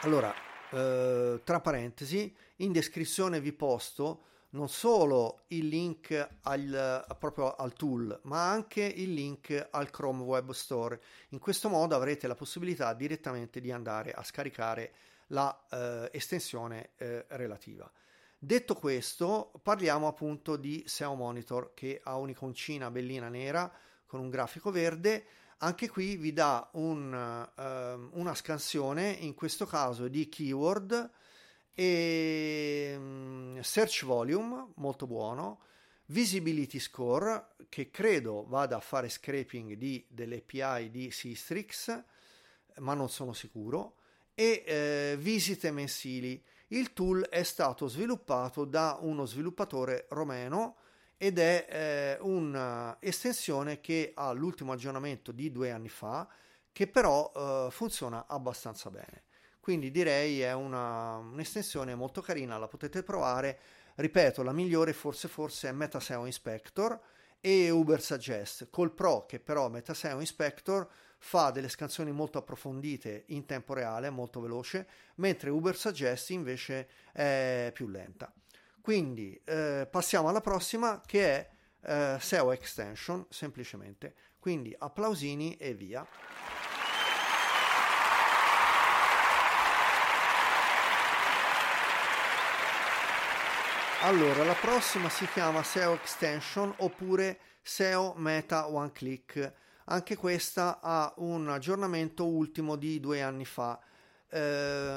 Allora, 0.03 0.35
eh, 0.73 1.41
tra 1.43 1.61
parentesi, 1.61 2.37
in 2.57 2.73
descrizione 2.73 3.41
vi 3.41 3.55
posto 3.55 4.25
non 4.53 4.69
solo 4.69 5.45
il 5.49 5.69
link 5.69 6.29
al, 6.43 7.05
proprio 7.19 7.55
al 7.55 7.73
tool, 7.73 8.19
ma 8.25 8.51
anche 8.51 8.83
il 8.83 9.15
link 9.15 9.69
al 9.71 9.91
Chrome 9.91 10.23
Web 10.23 10.51
Store. 10.53 11.01
In 11.31 11.39
questo 11.39 11.69
modo 11.69 11.95
avrete 11.95 12.27
la 12.27 12.35
possibilità 12.35 12.93
direttamente 12.93 13.61
di 13.61 13.71
andare 13.71 14.13
a 14.13 14.23
scaricare 14.23 14.93
la 15.29 15.67
eh, 15.71 16.11
estensione 16.13 16.91
eh, 16.97 17.25
relativa. 17.29 17.91
Detto 18.39 18.75
questo, 18.75 19.53
parliamo 19.63 20.09
appunto 20.09 20.57
di 20.57 20.83
SEO 20.85 21.15
Monitor 21.15 21.73
che 21.75 22.01
ha 22.03 22.17
un'iconcina 22.17 22.91
bellina 22.91 23.29
nera 23.29 23.73
con 24.05 24.21
un 24.21 24.29
grafico 24.29 24.71
verde. 24.71 25.25
Anche 25.59 25.89
qui 25.89 26.17
vi 26.17 26.33
dà 26.33 26.69
un, 26.73 27.13
uh, 27.13 28.19
una 28.19 28.35
scansione, 28.35 29.11
in 29.11 29.35
questo 29.35 29.65
caso 29.65 30.09
di 30.09 30.29
keyword 30.29 31.11
e 31.75 32.95
um, 32.97 33.61
search 33.61 34.05
volume 34.05 34.73
molto 34.77 35.07
buono. 35.07 35.61
Visibility 36.07 36.79
score 36.79 37.55
che 37.69 37.91
credo 37.91 38.45
vada 38.47 38.77
a 38.77 38.81
fare 38.81 39.09
scraping 39.09 39.75
di, 39.75 40.05
delle 40.09 40.45
API 40.47 40.91
di 40.91 41.11
Systrix 41.11 42.05
ma 42.79 42.95
non 42.95 43.09
sono 43.09 43.33
sicuro. 43.33 43.97
E 44.35 44.65
eh, 44.67 45.17
visite 45.19 45.71
mensili. 45.71 46.43
Il 46.69 46.93
tool 46.93 47.23
è 47.29 47.43
stato 47.43 47.87
sviluppato 47.87 48.65
da 48.65 48.99
uno 49.01 49.27
sviluppatore 49.27 50.07
romeno 50.11 50.77
ed 51.19 51.39
è 51.39 51.67
eh, 51.69 52.19
un'estensione 52.23 53.81
che 53.81 54.13
ha 54.15 54.33
l'ultimo 54.33 54.73
aggiornamento 54.73 55.33
di 55.33 55.53
due 55.53 55.71
anni 55.71 55.91
fa 55.91 56.27
che 56.73 56.89
però 56.89 57.31
eh, 57.35 57.69
funziona 57.71 58.27
abbastanza 58.27 58.91
bene 58.91 59.25
quindi 59.63 59.93
direi 59.93 60.41
è 60.41 60.53
una, 60.53 61.19
un'estensione 61.19 61.95
molto 61.95 62.21
carina, 62.21 62.59
la 62.59 62.67
potete 62.67 63.05
provare. 63.05 63.57
Ripeto, 63.95 64.43
la 64.43 64.51
migliore 64.51 64.93
forse 64.93 65.29
forse 65.29 65.69
è 65.69 65.73
Metaseo 65.73 66.27
Inspector 66.27 66.99
e 67.41 67.71
Uber 67.71 68.03
Suggest. 68.03 68.71
Col 68.71 68.93
Pro 68.93 69.25
che 69.25 69.39
però 69.39 69.69
Metaseo 69.69 70.19
Inspector 70.19 70.91
fa 71.17 71.53
delle 71.53 71.69
scansioni 71.69 72.11
molto 72.11 72.39
approfondite 72.39 73.23
in 73.29 73.47
tempo 73.47 73.73
reale, 73.73 74.11
molto 74.11 74.41
veloce, 74.41 74.89
mentre 75.17 75.51
Uber 75.51 75.77
Suggest 75.77 76.31
invece 76.31 76.89
è 77.13 77.71
più 77.73 77.87
lenta. 77.87 78.35
Quindi 78.81 79.41
eh, 79.45 79.87
passiamo 79.89 80.29
alla 80.29 80.41
prossima 80.41 81.01
che 81.07 81.25
è 81.25 81.51
eh, 81.83 82.17
SEO 82.19 82.51
Extension 82.51 83.25
semplicemente. 83.29 84.13
Quindi 84.41 84.75
applausini 84.77 85.57
e 85.57 85.73
via. 85.73 86.05
Allora, 94.05 94.43
la 94.43 94.55
prossima 94.55 95.09
si 95.09 95.29
chiama 95.29 95.63
SEO 95.63 95.95
Extension 95.95 96.75
oppure 96.79 97.39
SEO 97.63 98.15
Meta 98.17 98.67
One 98.67 98.91
Click. 98.91 99.53
Anche 99.85 100.17
questa 100.17 100.81
ha 100.81 101.15
un 101.19 101.49
aggiornamento 101.49 102.27
ultimo 102.27 102.75
di 102.75 102.99
due 102.99 103.23
anni 103.23 103.45
fa. 103.45 103.79
Eh, 104.29 104.41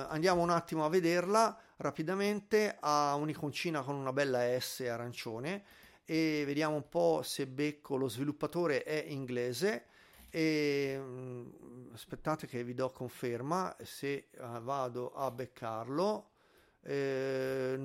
andiamo 0.10 0.42
un 0.42 0.50
attimo 0.50 0.86
a 0.86 0.90
vederla 0.90 1.56
rapidamente. 1.76 2.78
Ha 2.80 3.14
un'iconcina 3.14 3.84
con 3.84 3.94
una 3.94 4.12
bella 4.12 4.60
S 4.60 4.80
arancione 4.80 5.64
e 6.04 6.42
vediamo 6.44 6.74
un 6.74 6.90
po' 6.90 7.22
se 7.24 7.46
becco 7.46 7.98
lo 7.98 8.10
sviluppatore 8.10 8.82
è 8.82 9.06
inglese. 9.08 9.86
E, 10.32 10.98
mm, 11.00 11.94
aspettate 11.94 12.48
che 12.48 12.64
vi 12.64 12.74
do 12.74 12.90
conferma 12.90 13.76
se 13.84 14.30
uh, 14.40 14.60
vado 14.62 15.14
a 15.14 15.30
beccarlo 15.30 16.32
eh, 16.86 17.76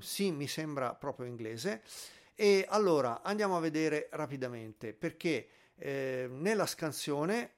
sì, 0.00 0.32
mi 0.32 0.48
sembra 0.48 0.94
proprio 0.94 1.26
inglese. 1.26 1.82
E 2.34 2.66
allora 2.68 3.22
andiamo 3.22 3.56
a 3.56 3.60
vedere 3.60 4.08
rapidamente 4.12 4.92
perché 4.92 5.48
eh, 5.76 6.28
nella 6.30 6.66
scansione 6.66 7.54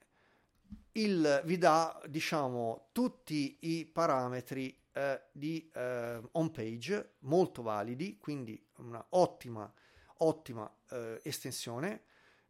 il, 0.93 1.43
vi 1.45 1.59
dà 1.59 2.01
diciamo 2.07 2.89
tutti 2.93 3.59
i 3.61 3.85
parametri 3.87 4.75
eh, 4.93 5.21
di 5.33 5.71
eh, 5.75 6.21
home 6.33 6.51
page 6.51 7.15
molto 7.21 7.63
validi, 7.63 8.19
quindi 8.19 8.63
una 8.77 9.05
ottima, 9.11 9.71
ottima 10.19 10.71
eh, 10.91 11.21
estensione. 11.23 12.05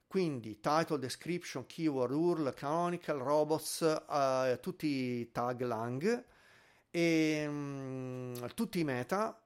Quindi 0.06 0.58
title, 0.58 0.98
description, 0.98 1.66
keyword, 1.66 2.12
URL, 2.12 2.52
canonical, 2.54 3.18
robots, 3.18 3.80
eh, 3.82 4.58
tutti 4.60 4.86
i 4.86 5.30
tag 5.30 5.60
lang 5.62 6.24
e 6.90 7.44
um, 7.46 8.54
tutti 8.54 8.80
i 8.80 8.84
meta 8.84 9.40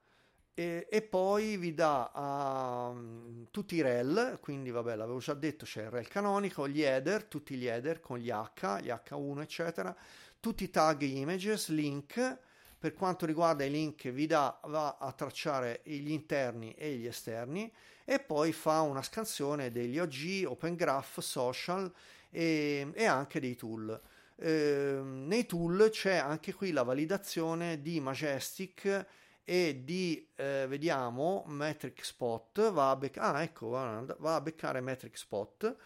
e, 0.55 0.86
e, 0.88 1.03
poi 1.03 1.57
vi 1.57 1.74
dà 1.74 2.12
uh, 2.14 3.47
tutti 3.51 3.74
i 3.74 3.82
rel, 3.82 4.38
quindi 4.40 4.70
vabbè 4.70 4.95
l'avevo 4.95 5.18
già 5.18 5.34
detto, 5.34 5.64
c'è 5.64 5.82
il 5.82 5.90
rel 5.90 6.07
canonico, 6.07 6.68
gli 6.68 6.80
header, 6.80 7.24
tutti 7.24 7.57
gli 7.57 7.66
header 7.66 7.99
con 8.01 8.18
gli 8.18 8.30
H, 8.30 8.80
gli 8.80 8.88
H1 8.88 9.40
eccetera, 9.40 9.95
tutti 10.38 10.62
i 10.64 10.70
tag 10.70 11.03
images, 11.03 11.68
link, 11.68 12.38
per 12.78 12.92
quanto 12.92 13.26
riguarda 13.26 13.64
i 13.64 13.70
link 13.70 14.09
vi 14.11 14.26
dà, 14.26 14.61
va 14.66 14.97
a 15.01 15.11
tracciare 15.12 15.80
gli 15.84 16.11
interni 16.11 16.72
e 16.74 16.92
gli 16.97 17.07
esterni 17.07 17.72
e 18.05 18.20
poi 18.20 18.53
fa 18.53 18.82
una 18.82 19.03
scansione 19.03 19.72
degli 19.72 19.99
OG, 19.99 20.45
Open 20.47 20.76
Graph, 20.76 21.18
Social 21.20 21.90
e, 22.30 22.90
e 22.92 23.05
anche 23.07 23.40
dei 23.40 23.57
tool. 23.57 24.01
Eh, 24.37 25.01
nei 25.03 25.47
tool 25.47 25.89
c'è 25.91 26.16
anche 26.16 26.53
qui 26.53 26.72
la 26.72 26.82
validazione 26.82 27.80
di 27.80 28.01
Majestic 28.01 29.07
e 29.45 29.82
di 29.85 30.28
eh, 30.35 30.66
vediamo 30.68 31.45
metric 31.47 32.05
spot. 32.05 32.72
Va 32.72 32.91
a, 32.91 32.97
bec- 32.97 33.18
ah, 33.18 33.43
ecco, 33.43 33.68
va, 33.68 34.35
a 34.35 34.41
beccare 34.41 34.80
metric 34.80 35.16
spot. 35.16 35.76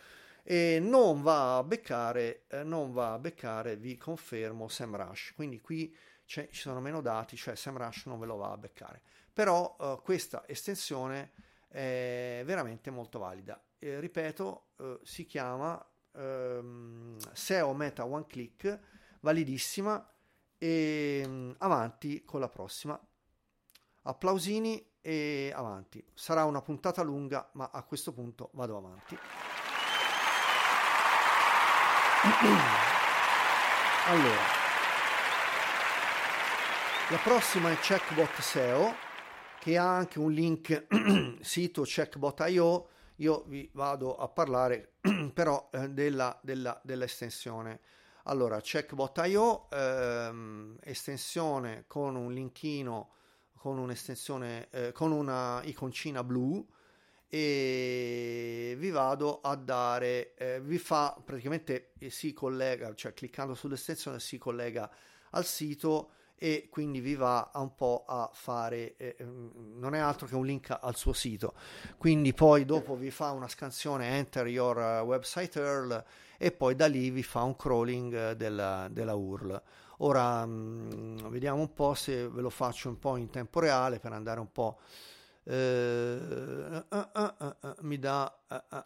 E 0.43 0.79
non 0.81 1.21
va 1.21 1.59
a 1.59 1.63
beccare 1.63 2.45
eh, 2.49 2.63
non 2.63 2.93
va 2.93 3.13
a 3.13 3.19
beccare 3.19 3.77
vi 3.77 3.99
confermo 3.99 4.69
SEMrush. 4.69 5.33
Quindi 5.35 5.61
qui 5.61 5.95
ci 6.25 6.47
sono 6.53 6.81
meno 6.81 7.01
dati 7.01 7.37
cioè 7.37 7.55
SEMrush 7.55 8.07
non 8.07 8.19
ve 8.19 8.27
lo 8.27 8.37
va 8.37 8.53
a 8.53 8.57
beccare. 8.57 9.03
Però 9.33 9.77
eh, 9.79 9.99
questa 10.03 10.45
estensione 10.47 11.33
è 11.69 12.43
veramente 12.47 12.91
molto 12.91 13.19
valida. 13.19 13.63
Ripeto 13.79 14.69
eh, 14.79 14.99
si 15.03 15.27
chiama 15.27 15.85
ehm, 16.19 17.17
SEO 17.33 17.73
Meta 17.73 18.05
One 18.05 18.27
Click 18.27 18.79
validissima 19.21 20.07
e 20.59 21.25
mm, 21.27 21.51
avanti 21.59 22.25
con 22.25 22.41
la 22.41 22.49
prossima 22.49 22.99
applausini 24.03 24.85
e 25.01 25.53
avanti. 25.55 26.05
Sarà 26.15 26.45
una 26.45 26.63
puntata 26.63 27.03
lunga, 27.03 27.49
ma 27.53 27.71
a 27.73 27.83
questo 27.83 28.13
punto 28.13 28.51
vado 28.55 28.77
avanti. 28.77 29.19
Allora, 34.09 34.41
la 37.11 37.19
prossima 37.19 37.71
è 37.71 37.79
Checkbot 37.79 38.41
SEO, 38.41 38.95
che 39.61 39.77
ha 39.77 39.87
anche 39.87 40.19
un 40.19 40.33
link 40.33 40.87
sito 41.43 41.83
checkbot.io. 41.83 42.89
Io 43.17 43.45
vi 43.49 43.69
vado 43.75 44.17
a 44.17 44.27
parlare 44.29 44.95
però 45.35 45.69
eh, 45.73 45.89
della, 45.91 46.39
della, 46.43 46.81
dell'estensione. 46.83 47.81
Allora, 48.25 48.61
checkbot.io, 48.61 49.71
ehm, 49.71 50.79
estensione 50.83 51.85
con 51.87 52.15
un 52.15 52.33
linkino 52.33 53.13
con 53.59 53.79
un'estensione, 53.79 54.69
eh, 54.71 54.93
con 54.93 55.13
una 55.13 55.61
iconcina 55.65 56.25
blu 56.25 56.67
e 57.29 58.75
vi 58.79 58.91
vado 58.91 59.41
a 59.43 59.55
dare, 59.57 60.35
eh, 60.37 60.61
vi 60.63 60.79
fa 60.79 61.21
praticamente 61.23 61.93
eh, 61.99 62.09
si 62.09 62.33
collega, 62.33 62.95
cioè 62.95 63.13
cliccando 63.13 63.55
sull'estensione 63.55 64.19
si 64.19 64.39
collega 64.39 64.91
al 65.33 65.45
sito 65.45 66.13
e 66.39 66.69
quindi 66.71 67.01
vi 67.01 67.17
va 67.17 67.51
un 67.55 67.75
po' 67.75 68.05
a 68.07 68.31
fare, 68.33 68.95
eh, 68.97 69.17
mm, 69.21 69.79
non 69.79 69.95
è 69.95 69.99
altro 69.99 70.29
che 70.29 70.37
un 70.37 70.47
link 70.47 70.77
al 70.81 70.95
suo 70.95 71.13
sito. 71.13 71.55
Quindi 71.97 72.33
poi 72.33 72.65
dopo 72.65 72.97
vi 72.97 73.11
fa 73.11 73.33
una 73.33 73.49
scansione 73.49 74.17
enter 74.17 74.47
your 74.47 74.79
eh, 74.79 75.01
website 75.01 75.59
URL 75.59 76.05
e 76.39 76.53
poi 76.53 76.77
da 76.77 76.87
lì 76.87 77.11
vi 77.11 77.25
fa 77.25 77.43
un 77.43 77.57
crawling 77.57 78.15
eh, 78.15 78.37
della, 78.37 78.87
della 78.89 79.15
URL. 79.15 79.61
Ora 79.99 80.47
mh, 80.47 80.91
mm, 80.95 81.17
vediamo 81.29 81.61
un 81.61 81.73
po' 81.73 81.95
se 81.95 82.29
ve 82.29 82.41
lo 82.41 82.51
faccio 82.51 82.89
un 82.89 83.01
po' 83.01 83.17
in 83.17 83.31
tempo 83.31 83.59
reale 83.59 83.99
per 83.99 84.13
andare 84.13 84.39
un 84.39 84.53
po'. 84.53 84.79
Uh, 85.43 86.85
uh, 86.91 87.09
uh, 87.15 87.55
mi 87.81 87.99
dà 87.99 88.39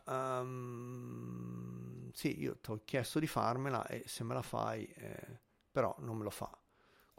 um, 0.06 2.08
sì 2.12 2.40
io 2.40 2.56
ti 2.58 2.70
ho 2.70 2.80
chiesto 2.84 3.18
di 3.18 3.26
farmela 3.26 3.84
e 3.86 4.04
se 4.06 4.22
me 4.22 4.34
la 4.34 4.42
fai 4.42 4.84
eh, 4.84 5.40
però 5.72 5.92
non 5.98 6.18
me 6.18 6.22
lo 6.22 6.30
fa 6.30 6.48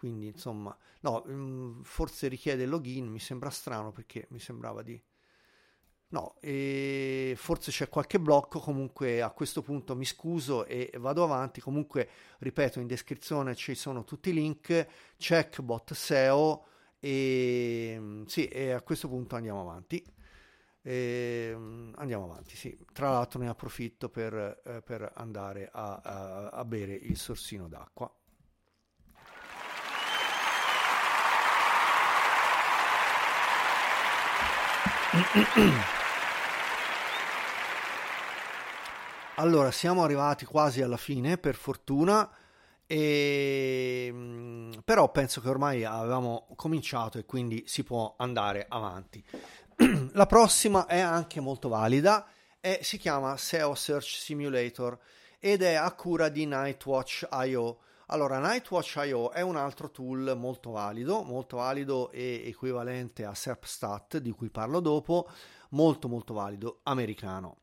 quindi 0.03 0.27
insomma 0.27 0.77
no 0.99 1.23
um, 1.27 1.81
forse 1.81 2.27
richiede 2.27 2.65
login 2.65 3.07
mi 3.07 3.19
sembra 3.19 3.49
strano 3.49 3.93
perché 3.93 4.27
mi 4.31 4.39
sembrava 4.39 4.81
di 4.81 5.01
No, 6.09 6.35
e 6.41 7.33
forse 7.35 7.71
c'è 7.71 7.89
qualche 7.89 8.19
blocco, 8.19 8.59
comunque 8.59 9.23
a 9.23 9.31
questo 9.31 9.63
punto 9.63 9.95
mi 9.95 10.05
scuso 10.05 10.63
e 10.65 10.91
vado 10.99 11.23
avanti, 11.23 11.59
comunque 11.59 12.07
ripeto 12.37 12.79
in 12.79 12.85
descrizione 12.85 13.55
ci 13.55 13.73
sono 13.73 14.03
tutti 14.03 14.29
i 14.29 14.33
link, 14.33 14.87
checkbot 15.17 15.93
SEO 15.93 16.65
e 16.99 18.23
sì, 18.27 18.45
e 18.45 18.71
a 18.73 18.81
questo 18.83 19.07
punto 19.07 19.35
andiamo 19.35 19.61
avanti. 19.61 20.05
E, 20.83 21.51
andiamo 21.95 22.25
avanti, 22.25 22.55
sì. 22.55 22.77
Tra 22.93 23.09
l'altro 23.09 23.39
ne 23.39 23.49
approfitto 23.49 24.07
per, 24.09 24.61
eh, 24.65 24.81
per 24.83 25.11
andare 25.15 25.67
a, 25.71 25.95
a, 25.95 26.49
a 26.49 26.65
bere 26.65 26.93
il 26.93 27.17
sorsino 27.17 27.67
d'acqua. 27.67 28.13
Allora, 39.37 39.71
siamo 39.71 40.03
arrivati 40.03 40.45
quasi 40.45 40.81
alla 40.81 40.97
fine, 40.97 41.37
per 41.37 41.55
fortuna, 41.55 42.29
e... 42.85 44.09
Mm, 44.11 44.71
però 44.85 45.09
penso 45.09 45.41
che 45.41 45.49
ormai 45.49 45.83
avevamo 45.83 46.47
cominciato 46.55 47.17
e 47.17 47.25
quindi 47.25 47.63
si 47.65 47.83
può 47.83 48.13
andare 48.17 48.67
avanti. 48.69 49.23
La 50.13 50.27
prossima 50.27 50.85
è 50.85 50.99
anche 50.99 51.39
molto 51.39 51.67
valida, 51.67 52.27
e 52.59 52.79
si 52.81 52.97
chiama 52.97 53.35
SEO 53.35 53.75
Search 53.75 54.07
Simulator 54.07 54.97
ed 55.37 55.63
è 55.63 55.73
a 55.73 55.91
cura 55.91 56.29
di 56.29 56.45
Nightwatch.io. 56.45 57.79
Allora, 58.13 58.37
Nightwatch.io 58.37 59.31
è 59.31 59.41
un 59.41 59.55
altro 59.55 59.89
tool 59.89 60.35
molto 60.37 60.69
valido, 60.69 61.23
molto 61.23 61.57
valido 61.57 62.11
e 62.11 62.43
equivalente 62.45 63.25
a 63.25 63.33
SERPstat, 63.33 64.19
di 64.19 64.29
cui 64.29 64.51
parlo 64.51 64.79
dopo, 64.81 65.27
molto 65.69 66.07
molto 66.07 66.35
valido, 66.35 66.81
americano. 66.83 67.57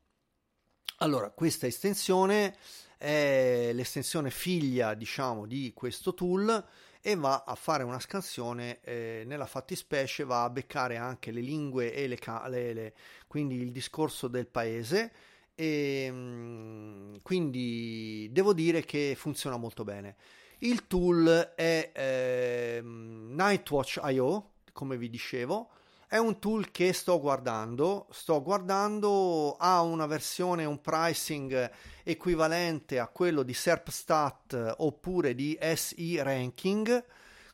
Allora, 0.97 1.31
questa 1.31 1.69
estensione 1.69 2.57
è 2.97 3.71
l'estensione 3.73 4.31
figlia, 4.31 4.95
diciamo, 4.95 5.47
di 5.47 5.73
questo 5.73 6.15
tool 6.15 6.67
e 7.01 7.15
va 7.15 7.45
a 7.47 7.55
fare 7.55 7.85
una 7.85 8.01
scansione 8.01 8.81
eh, 8.81 9.23
nella 9.27 9.47
fattispecie 9.47 10.25
va 10.25 10.43
a 10.43 10.51
beccare 10.51 10.97
anche 10.97 11.31
le 11.31 11.43
lingue 11.43 11.95
e 11.95 12.09
le, 12.09 12.19
le, 12.49 12.73
le 12.75 12.95
quindi 13.29 13.55
il 13.55 13.71
discorso 13.71 14.27
del 14.27 14.49
paese 14.49 15.13
e 15.55 16.09
mm, 16.11 17.17
quindi 17.23 18.29
devo 18.33 18.53
dire 18.53 18.85
che 18.85 19.15
funziona 19.17 19.57
molto 19.57 19.85
bene 19.85 20.17
il 20.61 20.87
tool 20.87 21.53
è 21.55 21.91
eh, 21.95 22.81
Nightwatch.io 22.83 24.51
come 24.73 24.97
vi 24.97 25.11
dicevo. 25.11 25.71
È 26.07 26.17
un 26.17 26.41
tool 26.41 26.71
che 26.73 26.93
sto 26.93 27.21
guardando, 27.21 28.09
sto 28.11 28.43
guardando, 28.43 29.57
ha 29.57 29.81
una 29.83 30.07
versione, 30.07 30.65
un 30.65 30.81
pricing 30.81 31.71
equivalente 32.03 32.99
a 32.99 33.07
quello 33.07 33.45
di 33.45 33.55
SERPstat 33.55 34.75
oppure 34.79 35.35
di 35.35 35.57
SE 35.75 36.23
Ranking, 36.23 37.05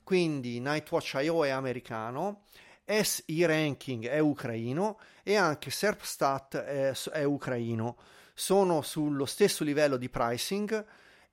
quindi 0.03 0.61
Nightwatch.io 0.61 1.45
è 1.45 1.51
americano, 1.51 2.45
SE 2.87 3.25
Ranking 3.47 4.07
è 4.07 4.21
ucraino 4.21 5.01
e 5.23 5.35
anche 5.37 5.71
SERPstat 5.71 6.57
è, 6.57 6.93
è 7.13 7.25
ucraino. 7.25 7.97
Sono 8.33 8.81
sullo 8.81 9.27
stesso 9.27 9.65
livello 9.65 9.99
di 9.99 10.09
pricing 10.09 10.85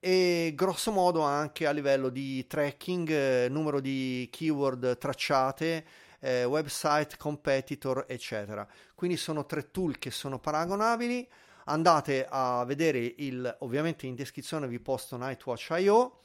e 0.05 0.51
grosso 0.53 0.91
modo 0.91 1.21
anche 1.21 1.65
a 1.65 1.71
livello 1.71 2.09
di 2.09 2.45
tracking, 2.45 3.09
eh, 3.09 3.47
numero 3.49 3.79
di 3.79 4.27
keyword 4.29 4.97
tracciate, 4.97 5.85
eh, 6.19 6.43
website, 6.43 7.15
competitor, 7.15 8.03
eccetera. 8.09 8.67
Quindi 8.95 9.15
sono 9.15 9.45
tre 9.45 9.71
tool 9.71 9.97
che 9.99 10.11
sono 10.11 10.39
paragonabili. 10.39 11.25
Andate 11.67 12.27
a 12.29 12.65
vedere 12.65 13.13
il, 13.15 13.55
ovviamente 13.59 14.05
in 14.05 14.15
descrizione 14.15 14.67
vi 14.67 14.81
posto 14.81 15.15
Nightwatch.io 15.15 16.19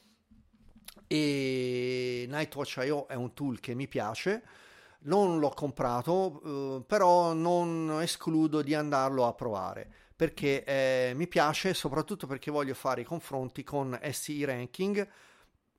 e 1.07 2.25
Nightwatch.io 2.27 3.07
è 3.07 3.15
un 3.15 3.33
tool 3.33 3.61
che 3.61 3.75
mi 3.75 3.87
piace. 3.87 4.43
Non 5.03 5.39
l'ho 5.39 5.51
comprato, 5.51 6.41
eh, 6.43 6.83
però 6.85 7.31
non 7.31 7.99
escludo 8.01 8.61
di 8.61 8.75
andarlo 8.75 9.25
a 9.25 9.31
provare 9.31 9.93
perché 10.19 10.65
eh, 10.65 11.13
mi 11.15 11.29
piace, 11.29 11.73
soprattutto 11.73 12.27
perché 12.27 12.51
voglio 12.51 12.73
fare 12.73 12.99
i 12.99 13.05
confronti 13.05 13.63
con 13.63 13.97
SI 14.03 14.43
Ranking 14.43 15.07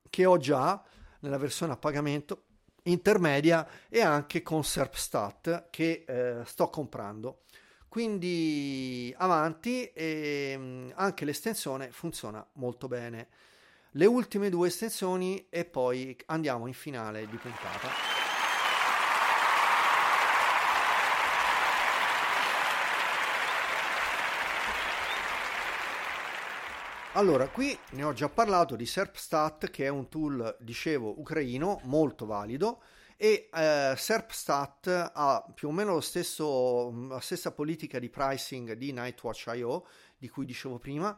che 0.09 0.25
ho 0.25 0.39
già 0.39 0.83
nella 1.19 1.37
versione 1.37 1.73
a 1.73 1.77
pagamento 1.77 2.45
intermedia 2.85 3.67
e 3.87 4.01
anche 4.01 4.41
con 4.41 4.63
Serpstat 4.63 5.67
che 5.69 6.05
eh, 6.07 6.43
sto 6.43 6.71
comprando. 6.71 7.43
Quindi 7.87 9.13
avanti 9.15 9.85
e 9.93 10.55
mm, 10.57 10.89
anche 10.95 11.23
l'estensione 11.23 11.91
funziona 11.91 12.43
molto 12.53 12.87
bene. 12.87 13.27
Le 13.91 14.07
ultime 14.07 14.49
due 14.49 14.69
estensioni 14.69 15.49
e 15.51 15.65
poi 15.65 16.17
andiamo 16.25 16.65
in 16.65 16.73
finale 16.73 17.27
di 17.27 17.37
puntata. 17.37 18.20
Allora, 27.15 27.49
qui 27.49 27.77
ne 27.91 28.03
ho 28.03 28.13
già 28.13 28.29
parlato 28.29 28.77
di 28.77 28.85
SERPstat, 28.85 29.69
che 29.69 29.83
è 29.83 29.89
un 29.89 30.07
tool, 30.07 30.55
dicevo, 30.61 31.19
ucraino, 31.19 31.81
molto 31.83 32.25
valido, 32.25 32.81
e 33.17 33.49
eh, 33.53 33.93
SERPstat 33.97 35.11
ha 35.13 35.45
più 35.53 35.67
o 35.67 35.71
meno 35.71 35.99
stesso, 35.99 36.89
la 37.09 37.19
stessa 37.19 37.51
politica 37.51 37.99
di 37.99 38.09
pricing 38.09 38.73
di 38.73 38.93
Nightwatch.io, 38.93 39.85
di 40.17 40.29
cui 40.29 40.45
dicevo 40.45 40.79
prima. 40.79 41.13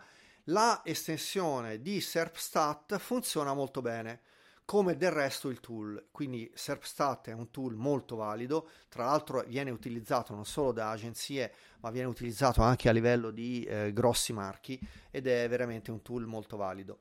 La 0.46 0.82
estensione 0.84 1.80
di 1.80 2.02
SERPstat 2.02 2.98
funziona 2.98 3.54
molto 3.54 3.82
bene 3.82 4.22
come 4.66 4.96
del 4.96 5.12
resto 5.12 5.50
il 5.50 5.60
tool. 5.60 6.08
Quindi 6.12 6.50
SERPstat 6.54 7.30
è 7.30 7.34
un 7.34 7.52
tool 7.52 7.76
molto 7.76 8.16
valido, 8.16 8.70
tra 8.90 9.06
l'altro 9.06 9.44
viene 9.48 9.72
utilizzato 9.72 10.34
non 10.34 10.46
solo 10.46 10.72
da 10.72 10.90
agenzie, 10.90 11.54
ma 11.82 11.92
viene 11.92 12.08
utilizzato 12.08 12.62
anche 12.62 12.90
a 12.90 12.92
livello 12.92 13.32
di 13.32 13.64
eh, 13.64 13.92
grossi 13.94 14.34
marchi 14.34 14.80
ed 15.12 15.28
è 15.28 15.48
veramente 15.50 15.92
un 15.92 16.02
tool 16.02 16.26
molto 16.26 16.58
valido. 16.58 17.00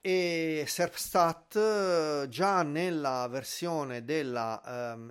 E 0.00 0.64
SERPstat 0.66 2.28
già 2.28 2.62
nella 2.62 3.26
versione 3.28 4.04
della 4.04 4.92
ehm, 4.92 5.10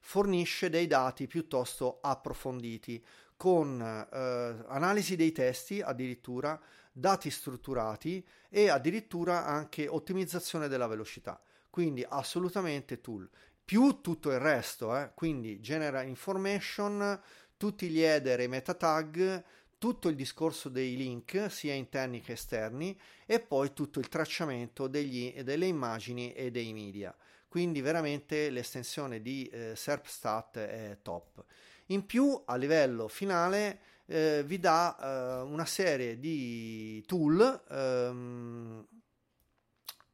fornisce 0.00 0.68
dei 0.68 0.86
dati 0.86 1.26
piuttosto 1.26 1.98
approfonditi 2.02 3.02
con 3.36 3.80
eh, 3.80 4.64
analisi 4.68 5.16
dei 5.16 5.32
testi 5.32 5.80
addirittura 5.80 6.60
dati 7.00 7.30
strutturati 7.30 8.24
e 8.48 8.68
addirittura 8.68 9.44
anche 9.46 9.88
ottimizzazione 9.88 10.68
della 10.68 10.86
velocità. 10.86 11.40
Quindi 11.68 12.04
assolutamente 12.08 13.00
tool. 13.00 13.28
Più 13.64 14.00
tutto 14.00 14.30
il 14.30 14.38
resto, 14.38 14.96
eh? 14.96 15.12
quindi 15.14 15.60
genera 15.60 16.02
information, 16.02 17.20
tutti 17.56 17.88
gli 17.88 18.00
header 18.00 18.40
e 18.40 18.48
meta 18.48 18.74
tag, 18.74 19.44
tutto 19.78 20.08
il 20.08 20.14
discorso 20.14 20.68
dei 20.68 20.94
link 20.94 21.50
sia 21.50 21.72
interni 21.72 22.20
che 22.20 22.32
esterni 22.32 22.98
e 23.24 23.40
poi 23.40 23.72
tutto 23.72 23.98
il 23.98 24.08
tracciamento 24.08 24.88
degli, 24.88 25.40
delle 25.42 25.66
immagini 25.66 26.32
e 26.34 26.50
dei 26.50 26.72
media. 26.72 27.16
Quindi 27.48 27.80
veramente 27.80 28.50
l'estensione 28.50 29.22
di 29.22 29.46
eh, 29.46 29.74
SERPstat 29.74 30.58
è 30.58 30.98
top. 31.00 31.44
In 31.86 32.06
più 32.06 32.42
a 32.44 32.56
livello 32.56 33.08
finale 33.08 33.80
eh, 34.10 34.42
vi 34.44 34.58
dà 34.58 34.96
eh, 34.98 35.42
una 35.42 35.64
serie 35.64 36.18
di 36.18 37.00
tool 37.06 37.62
ehm, 37.70 38.86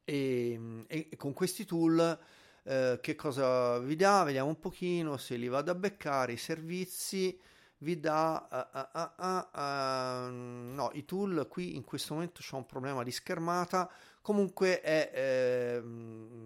e, 0.03 0.85
e, 0.87 1.09
con 1.17 1.33
questi 1.33 1.65
tool 1.65 2.19
eh, 2.63 2.99
che 3.01 3.15
cosa 3.15 3.79
vi 3.79 3.95
dà? 3.95 4.23
Vediamo 4.23 4.49
un 4.49 4.59
pochino 4.59 5.17
se 5.17 5.35
li 5.35 5.47
vado 5.47 5.71
a 5.71 5.75
beccare 5.75 6.33
i 6.33 6.37
servizi 6.37 7.39
vi 7.79 7.99
dà 7.99 8.47
uh, 8.73 8.97
uh, 8.97 9.59
uh, 9.59 10.31
no 10.73 10.89
i 10.93 11.05
tool 11.05 11.47
qui 11.47 11.75
in 11.75 11.83
questo 11.83 12.15
momento 12.15 12.41
c'è 12.41 12.55
un 12.55 12.65
problema 12.65 13.03
di 13.03 13.11
schermata 13.11 13.87
comunque 14.21 14.81
è 14.81 15.11
eh, 15.13 15.83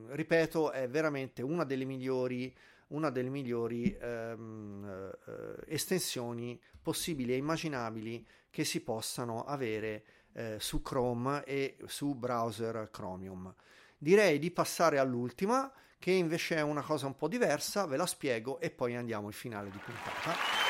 ripeto 0.09 0.71
è 0.71 0.89
veramente 0.89 1.41
una 1.41 1.63
delle 1.63 1.85
migliori 1.85 2.53
una 2.91 3.09
delle 3.09 3.29
migliori 3.29 3.95
ehm, 3.99 5.15
eh, 5.27 5.73
estensioni 5.73 6.59
possibili 6.81 7.33
e 7.33 7.37
immaginabili 7.37 8.25
che 8.49 8.63
si 8.63 8.81
possano 8.81 9.43
avere 9.43 10.03
eh, 10.33 10.57
su 10.59 10.81
Chrome 10.81 11.43
e 11.43 11.77
su 11.85 12.15
browser 12.15 12.89
Chromium. 12.91 13.53
Direi 13.97 14.39
di 14.39 14.51
passare 14.51 14.97
all'ultima, 14.97 15.71
che 15.99 16.11
invece 16.11 16.55
è 16.55 16.61
una 16.61 16.81
cosa 16.81 17.05
un 17.05 17.15
po' 17.15 17.27
diversa, 17.27 17.85
ve 17.85 17.97
la 17.97 18.07
spiego 18.07 18.59
e 18.59 18.71
poi 18.71 18.95
andiamo 18.95 19.27
al 19.27 19.33
finale 19.33 19.69
di 19.69 19.77
puntata. 19.77 20.69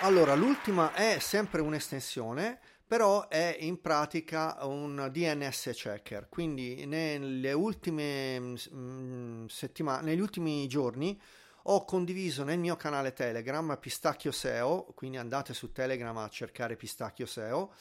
Allora, 0.00 0.34
l'ultima 0.34 0.92
è 0.92 1.18
sempre 1.18 1.62
un'estensione 1.62 2.58
però 2.86 3.28
è 3.28 3.56
in 3.60 3.80
pratica 3.80 4.58
un 4.62 5.08
DNS 5.10 5.70
checker, 5.72 6.28
quindi 6.28 6.84
nelle 6.86 7.52
ultime 7.52 8.38
mh, 8.38 8.56
mm, 8.74 9.46
settimane, 9.46 10.02
negli 10.04 10.20
ultimi 10.20 10.66
giorni 10.66 11.18
ho 11.66 11.84
condiviso 11.84 12.44
nel 12.44 12.58
mio 12.58 12.76
canale 12.76 13.14
Telegram 13.14 13.78
Pistacchio 13.80 14.30
SEO, 14.30 14.92
quindi 14.94 15.16
andate 15.16 15.54
su 15.54 15.72
Telegram 15.72 16.16
a 16.18 16.28
cercare 16.28 16.76
Pistacchio 16.76 17.24
SEO, 17.24 17.72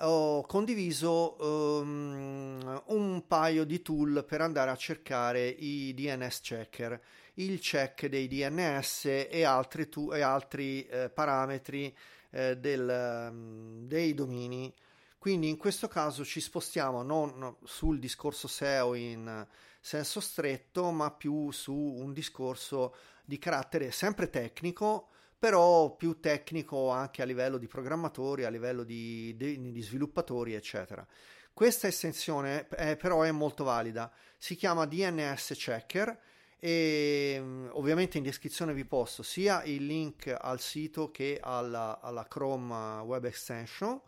ho 0.00 0.42
condiviso 0.42 1.36
um, 1.40 2.82
un 2.88 3.26
paio 3.26 3.64
di 3.64 3.80
tool 3.80 4.24
per 4.26 4.42
andare 4.42 4.70
a 4.70 4.76
cercare 4.76 5.46
i 5.46 5.94
DNS 5.94 6.40
checker, 6.40 7.00
il 7.34 7.58
check 7.60 8.06
dei 8.06 8.28
DNS 8.28 9.26
e 9.30 9.44
altri, 9.44 9.88
tu- 9.88 10.12
e 10.12 10.20
altri 10.20 10.84
eh, 10.86 11.08
parametri 11.08 11.94
eh, 12.30 12.56
del, 12.56 13.28
um, 13.30 13.86
dei 13.86 14.14
domini. 14.14 14.72
Quindi 15.18 15.48
in 15.48 15.56
questo 15.56 15.88
caso 15.88 16.24
ci 16.24 16.40
spostiamo 16.40 17.02
non 17.02 17.56
sul 17.64 17.98
discorso 17.98 18.46
SEO 18.46 18.94
in 18.94 19.46
senso 19.80 20.20
stretto, 20.20 20.90
ma 20.90 21.10
più 21.10 21.50
su 21.50 21.74
un 21.74 22.12
discorso 22.12 22.94
di 23.24 23.38
carattere 23.38 23.90
sempre 23.90 24.30
tecnico, 24.30 25.08
però 25.38 25.94
più 25.96 26.20
tecnico 26.20 26.90
anche 26.90 27.22
a 27.22 27.24
livello 27.24 27.58
di 27.58 27.66
programmatori, 27.66 28.44
a 28.44 28.48
livello 28.48 28.84
di, 28.84 29.34
di, 29.36 29.72
di 29.72 29.82
sviluppatori, 29.82 30.54
eccetera. 30.54 31.06
Questa 31.52 31.86
estensione 31.86 32.68
è, 32.68 32.96
però 32.96 33.22
è 33.22 33.30
molto 33.30 33.64
valida, 33.64 34.12
si 34.36 34.56
chiama 34.56 34.86
DNS 34.86 35.52
Checker 35.56 36.20
e 36.58 37.38
mm, 37.38 37.68
ovviamente 37.72 38.16
in 38.18 38.24
descrizione 38.24 38.72
vi 38.72 38.84
posto 38.84 39.22
sia 39.22 39.62
il 39.64 39.84
link 39.84 40.34
al 40.38 40.60
sito 40.60 41.10
che 41.10 41.38
alla, 41.40 42.00
alla 42.00 42.26
Chrome 42.26 43.00
Web 43.00 43.24
Extension 43.24 44.00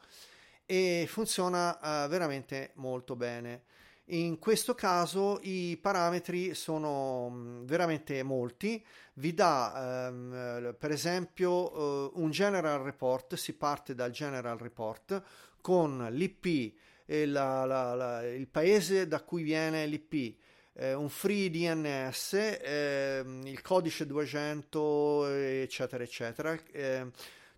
e 0.64 1.06
funziona 1.08 2.04
uh, 2.04 2.08
veramente 2.08 2.72
molto 2.74 3.16
bene. 3.16 3.62
In 4.10 4.38
questo 4.38 4.74
caso 4.74 5.38
i 5.42 5.78
parametri 5.80 6.54
sono 6.54 7.30
mm, 7.30 7.64
veramente 7.64 8.22
molti, 8.22 8.84
vi 9.14 9.34
dà 9.34 10.08
um, 10.10 10.74
per 10.78 10.90
esempio 10.90 11.74
uh, 11.74 12.12
un 12.14 12.30
general 12.30 12.80
report, 12.82 13.34
si 13.34 13.54
parte 13.54 13.94
dal 13.94 14.10
general 14.10 14.58
report 14.58 15.22
con 15.60 16.06
l'IP, 16.10 16.74
la, 17.06 17.64
la, 17.64 17.94
la, 17.94 18.26
il 18.26 18.46
paese 18.48 19.08
da 19.08 19.22
cui 19.22 19.42
viene 19.42 19.86
l'IP, 19.86 20.36
eh, 20.78 20.94
un 20.94 21.08
free 21.08 21.50
DNS, 21.50 22.32
eh, 22.34 23.24
il 23.44 23.60
codice 23.62 24.06
200, 24.06 25.26
eccetera, 25.26 26.02
eccetera. 26.04 26.56
Eh, 26.70 27.06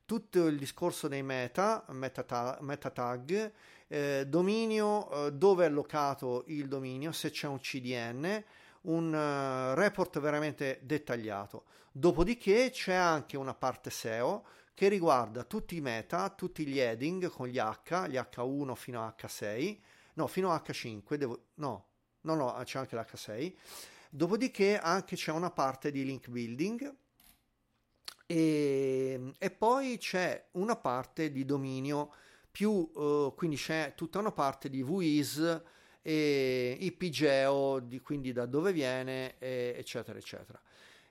tutto 0.07 0.47
il 0.47 0.57
discorso 0.59 1.07
dei 1.07 1.23
meta, 1.23 1.85
meta, 1.91 2.23
ta- 2.23 2.59
meta 2.63 2.91
tag, 2.91 3.53
eh, 3.87 4.25
dominio, 4.27 5.27
eh, 5.27 5.33
dove 5.33 5.65
è 5.65 5.69
allocato 5.69 6.45
il 6.47 6.67
dominio, 6.67 7.13
se 7.13 7.31
c'è 7.31 7.47
un 7.47 7.61
CDN, 7.61 8.43
un 8.83 9.13
uh, 9.13 9.75
report 9.75 10.19
veramente 10.21 10.81
dettagliato. 10.83 11.65
Dopodiché 11.93 12.71
c'è 12.71 12.95
anche 12.95 13.37
una 13.37 13.53
parte 13.53 13.91
SEO 13.91 14.47
che 14.73 14.89
riguarda 14.89 15.45
tutti 15.45 15.77
i 15.77 15.83
meta, 15.83 16.31
tutti 16.31 16.67
gli 16.67 16.79
heading 16.79 17.29
con 17.29 17.47
gli 17.47 17.59
H, 17.59 18.07
gli 18.09 18.17
H1 18.17 18.75
fino 18.75 19.05
a 19.05 19.15
H6, 19.15 19.79
no, 20.15 20.27
fino 20.27 20.51
a 20.51 20.63
H5, 20.67 21.15
devo, 21.17 21.49
no, 21.57 21.90
No, 22.23 22.35
no, 22.35 22.61
c'è 22.65 22.79
anche 22.79 22.97
l'H6. 22.97 23.55
Dopodiché 24.11 24.79
anche 24.79 25.17
c'è 25.17 25.31
una 25.31 25.51
parte 25.51 25.91
di 25.91 26.05
link 26.05 26.29
building 26.29 26.95
e, 28.27 29.33
e 29.39 29.51
poi 29.51 29.99
c'è 29.99 30.47
una 30.53 30.77
parte 30.77 31.31
di 31.31 31.45
dominio 31.45 32.13
più, 32.51 32.71
uh, 32.71 33.35
quindi 33.37 33.57
c'è 33.57 33.95
tutta 33.97 34.19
una 34.19 34.33
parte 34.33 34.69
di 34.69 34.83
VIS 34.83 35.63
e 36.03 36.77
IPGEO, 36.81 37.81
di, 37.81 38.01
quindi 38.01 38.33
da 38.33 38.47
dove 38.47 38.73
viene, 38.73 39.37
e, 39.39 39.75
eccetera, 39.77 40.19
eccetera. 40.19 40.61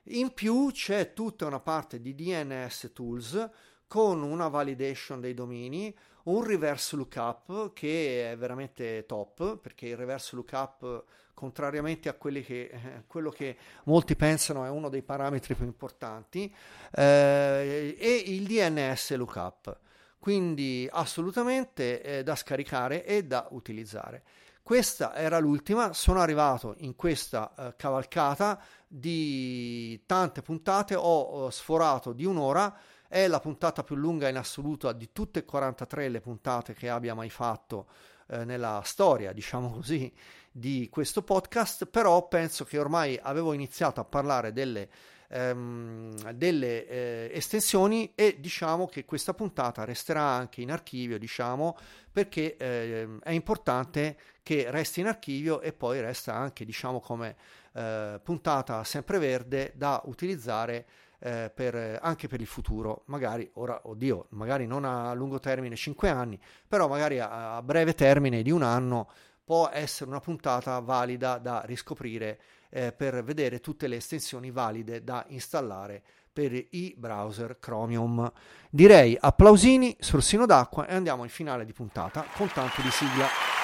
In 0.04 0.32
più 0.32 0.70
c'è 0.72 1.12
tutta 1.12 1.46
una 1.46 1.60
parte 1.60 2.00
di 2.00 2.14
DNS 2.14 2.90
tools 2.92 3.48
con 3.90 4.22
una 4.22 4.46
validation 4.46 5.20
dei 5.20 5.34
domini, 5.34 5.92
un 6.26 6.44
reverse 6.44 6.94
lookup 6.94 7.72
che 7.72 8.30
è 8.30 8.36
veramente 8.36 9.04
top 9.04 9.56
perché 9.56 9.88
il 9.88 9.96
reverse 9.96 10.36
lookup 10.36 11.04
contrariamente 11.34 12.08
a 12.08 12.14
che, 12.16 12.44
eh, 12.46 13.02
quello 13.08 13.30
che 13.30 13.56
molti 13.86 14.14
pensano 14.14 14.64
è 14.64 14.68
uno 14.68 14.88
dei 14.88 15.02
parametri 15.02 15.56
più 15.56 15.64
importanti 15.64 16.54
eh, 16.92 17.96
e 17.98 18.22
il 18.26 18.46
DNS 18.46 19.16
lookup. 19.16 19.76
Quindi 20.20 20.88
assolutamente 20.88 22.00
eh, 22.00 22.22
da 22.22 22.36
scaricare 22.36 23.04
e 23.04 23.24
da 23.24 23.48
utilizzare. 23.50 24.22
Questa 24.62 25.16
era 25.16 25.40
l'ultima, 25.40 25.92
sono 25.94 26.20
arrivato 26.20 26.76
in 26.78 26.94
questa 26.94 27.52
uh, 27.56 27.72
cavalcata 27.76 28.62
di 28.86 30.00
tante 30.06 30.42
puntate, 30.42 30.94
ho 30.94 31.46
uh, 31.46 31.50
sforato 31.50 32.12
di 32.12 32.24
un'ora, 32.24 32.72
è 33.10 33.26
la 33.26 33.40
puntata 33.40 33.82
più 33.82 33.96
lunga 33.96 34.28
in 34.28 34.36
assoluto 34.36 34.90
di 34.92 35.10
tutte 35.12 35.40
e 35.40 35.44
43 35.44 36.08
le 36.08 36.20
puntate 36.20 36.74
che 36.74 36.88
abbia 36.88 37.12
mai 37.12 37.28
fatto 37.28 37.88
uh, 38.28 38.44
nella 38.44 38.82
storia, 38.84 39.32
diciamo 39.32 39.72
così, 39.82 40.12
di 40.52 40.88
questo 40.88 41.22
podcast, 41.22 41.86
però 41.86 42.28
penso 42.28 42.64
che 42.64 42.78
ormai 42.78 43.18
avevo 43.20 43.52
iniziato 43.52 43.98
a 43.98 44.04
parlare 44.04 44.52
delle 44.52 44.88
ehm, 45.26 46.32
delle 46.32 46.86
eh, 46.86 47.30
estensioni 47.32 48.12
e 48.14 48.36
diciamo 48.38 48.86
che 48.86 49.04
questa 49.04 49.34
puntata 49.34 49.84
resterà 49.84 50.22
anche 50.22 50.60
in 50.60 50.70
archivio, 50.70 51.18
diciamo, 51.18 51.76
perché 52.12 52.56
eh, 52.56 53.08
è 53.22 53.30
importante 53.32 54.16
che 54.42 54.70
resti 54.70 55.00
in 55.00 55.06
archivio 55.06 55.60
e 55.60 55.72
poi 55.72 56.00
resta 56.00 56.34
anche, 56.34 56.64
diciamo, 56.64 57.00
come 57.00 57.36
eh, 57.72 58.20
puntata 58.22 58.84
sempreverde 58.84 59.72
da 59.74 60.00
utilizzare 60.04 60.86
eh, 61.20 61.50
per, 61.54 61.98
anche 62.02 62.26
per 62.28 62.40
il 62.40 62.46
futuro, 62.46 63.04
magari 63.06 63.48
ora, 63.54 63.80
oddio, 63.84 64.26
magari 64.30 64.66
non 64.66 64.84
a 64.84 65.12
lungo 65.12 65.38
termine 65.38 65.76
5 65.76 66.08
anni, 66.08 66.40
però 66.66 66.88
magari 66.88 67.20
a, 67.20 67.56
a 67.56 67.62
breve 67.62 67.94
termine 67.94 68.42
di 68.42 68.50
un 68.50 68.62
anno 68.62 69.08
può 69.44 69.68
essere 69.72 70.08
una 70.08 70.20
puntata 70.20 70.78
valida 70.78 71.38
da 71.38 71.62
riscoprire 71.64 72.40
eh, 72.70 72.92
per 72.92 73.22
vedere 73.24 73.60
tutte 73.60 73.88
le 73.88 73.96
estensioni 73.96 74.50
valide 74.50 75.02
da 75.02 75.24
installare 75.28 76.02
per 76.32 76.52
i 76.52 76.94
browser 76.96 77.58
Chromium. 77.58 78.30
Direi 78.70 79.16
applausini, 79.20 79.96
sorsino 79.98 80.46
d'acqua 80.46 80.86
e 80.86 80.94
andiamo 80.94 81.24
in 81.24 81.30
finale 81.30 81.64
di 81.64 81.72
puntata 81.72 82.24
con 82.36 82.48
tanto 82.52 82.80
di 82.80 82.90
sigla. 82.90 83.59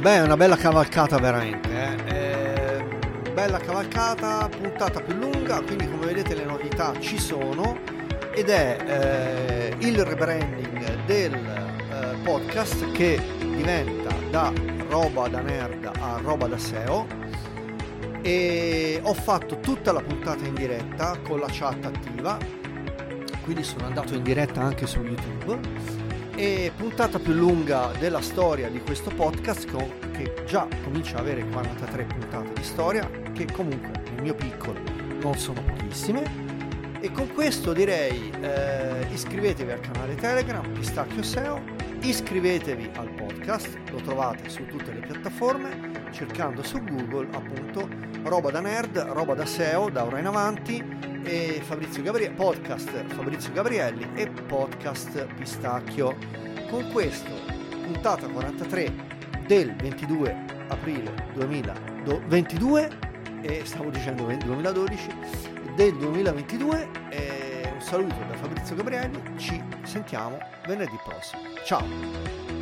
Beh, 0.00 0.16
è 0.16 0.22
una 0.22 0.36
bella 0.36 0.56
cavalcata 0.56 1.18
veramente, 1.18 1.68
eh. 1.68 2.16
eh, 2.16 3.30
bella 3.34 3.58
cavalcata, 3.58 4.48
puntata 4.48 5.00
più 5.00 5.14
lunga, 5.14 5.60
quindi 5.60 5.90
come 5.90 6.06
vedete 6.06 6.34
le 6.34 6.44
novità 6.44 6.94
ci 7.00 7.18
sono 7.18 7.78
ed 8.32 8.48
è 8.48 8.78
eh, 8.86 9.86
il 9.86 10.02
rebranding 10.02 11.04
del 11.04 11.34
eh, 11.34 12.16
podcast 12.22 12.90
che 12.92 13.20
diventa 13.40 14.14
da 14.30 14.50
roba 14.88 15.28
da 15.28 15.40
nerd 15.40 15.90
a 16.00 16.18
roba 16.22 16.46
da 16.46 16.56
SEO 16.56 17.06
e 18.22 19.00
ho 19.02 19.14
fatto 19.14 19.60
tutta 19.60 19.92
la 19.92 20.00
puntata 20.00 20.46
in 20.46 20.54
diretta 20.54 21.18
con 21.22 21.40
la 21.40 21.48
chat 21.50 21.84
attiva, 21.84 22.38
quindi 23.42 23.62
sono 23.64 23.84
andato 23.84 24.14
in 24.14 24.22
diretta 24.22 24.62
anche 24.62 24.86
su 24.86 25.00
YouTube 25.02 25.99
e 26.40 26.72
puntata 26.74 27.18
più 27.18 27.34
lunga 27.34 27.90
della 27.98 28.22
storia 28.22 28.70
di 28.70 28.80
questo 28.80 29.10
podcast 29.10 29.66
che 30.12 30.42
già 30.46 30.66
comincia 30.84 31.18
ad 31.18 31.26
avere 31.26 31.46
43 31.46 32.04
puntate 32.04 32.52
di 32.54 32.62
storia 32.62 33.06
che 33.34 33.44
comunque 33.52 33.90
nel 34.10 34.22
mio 34.22 34.34
piccolo 34.34 34.80
non 35.20 35.34
sono 35.34 35.62
pochissime. 35.62 36.48
E 36.98 37.12
con 37.12 37.30
questo 37.34 37.74
direi 37.74 38.32
eh, 38.40 39.06
iscrivetevi 39.12 39.70
al 39.70 39.80
canale 39.80 40.14
Telegram 40.14 40.66
Pistacchio 40.72 41.22
SEO 41.22 41.60
iscrivetevi 42.00 42.88
al 42.94 43.10
podcast 43.10 43.76
lo 43.90 44.00
trovate 44.00 44.48
su 44.48 44.64
tutte 44.64 44.94
le 44.94 45.00
piattaforme 45.00 46.08
cercando 46.10 46.62
su 46.62 46.82
Google 46.82 47.28
appunto 47.32 47.86
roba 48.22 48.50
da 48.50 48.60
nerd, 48.60 48.96
roba 48.96 49.34
da 49.34 49.44
SEO 49.44 49.90
da 49.90 50.04
ora 50.04 50.18
in 50.18 50.26
avanti 50.26 51.09
e 51.30 51.60
Fabrizio 51.62 52.02
Gabrielli, 52.02 52.34
podcast 52.34 52.90
Fabrizio 53.14 53.52
Gabrielli 53.52 54.04
e 54.14 54.28
podcast 54.28 55.26
Pistacchio. 55.34 56.16
Con 56.68 56.90
questo, 56.90 57.30
puntata 57.84 58.26
43 58.26 58.92
del 59.46 59.72
22 59.76 60.44
aprile 60.68 61.14
2022 61.34 62.98
e 63.42 63.62
stavo 63.64 63.90
dicendo 63.90 64.24
2012 64.24 65.08
del 65.76 65.96
2022 65.96 66.88
e 67.10 67.70
un 67.72 67.80
saluto 67.80 68.16
da 68.28 68.34
Fabrizio 68.34 68.74
Gabrielli 68.74 69.22
ci 69.36 69.62
sentiamo 69.84 70.36
venerdì 70.66 70.98
prossimo 71.04 71.42
ciao 71.64 72.59